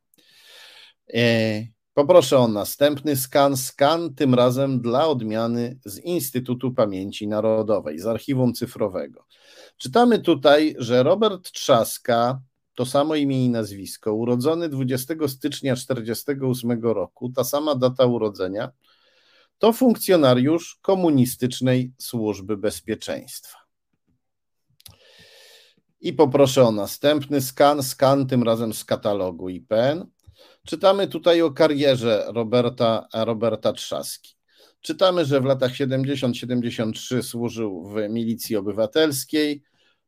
[1.14, 3.58] E, poproszę o następny skan.
[3.58, 9.26] Skan tym razem dla odmiany z Instytutu Pamięci Narodowej, z archiwum cyfrowego.
[9.78, 12.42] Czytamy tutaj, że Robert Trzaska,
[12.76, 18.72] to samo imię i nazwisko, urodzony 20 stycznia 1948 roku, ta sama data urodzenia,
[19.58, 23.58] to funkcjonariusz komunistycznej służby bezpieczeństwa.
[26.02, 30.06] I poproszę o następny skan, skan tym razem z katalogu IPN.
[30.68, 34.36] Czytamy tutaj o karierze Roberta, Roberta Trzaski.
[34.82, 39.64] Czytamy, że w latach 70-73 służył w milicji obywatelskiej,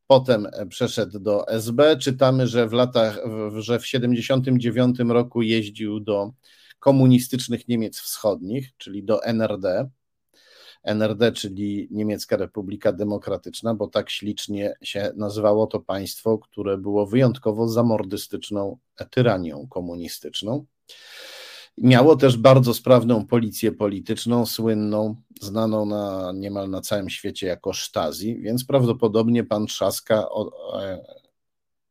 [0.07, 1.97] potem przeszedł do SB.
[1.97, 3.19] Czytamy, że w latach,
[3.57, 6.31] że w 79 roku jeździł do
[6.79, 9.89] komunistycznych Niemiec Wschodnich, czyli do NRD.
[10.83, 17.67] NRD, czyli Niemiecka Republika Demokratyczna, bo tak ślicznie się nazywało to państwo, które było wyjątkowo
[17.67, 18.77] zamordystyczną
[19.09, 20.65] tyranią komunistyczną.
[21.77, 28.41] Miało też bardzo sprawną policję polityczną, słynną, znaną na, niemal na całym świecie jako Stasi,
[28.41, 30.25] więc prawdopodobnie pan Trzaska
[30.81, 31.03] e,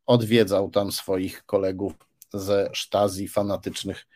[0.06, 1.92] odwiedzał tam swoich kolegów
[2.34, 4.06] ze Stasi, fanatycznych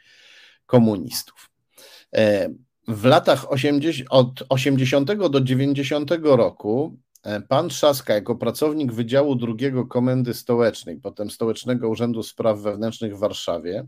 [0.66, 1.50] komunistów.
[2.88, 9.72] W latach 80, od 80 do 90 roku e, pan Trzaska jako pracownik Wydziału II
[9.88, 13.86] Komendy Stołecznej, potem Stołecznego Urzędu Spraw Wewnętrznych w Warszawie,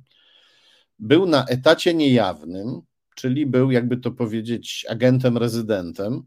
[0.98, 2.80] był na etacie niejawnym,
[3.14, 6.22] czyli był, jakby to powiedzieć, agentem rezydentem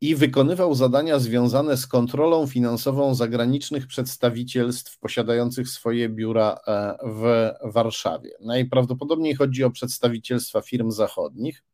[0.00, 8.30] i wykonywał zadania związane z kontrolą finansową zagranicznych przedstawicielstw posiadających swoje biura e, w Warszawie.
[8.40, 11.64] Najprawdopodobniej chodzi o przedstawicielstwa firm zachodnich.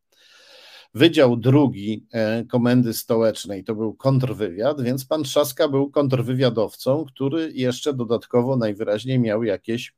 [0.93, 7.93] Wydział drugi e, Komendy Stołecznej to był kontrwywiad, więc pan Trzaska był kontrwywiadowcą, który jeszcze
[7.93, 9.93] dodatkowo najwyraźniej miał jakieś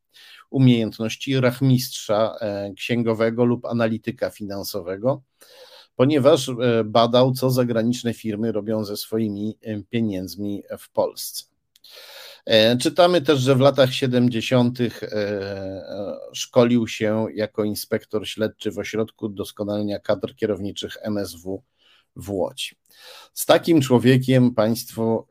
[0.49, 5.21] umiejętności rachmistrza e, księgowego lub analityka finansowego
[5.97, 11.43] ponieważ e, badał, co zagraniczne firmy robią ze swoimi e, pieniędzmi w Polsce.
[12.45, 14.79] E, czytamy też, że w latach 70.
[16.33, 21.63] szkolił się jako inspektor śledczy w ośrodku doskonalenia kadr kierowniczych MSW
[22.15, 22.75] w Łodzi.
[23.33, 25.27] Z takim człowiekiem państwo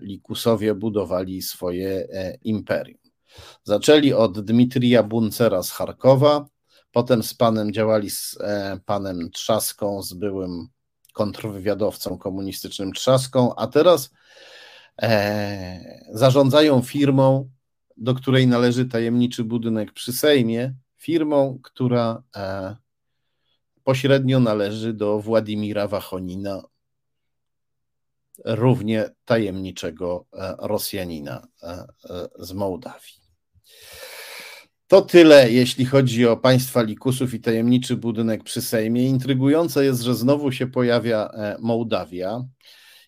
[0.00, 2.08] Likusowie budowali swoje
[2.42, 2.98] imperium.
[3.64, 6.46] Zaczęli od Dmitrija Buncera z Charkowa,
[6.94, 10.68] Potem z panem działali z e, panem Trzaską, z byłym
[11.12, 14.10] kontrwywiadowcą komunistycznym Trzaską, a teraz
[15.02, 17.50] e, zarządzają firmą,
[17.96, 22.76] do której należy tajemniczy budynek przy Sejmie, firmą, która e,
[23.84, 26.62] pośrednio należy do Władimira Wachonina,
[28.44, 31.86] równie tajemniczego e, Rosjanina e,
[32.38, 33.24] z Mołdawii.
[34.94, 39.08] To tyle, jeśli chodzi o państwa likusów i tajemniczy budynek przy Sejmie.
[39.08, 42.44] Intrygujące jest, że znowu się pojawia e, Mołdawia.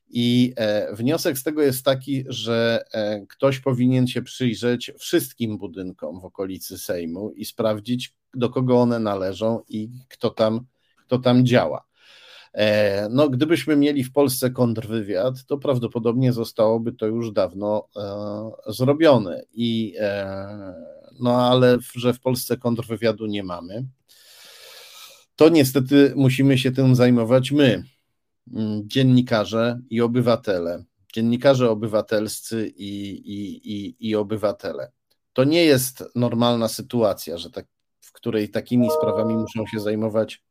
[0.08, 6.20] I e, wniosek z tego jest taki, że e, ktoś powinien się przyjrzeć wszystkim budynkom
[6.20, 10.60] w okolicy Sejmu i sprawdzić, do kogo one należą i kto tam,
[11.06, 11.86] kto tam działa.
[13.10, 17.88] No, gdybyśmy mieli w Polsce kontrwywiad, to prawdopodobnie zostałoby to już dawno
[18.66, 19.42] zrobione.
[19.52, 19.94] I
[21.20, 23.86] no ale że w Polsce kontrwywiadu nie mamy,
[25.36, 27.82] to niestety musimy się tym zajmować my,
[28.52, 30.84] mm, dziennikarze i obywatele,
[31.14, 34.92] dziennikarze obywatelscy i, i, i, i obywatele.
[35.32, 37.66] To nie jest normalna sytuacja, że tak,
[38.00, 40.42] w której takimi sprawami muszą się zajmować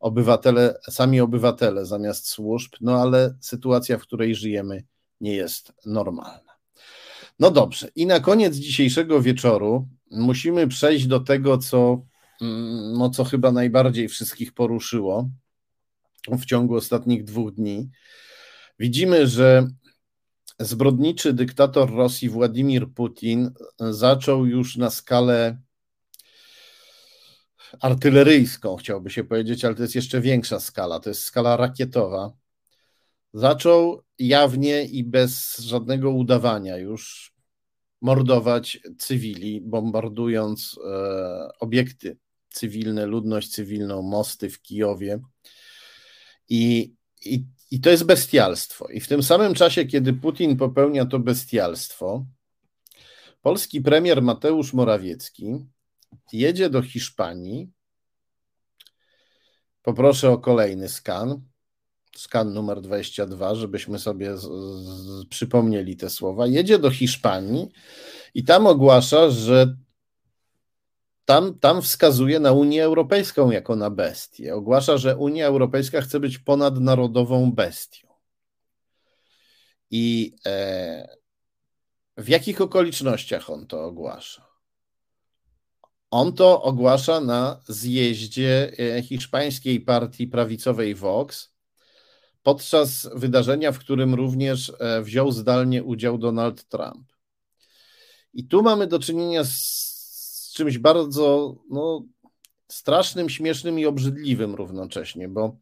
[0.00, 4.84] obywatele, sami obywatele zamiast służb, no ale sytuacja, w której żyjemy,
[5.20, 6.58] nie jest normalna.
[7.38, 12.02] No dobrze, i na koniec dzisiejszego wieczoru musimy przejść do tego, co,
[12.40, 15.30] mm, no, co chyba najbardziej wszystkich poruszyło
[16.28, 17.90] w ciągu ostatnich dwóch dni.
[18.78, 19.68] Widzimy, że
[20.60, 25.58] zbrodniczy dyktator Rosji Władimir Putin zaczął już na skalę
[27.80, 32.32] artyleryjską, chciałby się powiedzieć, ale to jest jeszcze większa skala, to jest skala rakietowa.
[33.34, 37.34] Zaczął jawnie i bez żadnego udawania już
[38.00, 42.16] mordować cywili, bombardując e, obiekty
[42.48, 45.20] cywilne, ludność cywilną, mosty w Kijowie.
[46.48, 46.94] I,
[47.24, 48.88] i, I to jest bestialstwo.
[48.88, 52.24] I w tym samym czasie, kiedy Putin popełnia to bestialstwo,
[53.42, 55.66] polski premier Mateusz Morawiecki
[56.32, 57.68] jedzie do Hiszpanii
[59.88, 61.40] Poproszę o kolejny skan.
[62.18, 66.46] Skan numer 22, żebyśmy sobie z, z, przypomnieli te słowa.
[66.46, 67.68] Jedzie do Hiszpanii
[68.34, 69.76] i tam ogłasza, że
[71.24, 74.54] tam, tam wskazuje na Unię Europejską jako na bestię.
[74.54, 78.08] Ogłasza, że Unia Europejska chce być ponadnarodową bestią.
[79.90, 81.18] I e,
[82.16, 84.48] w jakich okolicznościach on to ogłasza?
[86.10, 91.57] On to ogłasza na zjeździe e, hiszpańskiej partii prawicowej Vox
[92.48, 97.12] podczas wydarzenia, w którym również e, wziął zdalnie udział Donald Trump.
[98.32, 102.04] I tu mamy do czynienia z czymś bardzo no,
[102.68, 105.56] strasznym, śmiesznym i obrzydliwym równocześnie, bo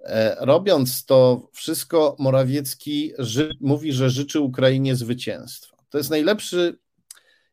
[0.00, 5.76] e, robiąc to wszystko, Morawiecki ży, mówi, że życzy Ukrainie zwycięstwa.
[5.90, 6.78] To jest najlepszy,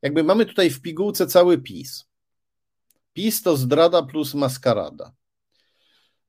[0.01, 2.05] jakby mamy tutaj w pigułce cały PiS.
[3.13, 5.11] PiS to zdrada plus maskarada.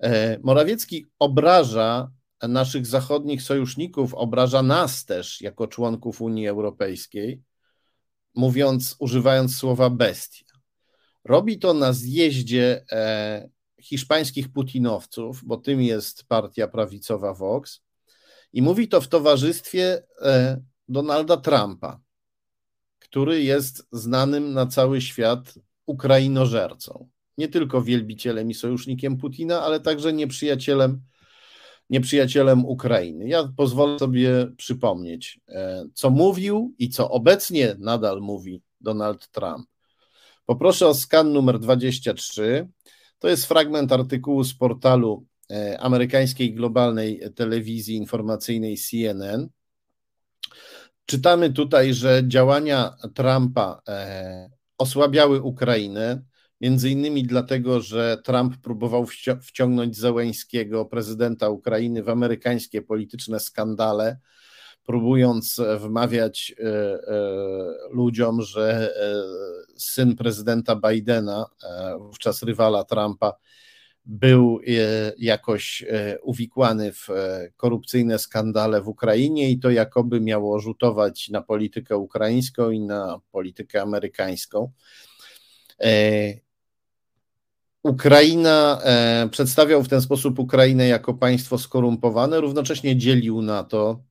[0.00, 7.42] E, Morawiecki obraża naszych zachodnich sojuszników, obraża nas też jako członków Unii Europejskiej,
[8.34, 10.44] mówiąc, używając słowa bestia.
[11.24, 13.48] Robi to na zjeździe e,
[13.80, 17.80] hiszpańskich putinowców, bo tym jest partia prawicowa Vox,
[18.52, 22.00] i mówi to w towarzystwie e, Donalda Trumpa,
[22.98, 25.54] który jest znanym na cały świat
[25.86, 27.08] Ukrainożercą.
[27.38, 31.00] Nie tylko wielbicielem i sojusznikiem Putina, ale także nieprzyjacielem,
[31.90, 33.28] nieprzyjacielem Ukrainy.
[33.28, 39.66] Ja pozwolę sobie przypomnieć, e, co mówił i co obecnie nadal mówi Donald Trump.
[40.46, 42.68] Poproszę o skan numer 23.
[43.18, 49.48] To jest fragment artykułu z portalu e, amerykańskiej globalnej telewizji informacyjnej CNN.
[51.06, 56.22] Czytamy tutaj, że działania Trumpa e, osłabiały Ukrainę,
[56.60, 59.06] między innymi dlatego, że Trump próbował
[59.42, 64.18] wciągnąć Zełęńskiego, prezydenta Ukrainy, w amerykańskie polityczne skandale,
[64.88, 66.98] próbując wmawiać e, e,
[67.90, 69.22] ludziom, że e,
[69.76, 71.46] syn prezydenta Bidena,
[71.98, 73.32] wówczas rywala Trumpa,
[74.06, 74.60] był
[75.18, 75.84] jakoś
[76.22, 77.08] uwikłany w
[77.56, 83.82] korupcyjne skandale w Ukrainie i to jakoby miało rzutować na politykę ukraińską i na politykę
[83.82, 84.72] amerykańską.
[87.82, 88.80] Ukraina
[89.30, 94.02] przedstawiał w ten sposób Ukrainę jako państwo skorumpowane, równocześnie dzielił NATO,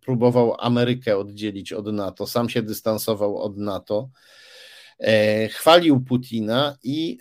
[0.00, 4.08] próbował Amerykę oddzielić od NATO, sam się dystansował od NATO,
[5.50, 7.18] chwalił Putina i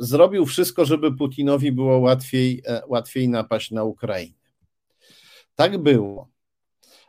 [0.00, 4.34] zrobił wszystko, żeby Putinowi było łatwiej, e, łatwiej napaść na Ukrainę.
[5.54, 6.28] Tak było.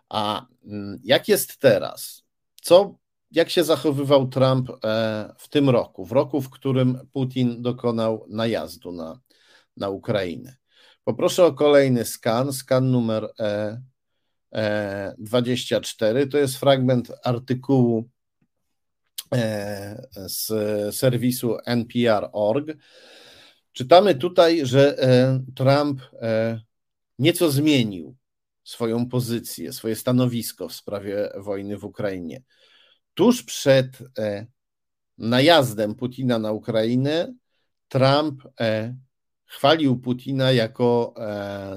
[0.09, 2.23] A mm, jak jest teraz?
[2.61, 2.95] Co,
[3.33, 8.91] jak się zachowywał Trump e, w tym roku, w roku, w którym Putin dokonał najazdu
[8.91, 9.19] na,
[9.77, 10.55] na Ukrainę?
[11.03, 13.33] Poproszę o kolejny skan, skan numer
[15.17, 16.19] 24.
[16.19, 18.09] E, to jest fragment artykułu
[19.33, 20.47] E, z
[20.95, 22.67] serwisu NPR.org.
[23.71, 26.59] Czytamy tutaj, że e, Trump e,
[27.19, 28.15] nieco zmienił
[28.63, 32.41] swoją pozycję, swoje stanowisko w sprawie wojny w Ukrainie.
[33.13, 33.97] Tuż przed
[35.17, 37.33] najazdem Putina na Ukrainę,
[37.87, 38.43] Trump
[39.45, 41.13] chwalił Putina jako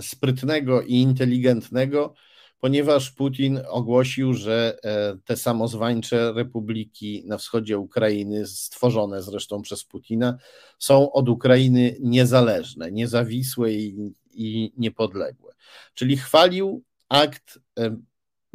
[0.00, 2.14] sprytnego i inteligentnego,
[2.58, 10.38] ponieważ Putin ogłosił, że e, te samozwańcze republiki na wschodzie Ukrainy, stworzone zresztą przez Putina,
[10.78, 15.54] są od Ukrainy niezależne, niezawisłe i, i niepodległe.
[15.94, 17.96] Czyli chwalił akt e,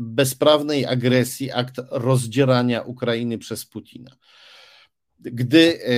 [0.01, 4.11] bezprawnej agresji, akt rozdzierania Ukrainy przez Putina.
[5.19, 5.91] Gdy e,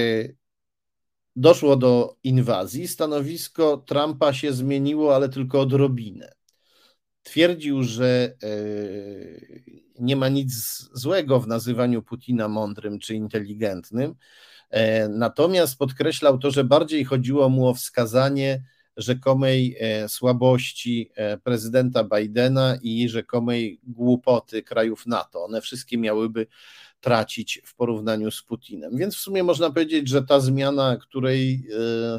[1.35, 6.33] doszło do inwazji, stanowisko Trumpa się zmieniło, ale tylko odrobinę
[7.23, 8.47] twierdził, że e,
[9.99, 10.53] nie ma nic
[10.93, 14.15] złego w nazywaniu Putina mądrym czy inteligentnym,
[14.69, 18.63] e, natomiast podkreślał to, że bardziej chodziło mu o wskazanie
[18.97, 21.11] rzekomej e, słabości
[21.43, 25.45] prezydenta Bidena i rzekomej głupoty krajów NATO.
[25.45, 26.47] One wszystkie miałyby
[27.01, 28.97] tracić w porównaniu z Putinem.
[28.97, 31.67] Więc w sumie można powiedzieć, że ta zmiana, której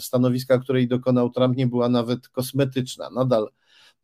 [0.01, 3.11] stanowiska, której dokonał Trump, nie była nawet kosmetyczna.
[3.11, 3.49] Nadal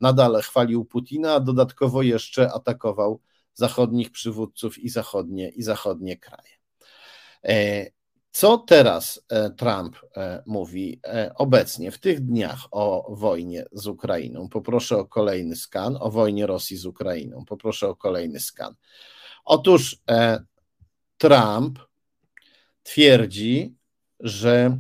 [0.01, 3.20] nadal chwalił Putina, a dodatkowo jeszcze atakował
[3.55, 6.51] zachodnich przywódców i zachodnie, i zachodnie kraje.
[8.31, 11.01] E, co teraz e, Trump e, mówi
[11.35, 14.48] obecnie, w tych dniach o wojnie z Ukrainą?
[14.48, 17.44] Poproszę o kolejny skan, o wojnie Rosji z Ukrainą.
[17.44, 18.74] Poproszę o kolejny skan.
[19.44, 19.97] Otóż
[21.19, 21.78] Trump
[22.82, 23.74] twierdzi,
[24.20, 24.78] że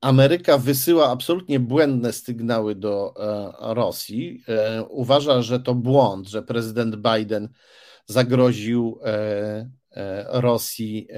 [0.00, 3.14] Ameryka wysyła absolutnie błędne sygnały do
[3.60, 4.44] Rosji.
[4.88, 7.48] Uważa, że to błąd, że prezydent Biden
[8.06, 8.98] zagroził
[10.26, 11.08] Rosji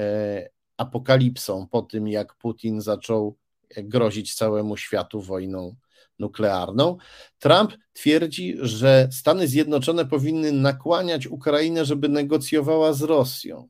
[0.76, 3.36] apokalipsą po tym, jak Putin zaczął
[3.76, 5.76] grozić całemu światu wojną
[6.18, 6.96] nuklearną.
[7.38, 13.68] Trump twierdzi, że Stany Zjednoczone powinny nakłaniać Ukrainę, żeby negocjowała z Rosją.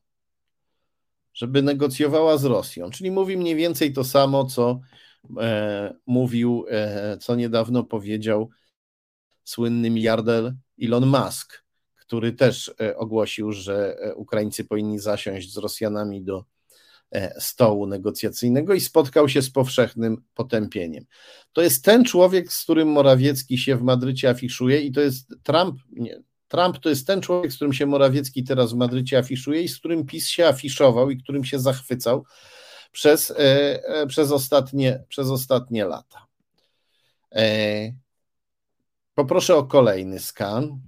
[1.35, 2.91] Żeby negocjowała z Rosją.
[2.91, 4.81] Czyli mówi mniej więcej to samo, co
[5.41, 8.51] e, mówił, e, co niedawno powiedział
[9.45, 11.64] słynny miliarder Elon Musk,
[12.07, 16.45] który też e, ogłosił, że e, Ukraińcy powinni zasiąść z Rosjanami do
[17.15, 21.05] E, stołu negocjacyjnego i spotkał się z powszechnym potępieniem.
[21.53, 25.81] To jest ten człowiek, z którym Morawiecki się w Madrycie afiszuje i to jest Trump,
[25.93, 29.69] nie, Trump to jest ten człowiek, z którym się Morawiecki teraz w Madrycie afiszuje i
[29.69, 32.25] z którym PiS się afiszował i którym się zachwycał
[32.93, 36.27] przez, e, przez, ostatnie, przez ostatnie lata.
[37.35, 37.93] E,
[39.15, 40.81] poproszę o kolejny skan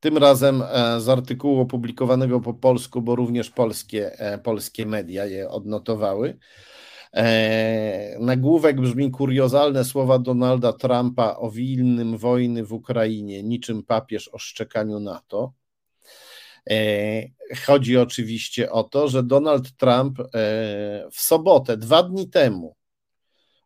[0.00, 5.50] tym razem e, z artykułu opublikowanego po polsku, bo również polskie, e, polskie media je
[5.50, 6.38] odnotowały.
[7.14, 14.38] E, nagłówek brzmi kuriozalne słowa Donalda Trumpa o wilnym wojny w Ukrainie, niczym papież o
[14.38, 15.52] szczekaniu NATO.
[17.66, 20.18] Chodzi oczywiście o to, że Donald Trump
[21.12, 22.77] w sobotę, dwa dni temu,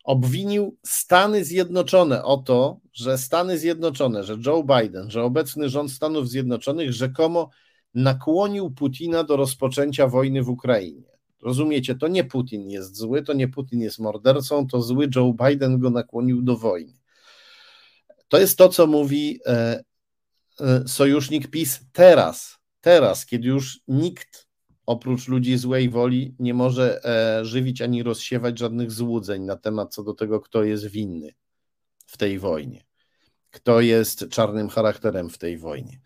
[0.05, 6.29] obwinił Stany Zjednoczone o to, że Stany Zjednoczone, że Joe Biden, że obecny rząd Stanów
[6.29, 7.51] Zjednoczonych rzekomo
[7.95, 11.13] nakłonił Putina do rozpoczęcia wojny w Ukrainie.
[11.43, 15.79] Rozumiecie, to nie Putin jest zły, to nie Putin jest mordercą, to zły Joe Biden
[15.79, 16.93] go nakłonił do wojny.
[18.29, 19.83] To jest to, co mówi e,
[20.61, 24.49] e, sojusznik PiS teraz, teraz, kiedy już nikt
[24.87, 30.03] oprócz ludzi złej woli nie może e, żywić ani rozsiewać żadnych złudzeń na temat co
[30.03, 31.35] do tego, kto jest winny
[32.07, 32.85] w tej wojnie,
[33.51, 36.01] kto jest czarnym charakterem w tej wojnie.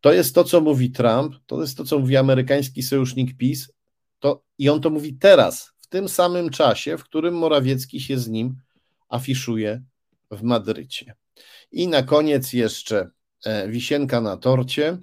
[0.00, 3.72] To jest to, co mówi Trump, to jest to, co mówi amerykański sojusznik PiS,
[4.18, 8.28] to, i on to mówi teraz, w tym samym czasie, w którym Morawiecki się z
[8.28, 8.56] nim
[9.08, 9.82] afiszuje
[10.30, 11.14] w Madrycie.
[11.72, 13.10] I na koniec jeszcze
[13.44, 14.98] e, wisienka na torcie.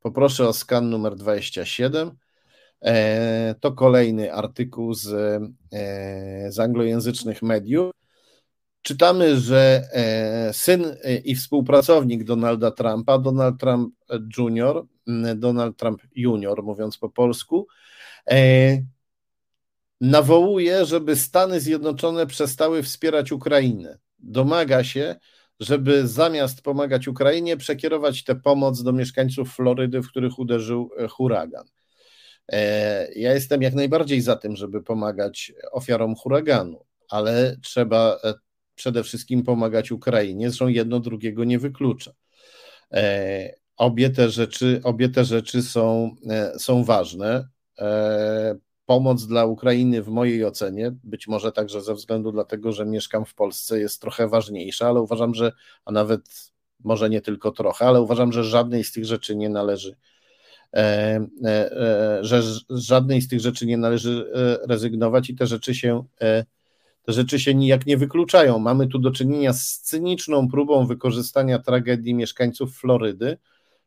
[0.00, 2.10] Poproszę o skan numer 27.
[2.84, 5.08] E, to kolejny artykuł z,
[5.72, 7.92] e, z anglojęzycznych mediów.
[8.82, 10.84] Czytamy, że e, syn
[11.24, 13.94] i współpracownik Donalda Trumpa, Donald Trump
[14.38, 14.86] Jr.,
[15.36, 17.66] Donald Trump Jr., mówiąc po polsku,
[20.00, 23.98] nawołuje, żeby Stany Zjednoczone przestały wspierać Ukrainę.
[24.18, 25.16] Domaga się,
[25.60, 31.64] żeby zamiast pomagać Ukrainie, przekierować tę pomoc do mieszkańców Florydy, w których uderzył huragan.
[32.50, 38.34] E, ja jestem jak najbardziej za tym, żeby pomagać ofiarom huraganu, ale trzeba e,
[38.74, 42.12] przede wszystkim pomagać Ukrainie, zresztą jedno drugiego nie wyklucza.
[42.92, 46.16] E, obie te rzeczy, obie te rzeczy są,
[46.58, 47.48] są ważne.
[48.86, 53.34] Pomoc dla Ukrainy w mojej ocenie, być może także ze względu dlatego, że mieszkam w
[53.34, 55.52] Polsce, jest trochę ważniejsza, ale uważam, że,
[55.84, 56.52] a nawet
[56.84, 59.96] może nie tylko trochę, ale uważam, że żadnej z tych rzeczy nie należy
[62.20, 64.30] że z żadnej z tych rzeczy nie należy
[64.68, 66.04] rezygnować i te rzeczy się
[67.02, 68.58] te rzeczy się nijak nie wykluczają.
[68.58, 73.38] Mamy tu do czynienia z cyniczną próbą wykorzystania tragedii mieszkańców Florydy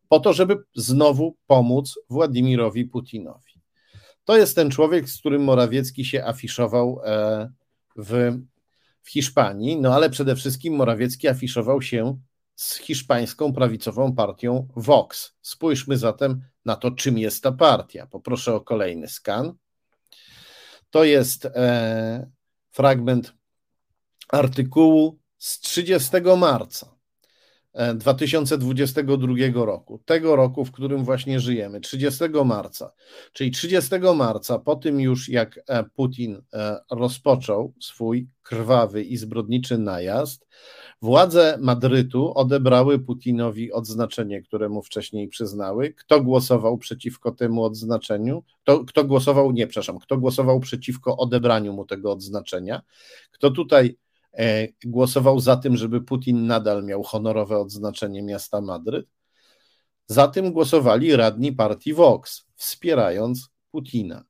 [0.10, 3.54] po to, żeby znowu pomóc Władimirowi Putinowi.
[4.26, 7.02] To jest ten człowiek, z którym Morawiecki się afiszował
[7.96, 8.40] w,
[9.02, 12.18] w Hiszpanii, no ale przede wszystkim Morawiecki afiszował się
[12.56, 15.34] z hiszpańską prawicową partią Vox.
[15.42, 18.08] Spójrzmy zatem na to, czym jest ta partia.
[18.08, 19.54] Poproszę o kolejny skan.
[20.90, 22.32] To jest e,
[22.72, 23.34] fragment
[24.30, 26.93] artykułu z 30 marca
[27.96, 32.94] 2022 e, roku, tego roku, w którym właśnie żyjemy, 30 marca.
[33.34, 39.78] Czyli 30 marca, po tym już jak e, Putin e, rozpoczął swój krwawy i zbrodniczy
[39.78, 40.48] najazd,
[41.02, 45.94] władze Madrytu odebrały Putinowi odznaczenie, które mu wcześniej przyznały.
[45.94, 48.44] Kto głosował przeciwko temu odznaczeniu?
[48.64, 52.82] Kto, kto głosował, nie, przepraszam, kto głosował przeciwko odebraniu mu tego odznaczenia?
[53.32, 53.98] Kto tutaj
[54.86, 59.08] głosował za tym, żeby Putin nadal miał honorowe odznaczenie miasta Madryt.
[60.08, 64.24] Za tym głosowali radni partii Vox, wspierając Putina.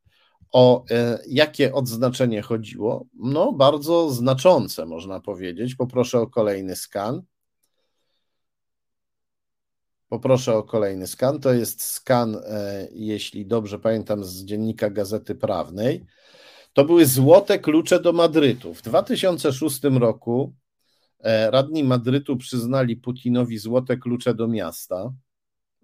[0.51, 3.05] O e, jakie odznaczenie chodziło?
[3.13, 5.75] No, bardzo znaczące, można powiedzieć.
[5.75, 7.21] Poproszę o kolejny skan.
[10.09, 11.39] Poproszę o kolejny skan.
[11.39, 16.05] To jest skan, e, jeśli dobrze pamiętam, z dziennika Gazety Prawnej.
[16.73, 18.73] To były złote klucze do Madrytu.
[18.73, 20.53] W 2006 roku
[21.19, 25.13] e, radni Madrytu przyznali Putinowi złote klucze do miasta.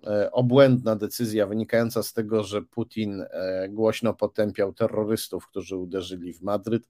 [0.08, 3.26] E, obłędna decyzja wynikająca z tego, że Putin
[3.70, 6.90] głośno potępiał terrorystów, którzy uderzyli w Madryt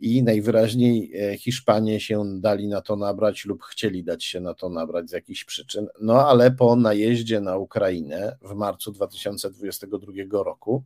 [0.00, 4.68] i najwyraźniej e, Hiszpanie się dali na to nabrać lub chcieli dać się na to
[4.68, 5.88] nabrać z jakichś przyczyn.
[6.00, 10.84] No ale po najeździe na Ukrainę w marcu 2022 roku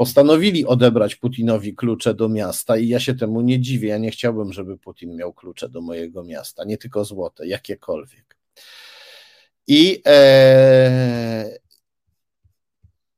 [0.00, 3.88] postanowili odebrać Putinowi klucze do miasta i ja się temu nie dziwię.
[3.88, 8.36] Ja nie chciałbym, żeby Putin miał klucze do mojego miasta, nie tylko złote, jakiekolwiek.
[9.66, 11.58] I e,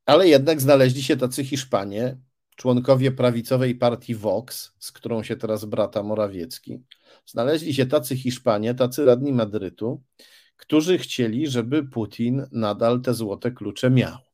[0.05, 2.17] ale jednak znaleźli się tacy Hiszpanie,
[2.55, 6.83] członkowie prawicowej partii Vox, z którą się teraz brata Morawiecki,
[7.25, 10.01] znaleźli się tacy Hiszpanie, tacy radni Madrytu,
[10.57, 14.32] którzy chcieli, żeby Putin nadal te złote klucze miał.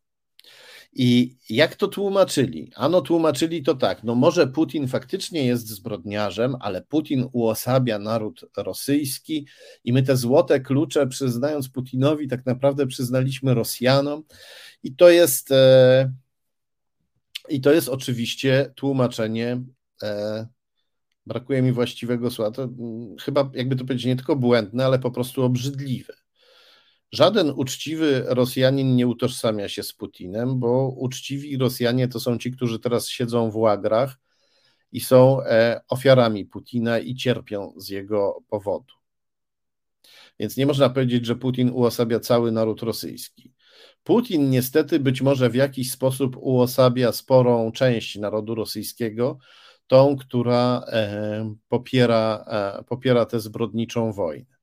[0.94, 2.72] I jak to tłumaczyli?
[2.76, 9.48] Ano tłumaczyli to tak, no może Putin faktycznie jest zbrodniarzem, ale Putin uosabia naród rosyjski
[9.84, 14.24] i my te złote klucze przyznając Putinowi tak naprawdę przyznaliśmy Rosjanom
[14.84, 15.52] i to jest...
[15.52, 16.14] E,
[17.50, 19.62] i to jest oczywiście tłumaczenie,
[20.04, 20.48] e,
[21.26, 25.12] brakuje mi właściwego słowa, to mm, chyba jakby to powiedzieć nie tylko błędne, ale po
[25.12, 26.14] prostu obrzydliwe.
[27.12, 32.80] Żaden uczciwy Rosjanin nie utożsamia się z Putinem, bo uczciwi Rosjanie to są ci, którzy
[32.80, 34.18] teraz siedzą w łagrach
[34.92, 38.94] i są e, ofiarami Putina i cierpią z jego powodu.
[40.40, 43.54] Więc nie można powiedzieć, że Putin uosabia cały naród rosyjski.
[44.04, 49.38] Putin niestety być może w jakiś sposób uosabia sporą część narodu rosyjskiego,
[49.88, 54.59] tą, która e, popiera, e, popiera tę zbrodniczą wojnę.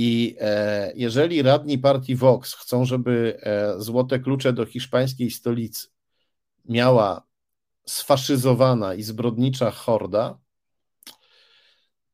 [0.00, 3.40] I e, jeżeli radni partii Vox chcą, żeby
[3.78, 5.88] złote klucze do hiszpańskiej stolicy
[6.64, 7.26] miała
[7.86, 10.38] sfaszyzowana i zbrodnicza horda,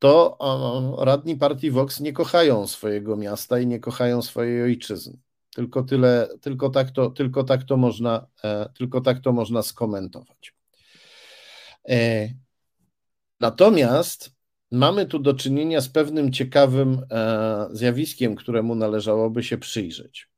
[0.04, 0.38] to
[0.98, 5.18] radni partii Vox nie kochają swojego miasta i nie kochają swojej ojczyzny.
[5.54, 10.54] Tylko tyle, tylko tak to, tylko tak to można, e, tylko tak to można skomentować.
[11.88, 12.28] E,
[13.40, 14.33] natomiast
[14.74, 20.28] mamy tu do czynienia z pewnym ciekawym e, zjawiskiem, któremu należałoby się przyjrzeć.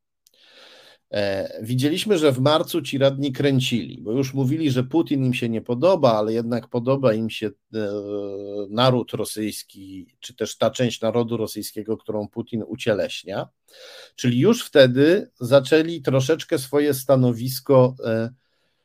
[1.10, 5.48] E, widzieliśmy, że w marcu ci radni kręcili, bo już mówili, że Putin im się
[5.48, 7.52] nie podoba, ale jednak podoba im się e,
[8.70, 13.48] naród rosyjski, czy też ta część narodu rosyjskiego, którą Putin ucieleśnia.
[14.16, 17.96] Czyli już wtedy zaczęli troszeczkę swoje stanowisko,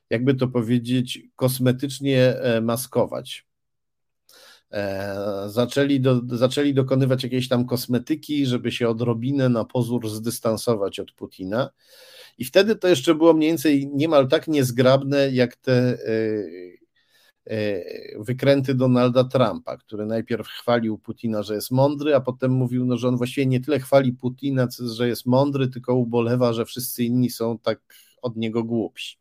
[0.09, 3.50] jakby to powiedzieć, kosmetycznie maskować.
[5.48, 11.69] Zaczęli, do, zaczęli dokonywać jakiejś tam kosmetyki, żeby się odrobinę na pozór zdystansować od Putina.
[12.38, 15.98] I wtedy to jeszcze było mniej więcej niemal tak niezgrabne, jak te e,
[17.45, 17.84] e,
[18.19, 23.07] wykręty Donalda Trumpa, który najpierw chwalił Putina, że jest mądry, a potem mówił, no, że
[23.07, 27.57] on właściwie nie tyle chwali Putina, że jest mądry, tylko ubolewa, że wszyscy inni są
[27.60, 27.80] tak
[28.22, 29.18] od niego głupsi.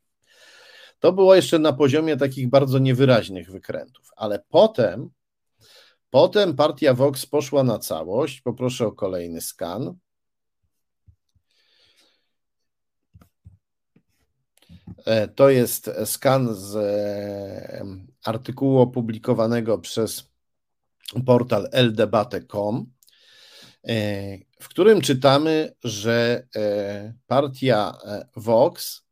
[1.01, 5.11] To było jeszcze na poziomie takich bardzo niewyraźnych wykrętów, ale potem,
[6.11, 8.41] potem partia Vox poszła na całość.
[8.41, 9.95] Poproszę o kolejny skan.
[15.05, 17.87] E, to jest skan z e,
[18.25, 20.31] artykułu opublikowanego przez
[21.27, 22.87] portal eldebate.com,
[23.89, 23.95] e,
[24.61, 26.47] w którym czytamy, że
[27.27, 27.99] partia
[28.37, 29.03] Vox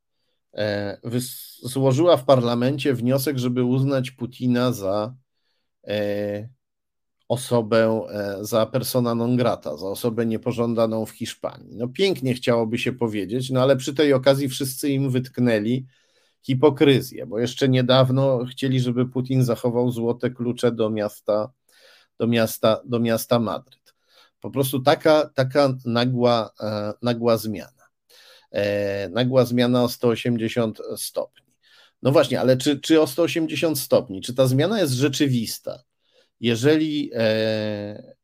[1.63, 5.15] złożyła w parlamencie wniosek, żeby uznać Putina za
[7.29, 11.77] osobę e, za persona non grata, za osobę niepożądaną w Hiszpanii.
[11.77, 15.87] No pięknie chciałoby się powiedzieć, no ale przy tej okazji wszyscy im wytknęli
[16.43, 21.53] hipokryzję, bo jeszcze niedawno chcieli, żeby Putin zachował złote klucze do miasta,
[22.19, 23.95] do miasta, do miasta Madryt.
[24.41, 27.89] Po prostu taka, taka nagła, e, nagła zmiana.
[28.53, 31.47] E, nagła zmiana o 180 stopni.
[32.03, 34.21] No właśnie, ale czy, czy o 180 stopni?
[34.21, 35.88] Czy ta zmiana jest rzeczywista?
[36.41, 38.15] Jeżeli, e,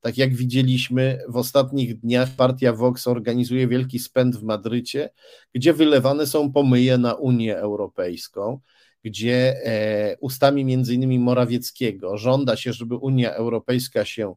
[0.00, 5.10] tak jak widzieliśmy w ostatnich dniach, partia Vox organizuje wielki spęd w Madrycie,
[5.54, 8.60] gdzie wylewane są pomyje na Unię Europejską,
[9.04, 14.34] gdzie e, ustami między innymi Morawieckiego żąda się, żeby Unia Europejska się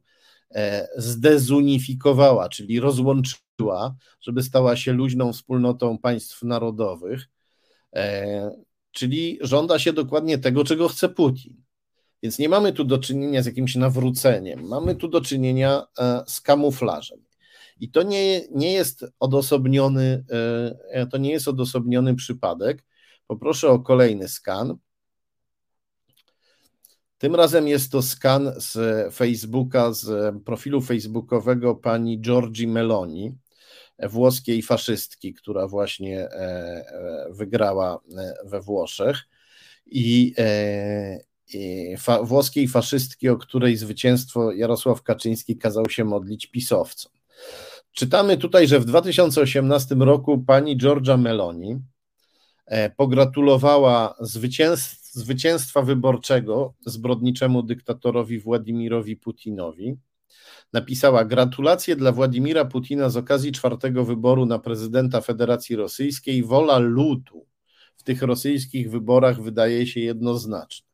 [0.54, 7.28] e, zdezunifikowała, czyli rozłączyła, żeby stała się luźną wspólnotą państw narodowych,
[8.92, 11.63] czyli żąda się dokładnie tego, czego chce Putin.
[12.24, 16.40] Więc nie mamy tu do czynienia z jakimś nawróceniem, mamy tu do czynienia e, z
[16.40, 17.18] kamuflażem.
[17.80, 20.24] I to nie, nie jest odosobniony,
[21.10, 22.84] to nie jest odosobniony przypadek.
[23.26, 24.76] Poproszę o kolejny skan.
[27.18, 28.74] Tym razem jest to skan z
[29.14, 33.34] Facebooka, z profilu facebookowego pani Giorgi Meloni,
[33.98, 39.16] włoskiej faszystki, która właśnie e, e, wygrała e, we Włoszech.
[39.86, 40.34] I
[41.98, 47.12] fa, włoskiej faszystki, o której zwycięstwo Jarosław Kaczyński kazał się modlić pisowcom.
[47.92, 51.78] Czytamy tutaj, że w 2018 roku pani Giorgia Meloni
[52.96, 59.96] pogratulowała zwycięstwa zwycięstwa wyborczego zbrodniczemu dyktatorowi Władimirowi Putinowi.
[60.72, 66.44] Napisała: Gratulacje dla Władimira Putina z okazji czwartego wyboru na prezydenta Federacji Rosyjskiej.
[66.44, 67.46] Wola ludu
[67.96, 70.93] w tych rosyjskich wyborach wydaje się jednoznaczna.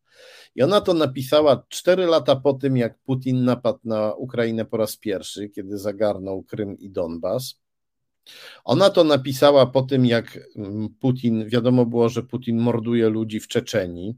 [0.54, 4.96] I ona to napisała cztery lata po tym, jak Putin napadł na Ukrainę po raz
[4.96, 7.60] pierwszy, kiedy zagarnął Krym i Donbas.
[8.64, 13.48] Ona to napisała po tym, jak mm, Putin, wiadomo było, że Putin morduje ludzi w
[13.48, 14.16] Czeczeni.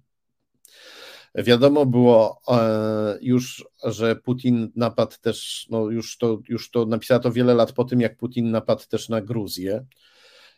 [1.34, 7.32] Wiadomo było e, już, że Putin napadł też, no już to, już to napisała to
[7.32, 9.86] wiele lat po tym, jak Putin napadł też na Gruzję.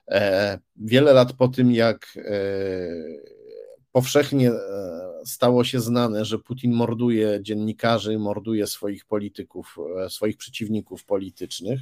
[0.08, 2.40] E, wiele lat po tym, jak e,
[3.94, 4.52] powszechnie
[5.24, 9.76] stało się znane, że Putin morduje dziennikarzy, morduje swoich polityków,
[10.08, 11.80] swoich przeciwników politycznych.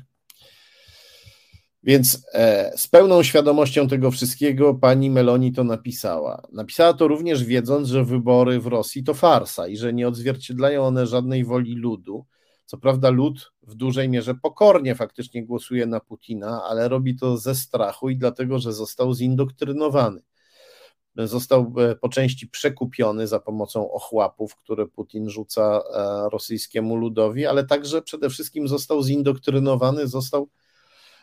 [1.82, 6.42] Więc e, z pełną świadomością tego wszystkiego pani Meloni to napisała.
[6.52, 11.06] Napisała to również wiedząc, że wybory w Rosji to farsa i że nie odzwierciedlają one
[11.06, 12.26] żadnej woli ludu.
[12.66, 17.54] Co prawda, lud w dużej mierze pokornie faktycznie głosuje na Putina, ale robi to ze
[17.54, 20.22] strachu i dlatego, że został zindoktrynowany.
[21.16, 27.66] Został e, po części przekupiony za pomocą ochłapów, które Putin rzuca e, rosyjskiemu ludowi, ale
[27.66, 30.48] także przede wszystkim został zindoktrynowany, został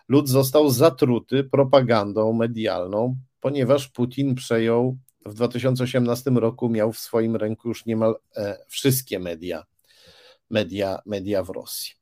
[0.07, 7.67] lud został zatruty propagandą medialną, ponieważ Putin przejął w 2018 roku, miał w swoim ręku
[7.67, 9.63] już niemal e, wszystkie media,
[10.49, 11.99] media, media w Rosji.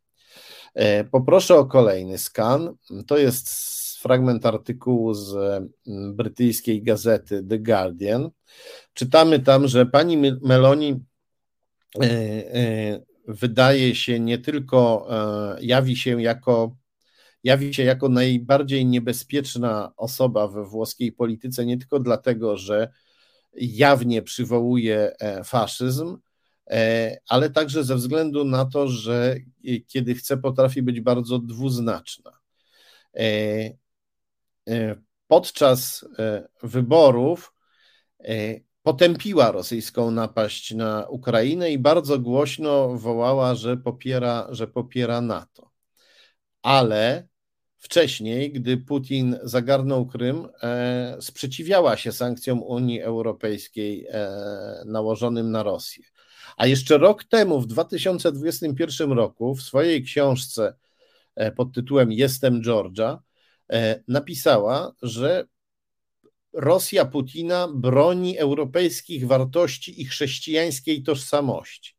[1.11, 2.75] Poproszę o kolejny skan.
[3.07, 3.76] To jest
[4.07, 5.35] fragment artykułu z
[5.87, 8.29] mm, brytyjskiej gazety The Guardian.
[8.93, 11.03] Czytamy tam, że pani Meloni
[12.03, 15.07] e, wydaje się nie tylko,
[15.61, 16.75] jawi się jako
[17.43, 22.91] jawi się jako najbardziej niebezpieczna osoba we włoskiej polityce, nie tylko dlatego, że
[23.53, 26.17] jawnie przywołuje e, faszyzm,
[26.69, 29.35] e, ale także ze względu na to, że
[29.87, 32.31] kiedy chce, potrafi być bardzo dwuznaczna.
[34.67, 34.95] E,
[35.27, 36.05] podczas
[36.63, 37.53] wyborów
[38.83, 45.71] potępiła rosyjską napaść na Ukrainę i bardzo głośno wołała, że popiera, że popiera NATO.
[46.61, 47.27] Ale
[47.77, 54.29] wcześniej, gdy Putin zagarnął Krym, e, sprzeciwiała się sankcjom Unii Europejskiej e,
[54.85, 56.03] nałożonym na Rosję.
[56.57, 60.75] A jeszcze rok temu, w 2021 roku, w swojej książce
[61.35, 63.19] e, pod tytułem Jestem Georgia,
[64.07, 65.47] napisała, że
[66.53, 71.95] Rosja Putina broni europejskich wartości i chrześcijańskiej tożsamości.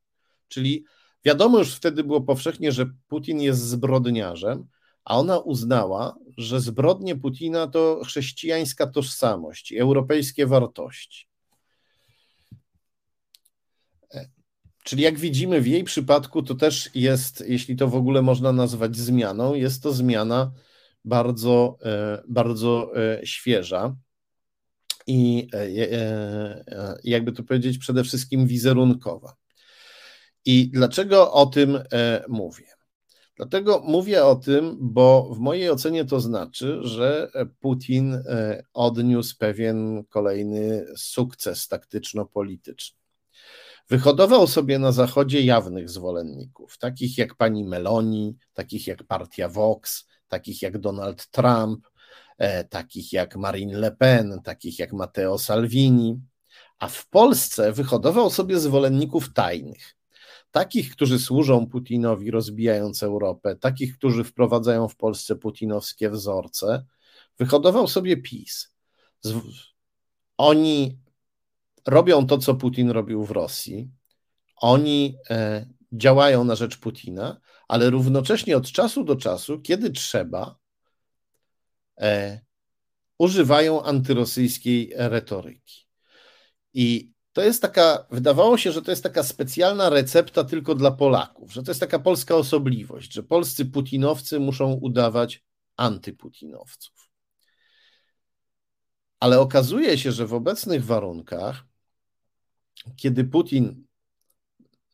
[0.48, 0.84] Czyli
[1.24, 4.66] wiadomo już wtedy było powszechnie, że Putin jest zbrodniarzem,
[5.04, 11.28] a ona uznała, że zbrodnie Putina to chrześcijańska tożsamość i europejskie wartości.
[14.14, 14.28] E,
[14.84, 18.96] czyli jak widzimy w jej przypadku, to też jest, jeśli to w ogóle można nazwać
[18.96, 20.52] zmianą, jest to zmiana
[21.08, 23.96] bardzo, e, bardzo e, świeża
[25.06, 25.48] i
[27.04, 29.34] jakby to powiedzieć, przede wszystkim wizerunkowa.
[30.44, 31.78] I dlaczego o tym
[32.28, 32.66] mówię?
[33.38, 37.30] Dlatego mówię o tym, bo w mojej ocenie to znaczy, że
[37.60, 42.98] Putin e, odniósł pewien kolejny sukces taktyczno-polityczny.
[43.88, 50.62] Wyhodował sobie na Zachodzie jawnych zwolenników, takich jak pani Meloni, takich jak partia Vox, takich
[50.62, 51.86] jak Donald Trump,
[52.38, 56.20] e, takich jak Marine Le Pen, takich jak Matteo Salvini,
[56.78, 59.98] a w Polsce wyhodował sobie zwolenników tajnych
[60.50, 66.84] takich, którzy służą Putinowi, rozbijając Europę, takich, którzy wprowadzają w Polsce putinowskie wzorce,
[67.38, 68.72] wyhodował sobie PiS.
[70.36, 70.98] Oni
[71.86, 73.90] robią to, co Putin robił w Rosji.
[74.56, 80.58] Oni e, działają na rzecz Putina, ale równocześnie od czasu do czasu, kiedy trzeba,
[82.00, 82.40] e,
[83.18, 85.86] używają antyrosyjskiej retoryki.
[86.74, 91.52] I to jest taka, wydawało się, że to jest taka specjalna recepta tylko dla Polaków,
[91.52, 95.44] że to jest taka polska osobliwość, że polscy putinowcy muszą udawać
[95.76, 97.10] antyputinowców.
[99.20, 101.64] Ale okazuje się, że w obecnych warunkach,
[102.96, 103.87] kiedy Putin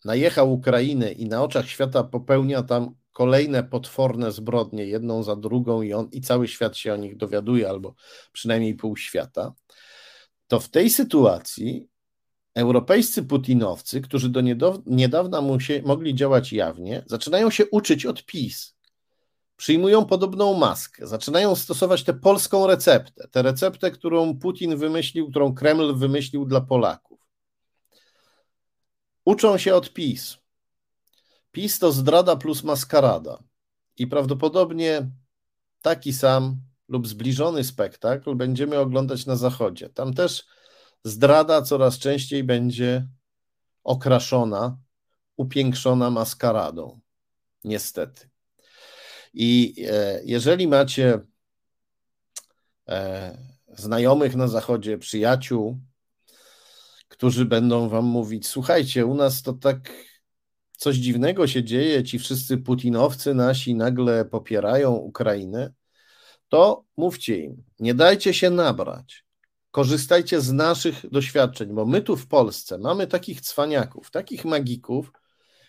[0.04, 5.92] najechał Ukrainę i na oczach świata popełnia tam kolejne potworne zbrodnie, jedną za drugą, i,
[5.92, 7.94] on, i cały świat się o nich dowiaduje, albo
[8.32, 9.54] przynajmniej pół świata,
[10.46, 11.88] to w tej sytuacji
[12.54, 14.40] europejscy putinowcy, którzy do
[14.86, 15.42] niedawna
[15.84, 18.74] mogli działać jawnie, zaczynają się uczyć od PiS.
[19.56, 25.94] Przyjmują podobną maskę, zaczynają stosować tę polską receptę, tę receptę, którą Putin wymyślił, którą Kreml
[25.94, 27.13] wymyślił dla Polaków.
[29.24, 30.36] Uczą się od PiS.
[31.52, 33.42] PiS to zdrada plus maskarada.
[33.96, 35.10] I prawdopodobnie
[35.82, 39.88] taki sam lub zbliżony spektakl będziemy oglądać na Zachodzie.
[39.88, 40.46] Tam też
[41.04, 43.06] zdrada coraz częściej będzie
[43.84, 44.78] okraszona,
[45.36, 47.00] upiększona maskaradą.
[47.64, 48.28] Niestety.
[49.34, 51.20] I e, jeżeli macie
[52.88, 53.38] e,
[53.68, 55.80] znajomych na Zachodzie, przyjaciół,
[57.08, 59.92] którzy będą wam mówić: Słuchajcie, u nas to tak
[60.76, 65.72] coś dziwnego się dzieje, ci wszyscy putinowcy nasi nagle popierają Ukrainę,
[66.48, 69.24] to mówcie im, nie dajcie się nabrać.
[69.70, 75.12] Korzystajcie z naszych doświadczeń, bo my tu w Polsce mamy takich cwaniaków, takich magików,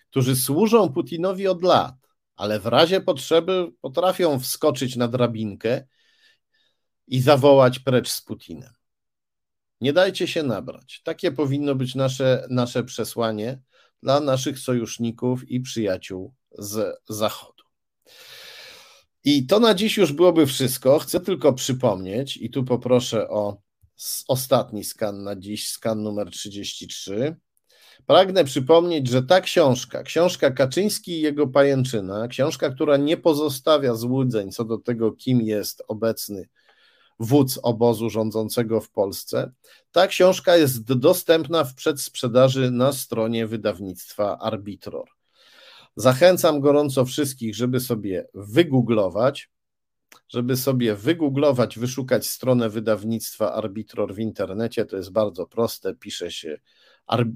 [0.09, 1.95] którzy służą Putinowi od lat,
[2.35, 5.83] ale w razie potrzeby potrafią wskoczyć na drabinkę
[7.07, 8.73] i zawołać precz z Putinem.
[9.81, 11.01] Nie dajcie się nabrać.
[11.03, 13.61] Takie powinno być nasze, nasze przesłanie
[14.03, 17.63] dla naszych sojuszników i przyjaciół z Zachodu.
[19.23, 20.99] I to na dziś już byłoby wszystko.
[20.99, 23.61] Chcę tylko przypomnieć, i tu poproszę o
[24.27, 27.35] ostatni skan na dziś, skan numer 33.
[28.05, 34.51] Pragnę przypomnieć, że ta książka, książka Kaczyński i jego pajęczyna, książka, która nie pozostawia złudzeń
[34.51, 36.47] co do tego, kim jest obecny
[37.19, 39.51] wódz obozu rządzącego w Polsce.
[39.91, 45.09] Ta książka jest dostępna w przedsprzedaży na stronie wydawnictwa Arbitror.
[45.95, 49.49] Zachęcam gorąco wszystkich, żeby sobie wygooglować,
[50.27, 54.85] żeby sobie wygooglować, wyszukać stronę wydawnictwa Arbitror w internecie.
[54.85, 56.59] To jest bardzo proste, pisze się.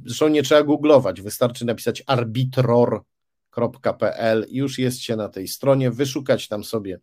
[0.05, 3.05] Zresztą nie trzeba googlować, wystarczy napisać arbitror.pl
[4.49, 6.99] i już jest się na tej stronie, wyszukać tam sobie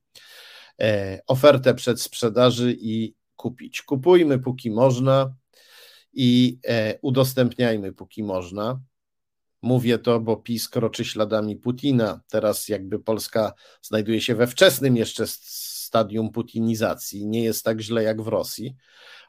[1.27, 3.82] ofertę przed sprzedaży i kupić.
[3.82, 5.35] Kupujmy póki można
[6.12, 8.81] i e, udostępniajmy póki można.
[9.62, 12.20] Mówię to, bo PiS kroczy śladami Putina.
[12.28, 17.27] Teraz jakby Polska znajduje się we wczesnym jeszcze stadium putinizacji.
[17.27, 18.77] Nie jest tak źle jak w Rosji,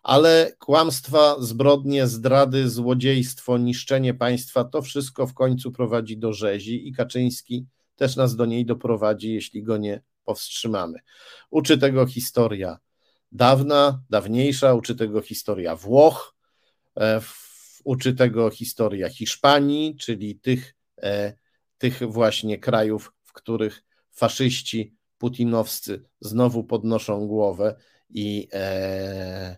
[0.03, 6.93] ale kłamstwa, zbrodnie, zdrady, złodziejstwo, niszczenie państwa to wszystko w końcu prowadzi do rzezi i
[6.93, 7.65] Kaczyński
[7.95, 10.99] też nas do niej doprowadzi, jeśli go nie powstrzymamy.
[11.49, 12.77] Uczy tego historia
[13.31, 16.35] dawna, dawniejsza, uczy tego historia Włoch,
[16.99, 17.21] e,
[17.83, 21.33] uczy tego historia Hiszpanii, czyli tych, e,
[21.77, 27.75] tych właśnie krajów, w których faszyści putinowscy znowu podnoszą głowę
[28.09, 29.57] i, e,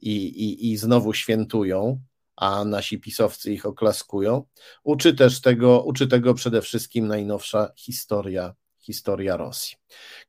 [0.00, 2.00] i, i, i znowu świętują,
[2.36, 4.44] a nasi pisowcy ich oklaskują.
[4.84, 8.54] Uczy też tego, uczy tego przede wszystkim najnowsza historia
[8.88, 9.76] historia Rosji.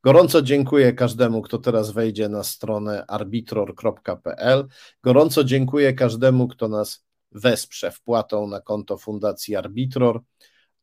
[0.03, 4.67] Gorąco dziękuję każdemu, kto teraz wejdzie na stronę arbitror.pl.
[5.03, 10.21] Gorąco dziękuję każdemu, kto nas wesprze wpłatą na konto Fundacji Arbitror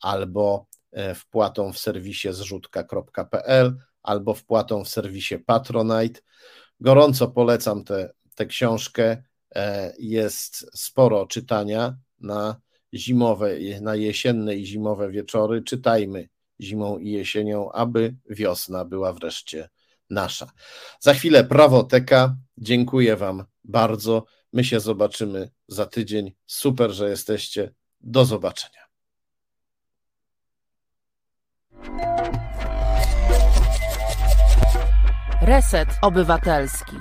[0.01, 6.21] albo e, wpłatą w serwisie zrzutka.pl albo wpłatą w serwisie Patronite.
[6.81, 7.85] Gorąco polecam
[8.35, 9.23] tę książkę.
[9.55, 12.61] E, jest sporo czytania na
[12.95, 13.51] zimowe,
[13.81, 15.63] na jesienne i zimowe wieczory.
[15.63, 16.29] Czytajmy
[16.61, 19.69] zimą i jesienią, aby wiosna była wreszcie
[20.11, 20.51] nasza.
[21.01, 22.37] Za chwilę prawoteka.
[22.59, 24.25] Dziękuję Wam bardzo.
[24.53, 26.33] My się zobaczymy za tydzień.
[26.47, 27.75] Super, że jesteście.
[28.01, 28.87] Do zobaczenia.
[35.43, 36.97] Reset Obywatelski.